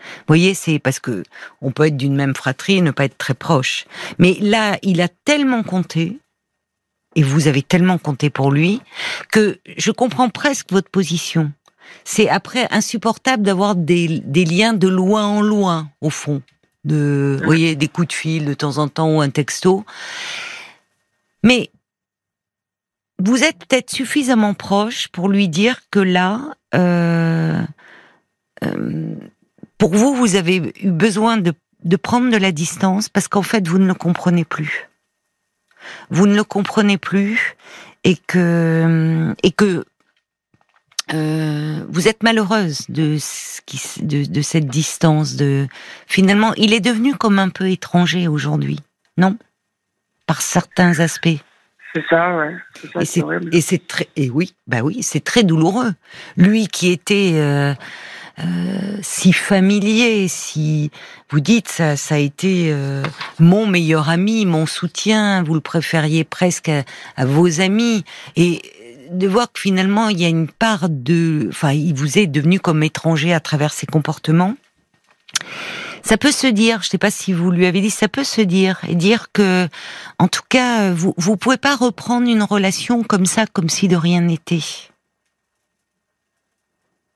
vous 0.02 0.24
voyez, 0.26 0.54
c'est 0.54 0.80
parce 0.80 0.98
que 0.98 1.22
on 1.60 1.70
peut 1.70 1.86
être 1.86 1.96
d'une 1.96 2.16
même 2.16 2.34
fratrie 2.34 2.78
et 2.78 2.80
ne 2.80 2.90
pas 2.90 3.04
être 3.04 3.18
très 3.18 3.34
proche. 3.34 3.86
Mais 4.18 4.36
là, 4.40 4.76
il 4.82 5.00
a 5.00 5.08
tellement 5.08 5.62
compté 5.62 6.18
et 7.14 7.22
vous 7.22 7.48
avez 7.48 7.62
tellement 7.62 7.98
compté 7.98 8.30
pour 8.30 8.50
lui 8.50 8.80
que 9.30 9.58
je 9.76 9.90
comprends 9.90 10.28
presque 10.28 10.72
votre 10.72 10.90
position. 10.90 11.52
C'est 12.04 12.28
après 12.28 12.66
insupportable 12.70 13.42
d'avoir 13.42 13.76
des, 13.76 14.22
liens 14.34 14.72
de 14.72 14.88
loin 14.88 15.26
en 15.26 15.42
loin, 15.42 15.90
au 16.00 16.10
fond. 16.10 16.42
De, 16.84 17.36
vous 17.38 17.44
voyez, 17.44 17.76
des 17.76 17.88
coups 17.88 18.08
de 18.08 18.12
fil 18.12 18.44
de 18.44 18.54
temps 18.54 18.78
en 18.78 18.88
temps 18.88 19.16
ou 19.16 19.20
un 19.20 19.30
texto. 19.30 19.84
Mais 21.44 21.70
vous 23.18 23.44
êtes 23.44 23.58
peut-être 23.58 23.90
suffisamment 23.90 24.54
proche 24.54 25.08
pour 25.08 25.28
lui 25.28 25.48
dire 25.48 25.80
que 25.90 26.00
là, 26.00 26.56
euh, 26.74 27.62
euh, 28.64 29.14
pour 29.78 29.94
vous, 29.94 30.14
vous 30.14 30.34
avez 30.34 30.72
eu 30.82 30.90
besoin 30.90 31.36
de 31.36 31.96
prendre 31.96 32.30
de 32.30 32.36
la 32.36 32.50
distance 32.52 33.08
parce 33.08 33.28
qu'en 33.28 33.42
fait, 33.42 33.68
vous 33.68 33.78
ne 33.78 33.86
le 33.86 33.94
comprenez 33.94 34.44
plus 34.44 34.88
vous 36.10 36.26
ne 36.26 36.34
le 36.34 36.44
comprenez 36.44 36.98
plus 36.98 37.56
et 38.04 38.16
que 38.16 39.34
et 39.42 39.52
que 39.52 39.84
euh, 41.12 41.84
vous 41.88 42.08
êtes 42.08 42.22
malheureuse 42.22 42.86
de, 42.88 43.16
ce 43.18 43.60
qui, 43.66 43.80
de, 44.04 44.24
de 44.24 44.42
cette 44.42 44.66
distance. 44.66 45.36
De 45.36 45.66
finalement, 46.06 46.54
il 46.54 46.72
est 46.72 46.80
devenu 46.80 47.14
comme 47.14 47.38
un 47.38 47.48
peu 47.48 47.68
étranger 47.70 48.28
aujourd'hui, 48.28 48.78
non? 49.16 49.36
Par 50.26 50.40
certains 50.40 51.00
aspects. 51.00 51.42
C'est 51.94 52.04
ça, 52.08 52.34
ouais. 52.36 52.56
et 53.52 53.60
c'est 53.60 53.86
très, 53.86 54.08
et 54.16 54.30
oui, 54.30 54.54
bah 54.66 54.80
oui, 54.80 55.02
c'est 55.02 55.22
très 55.22 55.42
douloureux. 55.42 55.92
Lui 56.38 56.66
qui 56.68 56.90
était 56.90 57.32
euh, 57.34 57.74
si 59.02 59.32
familier, 59.32 60.28
si 60.28 60.90
vous 61.30 61.40
dites 61.40 61.68
ça, 61.68 61.96
ça 61.96 62.16
a 62.16 62.18
été 62.18 62.68
euh, 62.70 63.02
mon 63.38 63.66
meilleur 63.66 64.08
ami, 64.08 64.46
mon 64.46 64.66
soutien, 64.66 65.42
vous 65.42 65.54
le 65.54 65.60
préfériez 65.60 66.24
presque 66.24 66.70
à, 67.16 67.24
vos 67.24 67.60
amis, 67.60 68.04
et 68.36 68.62
de 69.10 69.28
voir 69.28 69.52
que 69.52 69.60
finalement 69.60 70.08
il 70.08 70.20
y 70.20 70.24
a 70.24 70.28
une 70.28 70.48
part 70.48 70.88
de, 70.88 71.46
enfin, 71.48 71.72
il 71.72 71.94
vous 71.94 72.18
est 72.18 72.26
devenu 72.26 72.60
comme 72.60 72.82
étranger 72.82 73.32
à 73.32 73.40
travers 73.40 73.72
ses 73.72 73.86
comportements. 73.86 74.54
Ça 76.02 76.16
peut 76.16 76.32
se 76.32 76.48
dire, 76.48 76.82
je 76.82 76.88
ne 76.88 76.90
sais 76.90 76.98
pas 76.98 77.10
si 77.10 77.32
vous 77.32 77.50
lui 77.50 77.64
avez 77.66 77.80
dit, 77.80 77.90
ça 77.90 78.08
peut 78.08 78.24
se 78.24 78.40
dire 78.40 78.80
et 78.88 78.94
dire 78.94 79.28
que, 79.32 79.68
en 80.18 80.28
tout 80.28 80.42
cas, 80.48 80.90
vous 80.90 81.14
vous 81.16 81.36
pouvez 81.36 81.58
pas 81.58 81.76
reprendre 81.76 82.28
une 82.28 82.42
relation 82.42 83.04
comme 83.04 83.26
ça, 83.26 83.46
comme 83.46 83.68
si 83.68 83.88
de 83.88 83.96
rien 83.96 84.20
n'était. 84.20 84.91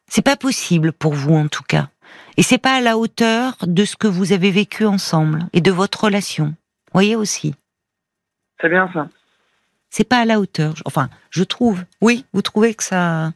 C'est 0.09 0.25
pas 0.25 0.37
possible 0.37 0.93
pour 0.93 1.15
vous 1.15 1.35
en 1.35 1.49
tout 1.49 1.65
cas. 1.65 1.89
Et 2.37 2.43
c'est 2.43 2.59
pas 2.59 2.77
à 2.77 2.81
la 2.81 2.99
hauteur 2.99 3.57
de 3.63 3.85
ce 3.85 3.97
que 3.97 4.07
vous 4.07 4.33
avez 4.33 4.51
vécu 4.51 4.85
ensemble 4.85 5.47
et 5.53 5.61
de 5.61 5.71
votre 5.71 6.05
relation. 6.05 6.55
Voyez 6.93 7.17
aussi. 7.17 7.55
C'est 8.61 8.69
bien 8.69 8.89
ça. 8.93 9.09
C'est 9.91 10.09
pas 10.09 10.19
à 10.19 10.25
la 10.25 10.41
hauteur. 10.41 10.75
Enfin, 10.85 11.09
je 11.31 11.45
trouve. 11.45 11.85
Oui, 12.01 12.25
vous 12.33 12.43
trouvez 12.43 12.75
que 12.75 12.83
ça, 12.83 13.33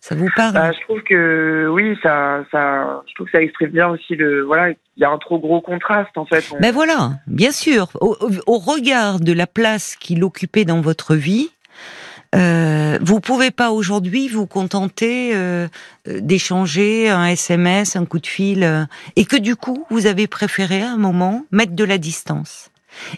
ça 0.00 0.14
vous 0.14 0.28
parle? 0.36 0.54
Bah, 0.54 0.72
Je 0.72 0.80
trouve 0.82 1.02
que 1.02 1.68
oui, 1.70 1.96
ça, 2.02 2.44
ça, 2.50 3.02
je 3.08 3.14
trouve 3.14 3.26
que 3.26 3.32
ça 3.32 3.42
exprime 3.42 3.70
bien 3.70 3.88
aussi 3.88 4.14
le. 4.14 4.42
Voilà, 4.42 4.70
il 4.70 5.00
y 5.00 5.04
a 5.04 5.10
un 5.10 5.18
trop 5.18 5.38
gros 5.38 5.60
contraste 5.60 6.16
en 6.16 6.26
fait. 6.26 6.44
Ben 6.60 6.72
voilà, 6.72 7.12
bien 7.26 7.50
sûr. 7.50 7.88
au 8.00 8.58
regard 8.58 9.20
de 9.20 9.32
la 9.32 9.46
place 9.46 9.96
qu'il 9.96 10.22
occupait 10.22 10.64
dans 10.64 10.80
votre 10.80 11.14
vie, 11.14 11.50
euh, 12.34 12.98
vous 13.00 13.20
pouvez 13.20 13.50
pas 13.50 13.70
aujourd'hui 13.70 14.28
vous 14.28 14.46
contenter 14.46 15.30
euh, 15.34 15.68
d'échanger 16.06 17.08
un 17.08 17.26
SMS, 17.26 17.96
un 17.96 18.04
coup 18.04 18.18
de 18.18 18.26
fil, 18.26 18.64
euh, 18.64 18.84
et 19.16 19.24
que 19.24 19.36
du 19.36 19.56
coup 19.56 19.86
vous 19.90 20.06
avez 20.06 20.26
préféré 20.26 20.82
à 20.82 20.90
un 20.90 20.96
moment 20.96 21.44
mettre 21.52 21.72
de 21.72 21.84
la 21.84 21.98
distance, 21.98 22.70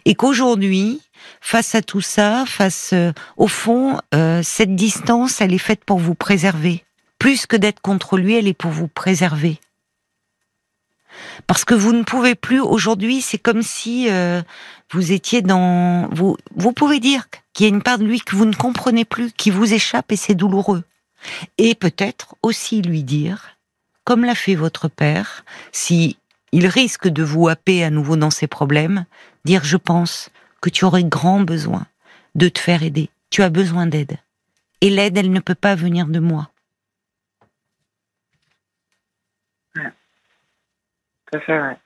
et 0.05 0.15
qu'aujourd'hui, 0.15 1.01
face 1.41 1.75
à 1.75 1.83
tout 1.83 2.01
ça, 2.01 2.45
face 2.47 2.91
euh, 2.93 3.13
au 3.37 3.49
fond, 3.49 3.99
cette 4.43 4.75
distance, 4.75 5.41
elle 5.41 5.55
est 5.55 5.59
faite 5.59 5.85
pour 5.85 5.99
vous 5.99 6.15
préserver, 6.15 6.85
plus 7.19 7.47
que 7.47 7.57
d'être 7.57 7.81
contre 7.81 8.19
lui, 8.19 8.35
elle 8.35 8.49
est 8.49 8.55
pour 8.55 8.71
vous 8.71 8.89
préserver. 8.89 9.59
Parce 11.47 11.65
que 11.65 11.75
vous 11.75 11.93
ne 11.93 12.03
pouvez 12.03 12.35
plus 12.35 12.61
aujourd'hui, 12.61 13.21
c'est 13.21 13.39
comme 13.39 13.63
si 13.63 14.09
vous 14.93 15.13
étiez 15.13 15.43
dans 15.43 16.09
vous 16.13 16.37
vous 16.55 16.73
pouvez 16.73 17.01
dire 17.01 17.27
qu'il 17.53 17.67
y 17.67 17.71
a 17.71 17.75
une 17.75 17.83
part 17.83 17.99
de 17.99 18.05
lui 18.05 18.21
que 18.21 18.37
vous 18.37 18.45
ne 18.45 18.55
comprenez 18.55 19.05
plus, 19.05 19.33
qui 19.33 19.51
vous 19.51 19.73
échappe 19.73 20.13
et 20.13 20.17
c'est 20.17 20.35
douloureux. 20.35 20.85
Et 21.59 21.75
peut-être 21.75 22.37
aussi 22.43 22.83
lui 22.83 23.03
dire, 23.03 23.57
comme 24.05 24.25
l'a 24.25 24.35
fait 24.35 24.55
votre 24.55 24.89
père, 24.89 25.45
si 25.73 26.19
il 26.53 26.67
risque 26.67 27.09
de 27.09 27.23
vous 27.23 27.49
happer 27.49 27.83
à 27.83 27.91
nouveau 27.91 28.17
dans 28.17 28.31
ses 28.31 28.47
problèmes, 28.47 29.05
dire 29.45 29.65
je 29.65 29.77
pense 29.77 30.31
que 30.61 30.71
tu 30.71 30.85
aurais 30.85 31.05
grand 31.05 31.41
besoin 31.41 31.87
de 32.35 32.49
te 32.49 32.59
faire 32.59 32.83
aider. 32.83 33.11
Tu 33.31 33.43
as 33.43 33.51
besoin 33.51 33.87
d'aide. 33.87 34.19
Et 34.81 34.91
l'aide, 34.91 35.17
elle 35.17 35.33
ne 35.33 35.41
peut 35.41 35.55
pas 35.55 35.75
venir 35.75 36.07
de 36.07 36.21
moi. 36.21 36.51
Tout 41.31 41.39
à 41.39 41.41
fait, 41.41 41.59
ouais. 41.59 41.77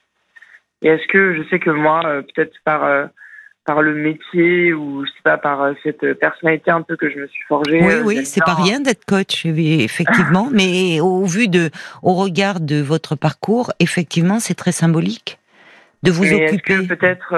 Et 0.82 0.88
est-ce 0.88 1.06
que 1.08 1.34
je 1.36 1.48
sais 1.48 1.58
que 1.58 1.70
moi, 1.70 2.00
euh, 2.04 2.22
peut-être 2.22 2.54
par 2.64 2.84
euh, 2.84 3.06
par 3.66 3.82
le 3.82 3.94
métier 3.94 4.72
ou 4.72 5.04
je 5.04 5.10
sais 5.10 5.22
pas 5.22 5.36
par 5.36 5.62
euh, 5.62 5.72
cette 5.82 6.14
personnalité 6.14 6.70
un 6.70 6.82
peu 6.82 6.96
que 6.96 7.10
je 7.10 7.18
me 7.18 7.26
suis 7.26 7.44
forgée. 7.46 7.80
Oui, 7.82 7.94
oui, 8.04 8.26
c'est 8.26 8.42
pas 8.42 8.54
rien 8.54 8.80
d'être 8.80 9.04
coach, 9.04 9.44
effectivement, 9.44 10.48
mais 10.52 11.00
au 11.00 11.26
vu 11.26 11.48
de, 11.48 11.70
au 12.02 12.14
regard 12.14 12.60
de 12.60 12.80
votre 12.80 13.16
parcours, 13.16 13.72
effectivement, 13.78 14.40
c'est 14.40 14.54
très 14.54 14.72
symbolique 14.72 15.38
de 16.02 16.10
vous 16.10 16.24
occuper. 16.32 16.86
peut-être, 16.86 17.34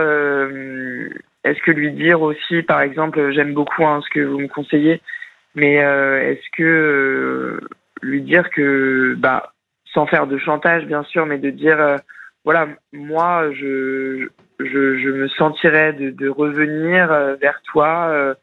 est-ce 1.42 1.61
que 1.62 1.72
lui 1.72 1.90
dire 1.90 2.22
aussi, 2.22 2.62
par 2.62 2.80
exemple, 2.80 3.32
j'aime 3.32 3.53
beaucoup 3.53 3.84
hein, 3.84 4.00
ce 4.05 4.11
que 4.14 4.24
vous 4.24 4.38
me 4.38 4.46
conseillez, 4.46 5.03
mais 5.57 5.74
est-ce 5.74 6.57
que 6.57 7.61
lui 8.03 8.22
dire 8.22 8.48
que, 8.50 9.16
bah, 9.18 9.53
sans 9.93 10.07
faire 10.07 10.26
de 10.26 10.38
chantage 10.38 10.86
bien 10.86 11.03
sûr, 11.05 11.26
mais 11.26 11.38
de 11.38 11.51
dire 11.51 11.97
voilà, 12.45 12.66
moi, 12.93 13.53
je, 13.53 14.28
je, 14.59 15.11
me 15.11 15.28
sentirais 15.28 15.93
de, 15.93 16.28
revenir 16.28 17.07
vers 17.40 17.61
toi. 17.72 18.34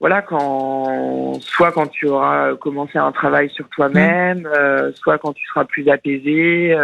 voilà, 0.00 0.22
quand 0.22 1.34
soit 1.40 1.72
quand 1.72 1.88
tu 1.88 2.06
auras 2.06 2.56
commencé 2.56 2.96
un 2.96 3.12
travail 3.12 3.50
sur 3.50 3.68
toi-même, 3.68 4.48
mmh. 4.48 4.92
soit 4.94 5.18
quand 5.18 5.34
tu 5.34 5.44
seras 5.46 5.64
plus 5.64 5.88
apaisé. 5.88 6.74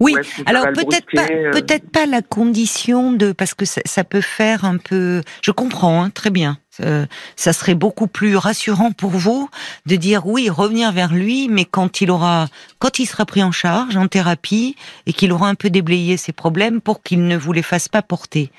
Oui, 0.00 0.14
alors 0.46 0.66
peut-être 0.72 1.06
pas, 1.14 1.26
euh 1.30 1.50
peut-être 1.50 1.90
pas 1.90 2.06
la 2.06 2.22
condition 2.22 3.12
de 3.12 3.32
parce 3.32 3.52
que 3.52 3.66
ça, 3.66 3.82
ça 3.84 4.02
peut 4.02 4.22
faire 4.22 4.64
un 4.64 4.78
peu. 4.78 5.22
Je 5.42 5.50
comprends 5.50 6.02
hein, 6.02 6.10
très 6.10 6.30
bien. 6.30 6.58
Euh, 6.82 7.06
ça 7.36 7.52
serait 7.52 7.74
beaucoup 7.74 8.06
plus 8.06 8.36
rassurant 8.36 8.92
pour 8.92 9.10
vous 9.10 9.50
de 9.86 9.96
dire 9.96 10.26
oui, 10.26 10.48
revenir 10.48 10.92
vers 10.92 11.12
lui, 11.12 11.48
mais 11.48 11.64
quand 11.64 12.00
il 12.00 12.10
aura, 12.10 12.48
quand 12.78 12.98
il 12.98 13.06
sera 13.06 13.26
pris 13.26 13.42
en 13.42 13.52
charge 13.52 13.96
en 13.96 14.08
thérapie 14.08 14.76
et 15.06 15.12
qu'il 15.12 15.32
aura 15.32 15.48
un 15.48 15.54
peu 15.54 15.68
déblayé 15.68 16.16
ses 16.16 16.32
problèmes 16.32 16.80
pour 16.80 17.02
qu'il 17.02 17.26
ne 17.26 17.36
vous 17.36 17.52
les 17.52 17.62
fasse 17.62 17.88
pas 17.88 18.02
porter. 18.02 18.50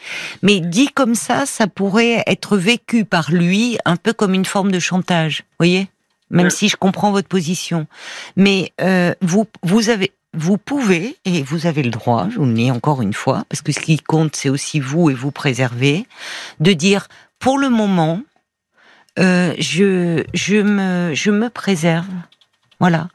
Mais 0.43 0.59
dit 0.59 0.89
comme 0.89 1.15
ça, 1.15 1.45
ça 1.45 1.67
pourrait 1.67 2.23
être 2.27 2.57
vécu 2.57 3.05
par 3.05 3.31
lui 3.31 3.77
un 3.85 3.95
peu 3.95 4.13
comme 4.13 4.33
une 4.33 4.45
forme 4.45 4.71
de 4.71 4.79
chantage, 4.79 5.43
voyez? 5.57 5.89
Même 6.29 6.49
si 6.49 6.69
je 6.69 6.77
comprends 6.77 7.11
votre 7.11 7.27
position. 7.27 7.87
Mais 8.37 8.71
euh, 8.79 9.13
vous, 9.21 9.47
vous 9.63 9.89
avez, 9.89 10.13
vous 10.33 10.57
pouvez, 10.57 11.17
et 11.25 11.43
vous 11.43 11.65
avez 11.65 11.83
le 11.83 11.89
droit, 11.89 12.27
je 12.29 12.37
vous 12.37 12.45
le 12.45 12.53
dis 12.53 12.71
encore 12.71 13.01
une 13.01 13.13
fois, 13.13 13.43
parce 13.49 13.61
que 13.61 13.71
ce 13.71 13.79
qui 13.79 13.97
compte, 13.97 14.35
c'est 14.35 14.49
aussi 14.49 14.79
vous 14.79 15.09
et 15.09 15.13
vous 15.13 15.31
préserver, 15.31 16.05
de 16.59 16.73
dire, 16.73 17.07
pour 17.39 17.57
le 17.57 17.69
moment, 17.69 18.21
euh, 19.19 19.53
je, 19.59 20.23
je, 20.33 20.57
me, 20.57 21.13
je 21.13 21.31
me 21.31 21.49
préserve. 21.49 22.07
Voilà. 22.79 23.09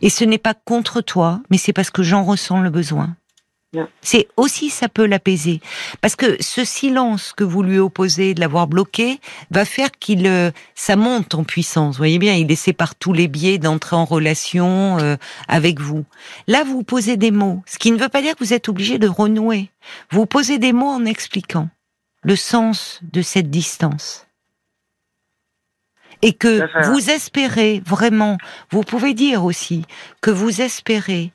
Et 0.00 0.10
ce 0.10 0.24
n'est 0.24 0.38
pas 0.38 0.54
contre 0.54 1.00
toi, 1.00 1.40
mais 1.50 1.58
c'est 1.58 1.72
parce 1.72 1.90
que 1.90 2.02
j'en 2.02 2.24
ressens 2.24 2.60
le 2.60 2.70
besoin. 2.70 3.14
C'est 4.02 4.28
aussi 4.36 4.68
ça 4.68 4.88
peut 4.88 5.06
l'apaiser 5.06 5.60
parce 6.02 6.14
que 6.14 6.36
ce 6.42 6.62
silence 6.62 7.32
que 7.32 7.44
vous 7.44 7.62
lui 7.62 7.78
opposez 7.78 8.34
de 8.34 8.40
l'avoir 8.40 8.66
bloqué 8.66 9.18
va 9.50 9.64
faire 9.64 9.90
qu'il 9.92 10.26
euh, 10.26 10.50
ça 10.74 10.94
monte 10.94 11.34
en 11.34 11.44
puissance. 11.44 11.94
Vous 11.94 12.00
voyez 12.00 12.18
bien, 12.18 12.34
il 12.34 12.50
essaie 12.50 12.74
par 12.74 12.94
tous 12.94 13.14
les 13.14 13.28
biais 13.28 13.56
d'entrer 13.56 13.96
en 13.96 14.04
relation 14.04 14.98
euh, 14.98 15.16
avec 15.48 15.80
vous. 15.80 16.04
Là, 16.48 16.64
vous 16.64 16.82
posez 16.82 17.16
des 17.16 17.30
mots, 17.30 17.62
ce 17.66 17.78
qui 17.78 17.92
ne 17.92 17.98
veut 17.98 18.10
pas 18.10 18.20
dire 18.20 18.34
que 18.36 18.44
vous 18.44 18.52
êtes 18.52 18.68
obligé 18.68 18.98
de 18.98 19.08
renouer. 19.08 19.70
Vous 20.10 20.26
posez 20.26 20.58
des 20.58 20.74
mots 20.74 20.90
en 20.90 21.06
expliquant 21.06 21.70
le 22.22 22.36
sens 22.36 23.00
de 23.10 23.22
cette 23.22 23.50
distance 23.50 24.26
et 26.20 26.34
que 26.34 26.68
vous 26.88 27.10
espérez 27.10 27.82
vraiment. 27.84 28.38
Vous 28.70 28.82
pouvez 28.82 29.14
dire 29.14 29.44
aussi 29.44 29.84
que 30.20 30.30
vous 30.30 30.60
espérez 30.60 31.32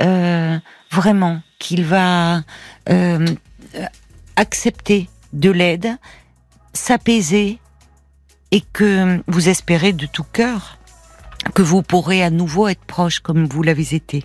euh, 0.00 0.58
vraiment 0.90 1.40
qu'il 1.58 1.84
va 1.84 2.42
euh, 2.88 3.26
accepter 4.36 5.08
de 5.32 5.50
l'aide, 5.50 5.96
s'apaiser 6.72 7.58
et 8.50 8.60
que 8.60 9.22
vous 9.26 9.48
espérez 9.48 9.92
de 9.92 10.06
tout 10.06 10.24
cœur 10.24 10.78
que 11.54 11.62
vous 11.62 11.82
pourrez 11.82 12.22
à 12.22 12.30
nouveau 12.30 12.68
être 12.68 12.84
proche 12.84 13.20
comme 13.20 13.46
vous 13.46 13.62
l'avez 13.62 13.94
été. 13.94 14.24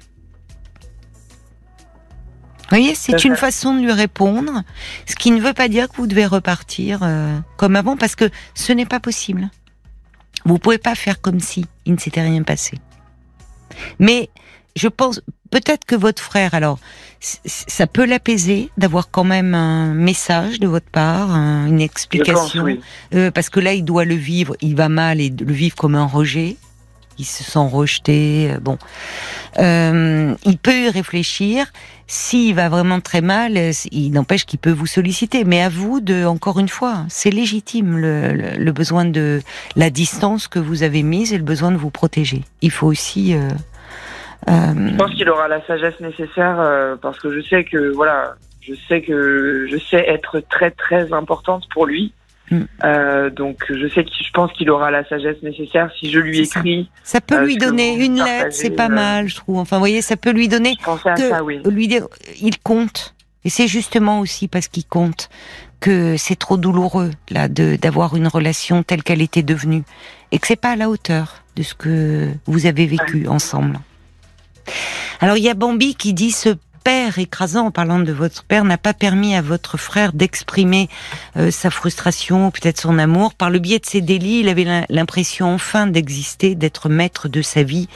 Vous 2.64 2.70
voyez, 2.70 2.96
c'est 2.96 3.24
une 3.24 3.36
façon 3.36 3.76
de 3.76 3.82
lui 3.82 3.92
répondre, 3.92 4.64
ce 5.06 5.16
qui 5.16 5.30
ne 5.30 5.40
veut 5.40 5.54
pas 5.54 5.68
dire 5.68 5.88
que 5.88 5.98
vous 5.98 6.08
devez 6.08 6.26
repartir 6.26 7.02
euh, 7.04 7.38
comme 7.58 7.76
avant, 7.76 7.96
parce 7.96 8.16
que 8.16 8.32
ce 8.56 8.74
n'est 8.74 8.88
pas 8.88 9.00
possible. 9.00 9.52
Vous 10.46 10.58
pouvez 10.58 10.80
pas 10.80 10.96
faire 10.96 11.22
comme 11.22 11.40
si 11.40 11.66
il 11.86 11.94
ne 11.94 12.00
s'était 12.00 12.24
rien 12.24 12.42
passé. 12.42 12.80
Mais 14.00 14.30
je 14.76 14.88
pense 14.88 15.22
peut-être 15.52 15.86
que 15.86 15.96
votre 15.96 16.22
frère, 16.22 16.54
alors, 16.54 16.80
ça 17.20 17.88
peut 17.88 18.06
l'apaiser 18.06 18.70
d'avoir 18.78 19.10
quand 19.10 19.24
même 19.24 19.56
un 19.56 19.94
message 19.94 20.60
de 20.60 20.68
votre 20.68 20.90
part, 20.90 21.32
une 21.32 21.82
explication, 21.82 22.66
euh, 23.14 23.32
parce 23.32 23.50
que 23.50 23.60
là, 23.60 23.74
il 23.74 23.86
doit 23.86 24.06
le 24.06 24.16
vivre, 24.16 24.56
il 24.62 24.76
va 24.76 24.90
mal 24.90 25.22
et 25.22 25.30
le 25.30 25.54
vivre 25.54 25.76
comme 25.76 25.96
un 25.96 26.06
rejet. 26.06 26.58
Il 27.18 27.24
se 27.24 27.46
sent 27.46 27.70
rejeté. 27.72 28.52
Euh, 28.52 28.60
bon, 28.60 28.78
euh, 29.60 30.36
il 30.44 30.58
peut 30.58 30.88
y 30.88 30.90
réfléchir. 30.90 31.72
S'il 32.08 32.54
va 32.54 32.68
vraiment 32.68 33.00
très 33.00 33.22
mal, 33.22 33.58
il 33.92 34.12
n'empêche 34.12 34.46
qu'il 34.46 34.60
peut 34.60 34.72
vous 34.72 34.86
solliciter. 34.86 35.46
Mais 35.46 35.62
à 35.62 35.70
vous 35.70 36.02
de, 36.02 36.26
encore 36.26 36.60
une 36.60 36.68
fois, 36.68 37.06
c'est 37.08 37.32
légitime 37.32 37.98
le, 37.98 38.34
le, 38.34 38.72
besoin 38.74 39.06
de 39.06 39.42
la 39.78 39.90
distance 39.90 40.50
que 40.50 40.60
vous 40.60 40.84
avez 40.84 41.04
mise 41.04 41.32
et 41.32 41.38
le 41.38 41.44
besoin 41.44 41.72
de 41.72 41.78
vous 41.78 41.90
protéger. 41.90 42.44
Il 42.62 42.70
faut 42.70 42.88
aussi 42.88 43.34
euh, 43.34 43.50
euh, 43.50 43.50
je 44.48 44.96
pense 44.96 45.12
qu'il 45.14 45.30
aura 45.30 45.48
la 45.48 45.66
sagesse 45.66 46.00
nécessaire 46.00 46.60
euh, 46.60 46.96
parce 47.02 47.20
que 47.20 47.32
je 47.32 47.42
sais 47.48 47.64
que 47.64 47.92
voilà, 47.94 48.36
je 48.62 48.74
sais 48.88 49.02
que 49.02 49.68
je 49.70 49.78
sais 49.78 50.04
être 50.08 50.40
très 50.40 50.72
très 50.72 51.14
importante 51.14 51.64
pour 51.74 51.86
lui. 51.86 52.14
Mm. 52.52 52.62
Euh, 52.84 53.30
donc 53.32 53.66
je 53.70 53.88
sais 53.88 54.04
que 54.04 54.12
je 54.12 54.32
pense 54.32 54.52
qu'il 54.54 54.70
aura 54.70 54.92
la 54.92 55.04
sagesse 55.06 55.42
nécessaire 55.42 55.90
si 56.00 56.12
je 56.12 56.20
lui 56.20 56.42
écris. 56.42 56.90
Ça, 57.04 57.22
peut 57.22 57.44
lui 57.44 57.58
donner 57.58 57.96
une 57.96 58.24
lettre, 58.24 58.52
c'est 58.52 58.70
pas 58.70 58.90
mal, 58.90 59.28
je 59.28 59.36
trouve. 59.36 59.58
Enfin, 59.58 59.78
vous 59.78 59.82
voyez, 59.82 60.02
ça 60.02 60.16
peut 60.16 60.32
lui 60.32 60.48
donner 60.48 60.76
que, 60.76 61.28
ça, 61.30 61.44
oui. 61.44 61.60
lui 61.66 61.88
dire, 61.88 62.08
il 62.42 62.60
compte. 62.60 63.16
Et 63.44 63.50
c'est 63.50 63.68
justement 63.68 64.20
aussi 64.20 64.48
parce 64.48 64.68
qu'il 64.68 64.86
compte 64.86 65.30
que 65.80 66.18
c'est 66.18 66.36
trop 66.36 66.58
douloureux 66.58 67.12
là 67.30 67.48
de 67.48 67.76
d'avoir 67.76 68.16
une 68.16 68.28
relation 68.28 68.82
telle 68.82 69.04
qu'elle 69.04 69.22
était 69.22 69.44
devenue 69.44 69.84
et 70.32 70.40
que 70.40 70.48
c'est 70.48 70.56
pas 70.56 70.72
à 70.72 70.76
la 70.76 70.90
hauteur 70.90 71.44
de 71.56 71.64
ce 71.64 71.76
que 71.76 72.30
vous 72.46 72.66
avez 72.66 72.88
vécu 72.88 73.28
ensemble. 73.28 73.80
Alors 75.20 75.38
il 75.38 75.44
y 75.44 75.50
a 75.50 75.54
Bambi 75.54 75.96
qui 75.96 76.14
dit 76.14 76.32
ce 76.32 76.56
père 76.86 77.18
écrasant, 77.18 77.66
en 77.66 77.72
parlant 77.72 78.00
de 78.00 78.14
votre 78.14 78.44
père, 78.44 78.64
n'a 78.64 78.78
pas 78.78 78.94
permis 78.94 79.36
à 79.36 79.42
votre 79.42 79.76
frère 79.76 80.14
d'exprimer 80.14 80.88
euh, 81.36 81.50
sa 81.50 81.72
frustration, 81.72 82.52
peut-être 82.52 82.80
son 82.80 83.00
amour. 83.00 83.34
Par 83.34 83.50
le 83.50 83.58
biais 83.58 83.80
de 83.80 83.86
ses 83.88 84.02
délits, 84.02 84.42
il 84.42 84.50
avait 84.50 84.86
l'impression 84.90 85.52
enfin 85.52 85.88
d'exister, 85.88 86.54
d'être 86.54 86.88
maître 86.88 87.28
de 87.28 87.42
sa 87.42 87.64
vie. 87.64 87.90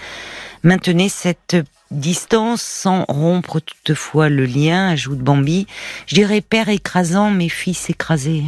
Maintenez 0.63 1.07
cette 1.07 1.55
distance 1.91 2.63
sans 2.63 3.05
rompre 3.07 3.59
toutefois 3.59 4.29
le 4.29 4.45
lien, 4.45 4.89
ajoute 4.89 5.19
Bambi. 5.19 5.67
Je 6.07 6.15
dirais 6.15 6.41
père 6.41 6.69
écrasant, 6.69 7.29
mais 7.29 7.47
fils 7.47 7.91
écrasé. 7.91 8.43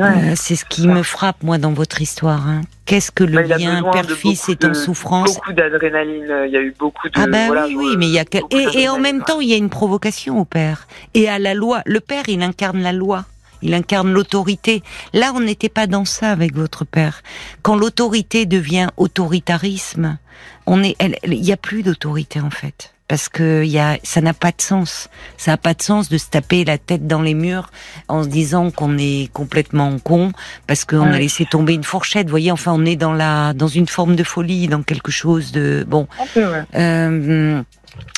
Euh, 0.00 0.32
c'est 0.36 0.56
ce 0.56 0.64
qui 0.64 0.88
me 0.88 1.02
frappe, 1.02 1.42
moi, 1.42 1.58
dans 1.58 1.72
votre 1.72 2.00
histoire. 2.00 2.48
Hein. 2.48 2.62
Qu'est-ce 2.86 3.10
que 3.10 3.24
le 3.24 3.42
lien 3.42 3.82
père-fils 3.92 4.48
est 4.48 4.64
en 4.64 4.74
souffrance 4.74 5.34
Beaucoup 5.34 5.52
d'adrénaline, 5.52 6.30
euh, 6.30 6.46
il 6.46 6.52
y 6.52 6.56
a 6.56 6.62
eu 6.62 6.74
beaucoup 6.78 7.08
de... 7.08 7.14
Ah 7.16 7.26
ben 7.26 7.50
oui, 7.50 7.74
oui, 7.76 7.96
mais 7.98 8.06
il 8.06 8.12
y 8.12 8.18
a... 8.18 8.24
Et, 8.50 8.82
et 8.82 8.88
en 8.88 8.98
même 8.98 9.22
temps, 9.22 9.40
il 9.40 9.48
y 9.48 9.52
a 9.52 9.56
une 9.56 9.70
provocation 9.70 10.40
au 10.40 10.44
père. 10.44 10.88
Et 11.14 11.28
à 11.28 11.38
la 11.38 11.54
loi. 11.54 11.82
Le 11.84 12.00
père, 12.00 12.24
il 12.28 12.42
incarne 12.42 12.80
la 12.80 12.92
loi. 12.92 13.26
Il 13.60 13.74
incarne 13.74 14.12
l'autorité. 14.12 14.82
Là, 15.12 15.32
on 15.34 15.40
n'était 15.40 15.68
pas 15.68 15.86
dans 15.86 16.04
ça 16.04 16.30
avec 16.30 16.54
votre 16.54 16.84
père. 16.84 17.22
Quand 17.62 17.76
l'autorité 17.76 18.44
devient 18.46 18.88
autoritarisme, 18.96 20.18
on 20.66 20.82
est, 20.82 20.96
il 21.24 21.40
n'y 21.40 21.52
a 21.52 21.56
plus 21.56 21.82
d'autorité 21.82 22.40
en 22.40 22.50
fait 22.50 22.91
parce 23.12 23.28
que 23.28 23.62
y 23.62 23.78
a, 23.78 23.98
ça 24.04 24.22
n'a 24.22 24.32
pas 24.32 24.52
de 24.52 24.62
sens. 24.62 25.10
Ça 25.36 25.50
n'a 25.50 25.58
pas 25.58 25.74
de 25.74 25.82
sens 25.82 26.08
de 26.08 26.16
se 26.16 26.30
taper 26.30 26.64
la 26.64 26.78
tête 26.78 27.06
dans 27.06 27.20
les 27.20 27.34
murs 27.34 27.70
en 28.08 28.22
se 28.22 28.28
disant 28.28 28.70
qu'on 28.70 28.96
est 28.96 29.30
complètement 29.34 29.98
con 29.98 30.32
parce 30.66 30.86
qu'on 30.86 31.12
a 31.12 31.18
laissé 31.18 31.44
tomber 31.44 31.74
une 31.74 31.84
fourchette. 31.84 32.28
Vous 32.28 32.30
voyez, 32.30 32.50
enfin, 32.50 32.72
on 32.74 32.86
est 32.86 32.96
dans 32.96 33.12
la, 33.12 33.52
dans 33.52 33.68
une 33.68 33.86
forme 33.86 34.16
de 34.16 34.24
folie, 34.24 34.66
dans 34.66 34.82
quelque 34.82 35.10
chose 35.10 35.52
de 35.52 35.84
bon. 35.86 36.08
Euh, 36.74 37.62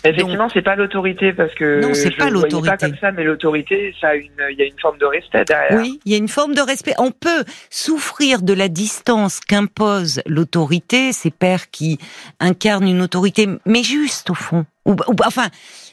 Effectivement, 0.04 0.48
c'est 0.48 0.62
pas 0.62 0.76
l'autorité 0.76 1.32
parce 1.32 1.54
que 1.54 1.80
non, 1.80 1.94
c'est 1.94 2.16
pas 2.16 2.30
l'autorité. 2.30 2.70
Pas 2.70 2.76
comme 2.76 2.96
ça, 3.00 3.10
mais 3.10 3.24
l'autorité, 3.24 3.94
ça 4.00 4.08
a 4.08 4.14
une, 4.14 4.30
il 4.50 4.58
y 4.58 4.62
a 4.62 4.66
une 4.66 4.78
forme 4.80 4.98
de 4.98 5.06
respect 5.06 5.44
derrière. 5.44 5.80
Oui, 5.80 5.98
il 6.04 6.12
y 6.12 6.14
a 6.14 6.18
une 6.18 6.28
forme 6.28 6.54
de 6.54 6.60
respect. 6.60 6.94
On 6.98 7.10
peut 7.10 7.44
souffrir 7.70 8.42
de 8.42 8.52
la 8.52 8.68
distance 8.68 9.40
qu'impose 9.40 10.20
l'autorité, 10.26 11.12
ces 11.12 11.30
pères 11.30 11.70
qui 11.70 11.98
incarnent 12.40 12.88
une 12.88 13.02
autorité, 13.02 13.48
mais 13.64 13.82
juste 13.82 14.30
au 14.30 14.34
fond. 14.34 14.66
Ou, 14.84 14.96
enfin, 15.24 15.48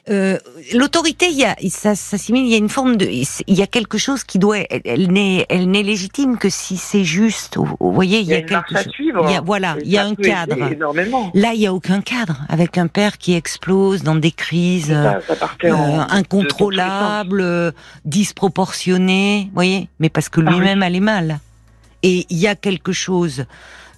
euh, 0.10 0.38
l'autorité, 0.74 1.28
il 1.30 1.38
y 1.38 1.46
a, 1.46 1.56
ça 1.70 1.96
s'assimile, 1.96 2.46
il 2.46 2.52
y 2.52 2.56
a 2.56 2.58
une 2.58 2.70
forme 2.70 2.98
de, 2.98 3.06
il 3.06 3.56
y 3.56 3.62
a 3.62 3.68
quelque 3.68 4.00
chose 4.00 4.24
qui 4.24 4.40
doit, 4.40 4.58
elle, 4.84 5.12
n'est, 5.12 5.46
elle 5.50 5.70
n'est 5.70 5.84
légitime 5.84 6.38
que 6.38 6.50
si 6.50 6.78
c'est 6.78 7.04
juste. 7.04 7.58
Vous 7.58 7.94
voyez, 7.94 8.20
il 8.20 8.28
y 8.28 8.34
a, 8.34 8.42
quelque 8.42 8.76
chose. 8.76 8.92
Il 9.00 9.32
y 9.32 9.36
a, 9.36 9.42
voilà, 9.42 9.76
il 9.84 9.92
y 9.92 9.98
a 9.98 10.06
un 10.06 10.16
cadre. 10.16 10.56
Là, 11.36 11.54
il 11.54 11.62
y 11.62 11.68
a 11.68 11.74
aucun 11.74 12.02
cadre 12.02 12.42
avec 12.50 12.78
un 12.78 12.88
père 12.88 13.20
qui 13.20 13.36
explose 13.36 14.02
dans 14.02 14.16
des 14.16 14.32
crises 14.32 14.92
euh, 14.92 16.00
incontrôlables, 16.10 17.74
disproportionnées. 18.04 19.44
Vous 19.50 19.56
voyez, 19.56 19.88
mais 20.00 20.10
parce 20.10 20.30
que 20.30 20.42
ah 20.42 20.50
lui-même 20.50 20.82
allait 20.82 21.00
mal. 21.00 21.40
Et 22.04 22.26
il 22.30 22.38
y 22.38 22.48
a 22.48 22.56
quelque 22.56 22.92
chose 22.92 23.46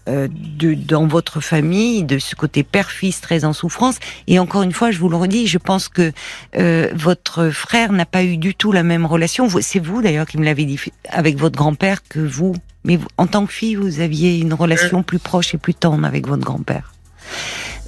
euh, 0.10 0.28
de, 0.32 0.74
dans 0.74 1.08
votre 1.08 1.40
famille, 1.40 2.04
de 2.04 2.20
ce 2.20 2.36
côté 2.36 2.64
père-fils 2.64 3.22
très 3.22 3.46
en 3.46 3.54
souffrance. 3.54 4.00
Et 4.28 4.38
encore 4.38 4.64
une 4.64 4.74
fois, 4.74 4.92
je 4.92 5.00
vous 5.00 5.08
le 5.08 5.16
redis, 5.16 5.48
je 5.48 5.58
pense 5.58 5.88
que 5.88 6.12
euh, 6.58 6.90
votre 6.94 7.50
frère 7.50 7.92
n'a 7.94 8.06
pas 8.06 8.24
eu 8.24 8.38
du 8.38 8.54
tout 8.54 8.72
la 8.72 8.84
même 8.84 9.06
relation. 9.06 9.48
C'est 9.62 9.80
vous 9.80 10.02
d'ailleurs 10.02 10.26
qui 10.26 10.38
me 10.38 10.46
l'avez 10.46 10.66
dit 10.66 10.80
avec 11.10 11.38
votre 11.38 11.56
grand-père 11.56 12.04
que 12.08 12.20
vous. 12.20 12.56
Mais 12.84 13.00
en 13.18 13.28
tant 13.28 13.46
que 13.46 13.54
fille, 13.54 13.76
vous 13.76 14.02
aviez 14.02 14.40
une 14.40 14.54
relation 14.54 15.04
plus 15.04 15.20
proche 15.20 15.54
et 15.54 15.58
plus 15.58 15.74
tendre 15.74 16.06
avec 16.06 16.28
votre 16.28 16.44
grand-père. 16.44 16.94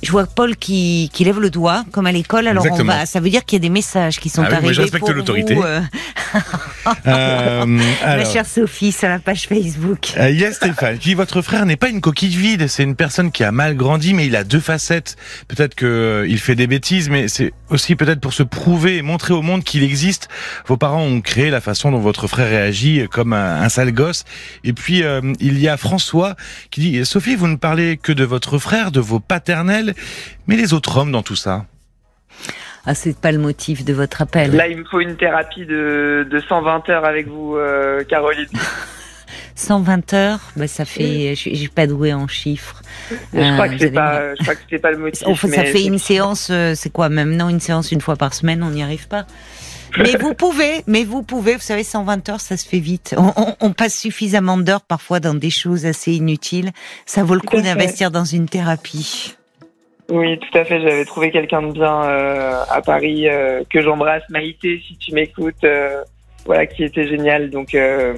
Je 0.06 0.12
vois 0.12 0.26
Paul 0.28 0.56
qui, 0.56 1.10
qui 1.14 1.24
lève 1.26 1.40
le 1.40 1.50
doigt, 1.50 1.84
comme 1.92 2.06
à 2.06 2.12
l'école. 2.12 2.48
Alors 2.48 2.66
on 2.70 2.84
va, 2.84 3.06
ça 3.06 3.20
veut 3.20 3.30
dire 3.30 3.44
qu'il 3.44 3.58
y 3.58 3.62
a 3.62 3.64
des 3.64 3.70
messages 3.70 4.20
qui 4.20 4.30
sont 4.30 4.42
Ah 4.42 4.46
oui, 4.46 4.50
moi, 4.50 4.58
arrivés 4.58 4.74
je 4.74 4.82
respecte 4.82 5.10
l'autorité. 5.10 5.58
euh, 5.58 5.82
Euh, 7.08 7.66
ma 7.66 8.26
chère 8.26 8.46
Sophie, 8.46 8.92
sur 8.92 9.08
la 9.10 9.18
page 9.18 9.48
Facebook. 9.48 10.14
euh, 10.18 10.30
il 10.30 10.40
y 10.40 10.46
a 10.46 10.52
Stéphane 10.52 11.00
qui 11.00 11.10
dit 11.10 11.14
votre 11.16 11.42
frère 11.42 11.66
n'est 11.66 11.78
pas 11.78 11.90
une 11.90 12.00
coquille 12.02 12.36
vide, 12.36 12.68
c'est 12.68 12.84
une 12.84 12.96
personne 12.96 13.32
qui 13.32 13.44
a 13.44 13.52
mal 13.52 13.76
grandi, 13.76 14.14
mais 14.14 14.28
il 14.28 14.36
a 14.36 14.44
deux 14.44 14.60
facettes. 14.60 15.16
Peut-être 15.48 15.74
que 15.74 15.86
euh, 15.86 16.38
fait 16.38 16.54
des 16.56 16.68
bêtises, 16.68 17.10
mais 17.10 17.28
c'est 17.28 17.54
aussi 17.72 17.96
peut-être 17.96 18.20
pour 18.20 18.34
se 18.34 18.44
prouver 18.44 18.98
et 18.98 19.02
montrer 19.02 19.34
au 19.34 19.42
monde 19.42 19.64
qu'il 19.64 19.84
existe. 19.84 20.28
Vos 20.68 20.78
parents 20.78 21.02
ont 21.02 21.22
créé 21.22 21.50
la 21.50 21.60
façon 21.62 21.92
dont 21.92 22.00
votre 22.00 22.28
frère 22.28 22.50
réagit 22.50 23.08
comme 23.10 23.34
un, 23.34 23.62
un 23.64 23.70
sale 23.70 23.92
gosse. 23.92 24.26
Et 24.64 24.74
puis 24.74 25.02
il 25.40 25.60
y 25.60 25.68
a 25.68 25.78
François 25.78 26.36
qui 26.70 26.82
dit 26.82 27.06
Sophie, 27.06 27.36
vous 27.36 27.48
ne 27.48 27.56
parlez 27.56 27.98
que 27.98 28.12
de 28.12 28.24
votre 28.24 28.60
frère, 28.60 28.92
de 28.92 29.00
vos 29.00 29.20
paternels, 29.20 29.95
mais 30.48 30.56
les 30.56 30.74
autres 30.74 30.98
hommes 30.98 31.12
dans 31.12 31.24
tout 31.24 31.36
ça. 31.36 31.66
Ah, 32.86 32.94
c'est 32.94 33.18
pas 33.18 33.32
le 33.32 33.40
motif 33.40 33.84
de 33.84 33.94
votre 33.94 34.22
appel. 34.22 34.52
Là, 34.56 34.68
il 34.68 34.78
me 34.78 34.84
faut 34.86 35.00
une 35.00 35.18
thérapie 35.18 35.66
de, 35.66 36.28
de 36.30 36.40
120 36.40 36.88
heures 36.90 37.06
avec 37.06 37.28
vous, 37.28 37.56
euh, 37.56 38.04
Caroline. 38.04 38.48
120 39.56 40.14
heures, 40.14 40.40
bah, 40.58 40.68
ça 40.68 40.84
fait, 40.86 41.34
je 41.36 41.50
je 41.50 41.56
suis 41.56 41.68
pas 41.70 41.88
douée 41.88 42.14
en 42.14 42.28
chiffres. 42.28 42.82
Je 43.10 43.16
crois 43.54 43.66
Euh, 43.66 43.68
que 43.70 43.74
vous 43.74 43.80
c'est 43.80 43.92
pas, 43.92 44.36
je 44.36 44.42
crois 44.44 44.56
que 44.56 44.62
c'était 44.62 44.80
pas 44.80 44.92
le 44.92 44.98
motif. 45.00 45.24
Enfin, 45.28 45.48
ça 45.48 45.62
mais 45.62 45.66
fait 45.72 45.84
une 45.84 45.98
séance, 45.98 46.50
euh, 46.52 46.74
c'est 46.76 46.90
quoi 46.92 47.08
Maintenant, 47.10 47.48
une 47.50 47.62
séance 47.62 47.92
une 47.92 48.02
fois 48.02 48.18
par 48.18 48.34
semaine, 48.34 48.62
on 48.64 48.72
n'y 48.72 48.84
arrive 48.84 49.08
pas. 49.08 49.26
Mais 49.98 50.18
vous 50.18 50.34
pouvez, 50.34 50.84
mais 50.88 51.06
vous 51.06 51.24
pouvez, 51.24 51.54
vous 51.56 51.62
savez, 51.62 51.86
120 51.86 52.28
heures, 52.30 52.42
ça 52.42 52.58
se 52.58 52.68
fait 52.68 52.80
vite. 52.80 53.16
On, 53.18 53.32
on- 53.38 53.56
on 53.62 53.72
passe 53.72 53.98
suffisamment 53.98 54.58
d'heures 54.58 54.82
parfois 54.82 55.22
dans 55.22 55.34
des 55.34 55.50
choses 55.50 55.86
assez 55.86 56.12
inutiles. 56.12 56.72
Ça 57.06 57.24
vaut 57.24 57.36
le 57.36 57.40
coup 57.42 57.62
d'investir 57.62 58.12
dans 58.12 58.26
une 58.26 58.50
thérapie. 58.50 59.36
Oui, 60.10 60.40
tout 60.40 60.58
à 60.58 60.64
fait. 60.64 60.82
J'avais 60.82 61.06
trouvé 61.06 61.32
quelqu'un 61.32 61.62
de 61.64 61.72
bien 61.72 62.04
euh, 62.04 62.64
à 62.70 62.82
Paris 62.82 63.28
euh, 63.28 63.64
que 63.70 63.82
j'embrasse, 63.82 64.24
Maïté, 64.30 64.82
si 64.88 64.98
tu 64.98 65.14
m'écoutes. 65.14 65.64
euh, 65.64 66.04
voilà, 66.46 66.66
qui 66.68 66.84
était 66.84 67.08
génial. 67.08 67.50
Donc, 67.50 67.74
euh, 67.76 68.14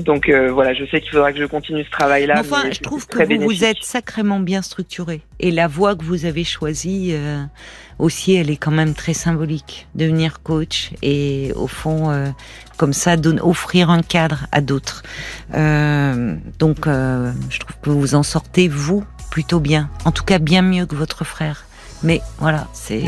donc 0.00 0.28
euh, 0.28 0.50
voilà, 0.52 0.74
je 0.74 0.84
sais 0.86 1.00
qu'il 1.00 1.10
faudra 1.10 1.32
que 1.32 1.38
je 1.38 1.46
continue 1.46 1.84
ce 1.84 1.90
travail-là. 1.90 2.36
Enfin, 2.38 2.70
je 2.70 2.80
trouve 2.80 3.06
que 3.06 3.22
vous, 3.42 3.64
êtes 3.64 3.82
sacrément 3.82 4.40
bien 4.40 4.62
structuré. 4.62 5.22
Et 5.40 5.50
la 5.50 5.66
voie 5.66 5.96
que 5.96 6.04
vous 6.04 6.24
avez 6.24 6.44
choisie 6.44 7.10
euh, 7.12 7.42
aussi, 7.98 8.34
elle 8.34 8.50
est 8.50 8.56
quand 8.56 8.70
même 8.70 8.94
très 8.94 9.14
symbolique. 9.14 9.88
Devenir 9.94 10.42
coach 10.42 10.90
et 11.02 11.52
au 11.56 11.66
fond, 11.66 12.10
euh, 12.10 12.28
comme 12.76 12.92
ça, 12.92 13.16
donne, 13.16 13.40
offrir 13.40 13.90
un 13.90 14.02
cadre 14.02 14.46
à 14.52 14.60
d'autres. 14.60 15.02
Euh, 15.54 16.36
donc, 16.58 16.86
euh, 16.86 17.32
je 17.50 17.58
trouve 17.58 17.76
que 17.82 17.90
vous 17.90 18.14
en 18.14 18.22
sortez, 18.22 18.68
vous, 18.68 19.04
plutôt 19.32 19.60
bien. 19.60 19.88
En 20.04 20.12
tout 20.12 20.24
cas, 20.24 20.38
bien 20.38 20.60
mieux 20.60 20.84
que 20.84 20.94
votre 20.94 21.24
frère. 21.24 21.64
Mais 22.02 22.20
voilà, 22.38 22.66
c'est, 22.74 23.00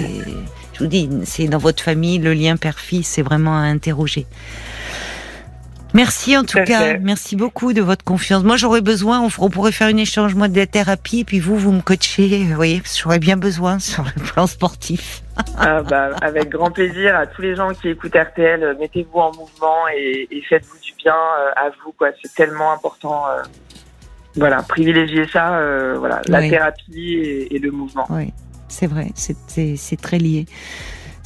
je 0.72 0.78
vous 0.78 0.86
dis, 0.86 1.10
c'est 1.24 1.48
dans 1.48 1.58
votre 1.58 1.82
famille, 1.82 2.18
le 2.18 2.32
lien 2.32 2.56
père-fils, 2.56 3.06
c'est 3.06 3.20
vraiment 3.20 3.54
à 3.54 3.64
interroger. 3.64 4.24
Merci 5.92 6.34
en 6.36 6.44
tout 6.44 6.58
cas, 6.64 6.80
fait. 6.80 6.98
merci 6.98 7.36
beaucoup 7.36 7.74
de 7.74 7.82
votre 7.82 8.04
confiance. 8.04 8.42
Moi, 8.42 8.56
j'aurais 8.56 8.80
besoin, 8.80 9.28
on, 9.38 9.50
pourrait 9.50 9.70
faire 9.70 9.88
une 9.88 9.98
échange 9.98 10.34
moi 10.34 10.48
de 10.48 10.56
la 10.56 10.66
thérapie, 10.66 11.20
et 11.20 11.24
puis 11.24 11.40
vous, 11.40 11.58
vous 11.58 11.72
me 11.72 11.82
coachez, 11.82 12.42
vous 12.42 12.54
voyez, 12.54 12.82
j'aurais 12.98 13.18
bien 13.18 13.36
besoin 13.36 13.78
sur 13.90 14.04
le 14.04 14.22
plan 14.22 14.46
sportif. 14.46 15.22
Ah, 15.58 15.82
bah, 15.82 16.08
avec 16.22 16.48
grand 16.48 16.70
plaisir 16.70 17.14
à 17.16 17.26
tous 17.26 17.42
les 17.42 17.54
gens 17.54 17.74
qui 17.74 17.90
écoutent 17.90 18.16
RTL, 18.16 18.64
euh, 18.64 18.74
mettez-vous 18.80 19.18
en 19.18 19.32
mouvement 19.36 19.88
et, 19.94 20.26
et 20.30 20.42
faites-vous 20.48 20.78
du 20.78 20.92
bien 20.96 21.14
euh, 21.14 21.50
à 21.54 21.68
vous. 21.84 21.92
quoi. 21.92 22.08
C'est 22.22 22.34
tellement 22.34 22.72
important. 22.72 23.26
Voilà, 24.36 24.62
privilégiez 24.62 25.26
ça. 25.28 25.56
euh, 25.58 25.96
voilà, 25.98 26.20
la 26.28 26.40
Oui. 26.40 26.50
thérapie 26.50 27.14
et, 27.14 27.54
et 27.54 27.58
le 27.58 27.70
mouvement. 27.70 28.06
Oui, 28.10 28.32
c'est 28.68 28.86
vrai, 28.86 29.08
c'est- 29.14 30.00
très 30.00 30.18
lié. 30.18 30.46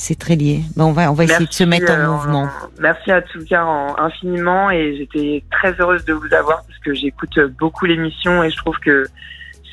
C'est 0.00 0.16
très 0.16 0.36
lié. 0.36 0.60
Bon, 0.76 0.84
on 0.86 0.92
va, 0.92 1.10
on 1.10 1.14
va 1.14 1.24
essayer 1.24 1.46
de 1.46 1.52
se 1.52 1.64
Merci, 1.64 1.80
mettre 1.82 1.92
en 1.92 1.96
euh, 1.98 2.06
mouvement. 2.12 2.48
Merci 2.78 3.10
à 3.10 3.20
tout 3.20 3.44
cas 3.44 3.64
en- 3.64 3.96
infiniment 3.98 4.70
et 4.70 4.96
j'étais 4.96 5.42
très 5.50 5.72
heureuse 5.80 6.04
de 6.04 6.12
vous 6.12 6.32
avoir 6.32 6.62
parce 6.64 6.78
que 6.78 6.94
j'écoute 6.94 7.36
beaucoup 7.58 7.84
l'émission 7.84 8.44
et 8.44 8.50
je 8.50 8.56
trouve 8.58 8.78
que 8.78 9.06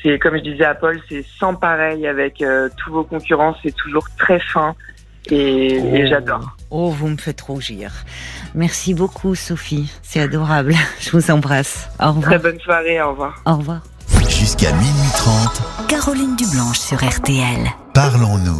c'est 0.02 0.18
comme 0.18 0.36
je 0.36 0.42
disais 0.42 0.64
à 0.64 0.74
Paul, 0.74 1.00
c'est 1.08 1.24
sans 1.38 1.54
pareil 1.54 2.08
avec 2.08 2.42
euh, 2.42 2.68
tous 2.76 2.90
vos 2.92 3.04
concurrents, 3.04 3.54
c'est 3.62 3.74
toujours 3.76 4.06
très 4.18 4.40
fin 4.40 4.74
et, 5.32 5.76
et 5.76 6.08
j'adore. 6.08 6.56
Oh, 6.70 6.90
vous 6.90 7.08
me 7.08 7.16
faites 7.16 7.40
rougir. 7.40 7.92
Merci 8.54 8.94
beaucoup, 8.94 9.34
Sophie. 9.34 9.92
C'est 10.02 10.20
adorable. 10.20 10.74
Je 11.00 11.10
vous 11.10 11.30
embrasse. 11.30 11.88
Au 12.00 12.08
revoir. 12.08 12.24
Très 12.24 12.38
bonne 12.38 12.60
soirée, 12.60 13.00
au 13.02 13.10
revoir. 13.10 13.34
Au 13.46 13.56
revoir. 13.56 13.80
Jusqu'à 14.28 14.72
minuit 14.72 15.10
30, 15.16 15.88
Caroline 15.88 16.36
Dublanche 16.36 16.78
sur 16.78 16.98
RTL. 17.04 17.66
parlons-nous. 17.94 18.54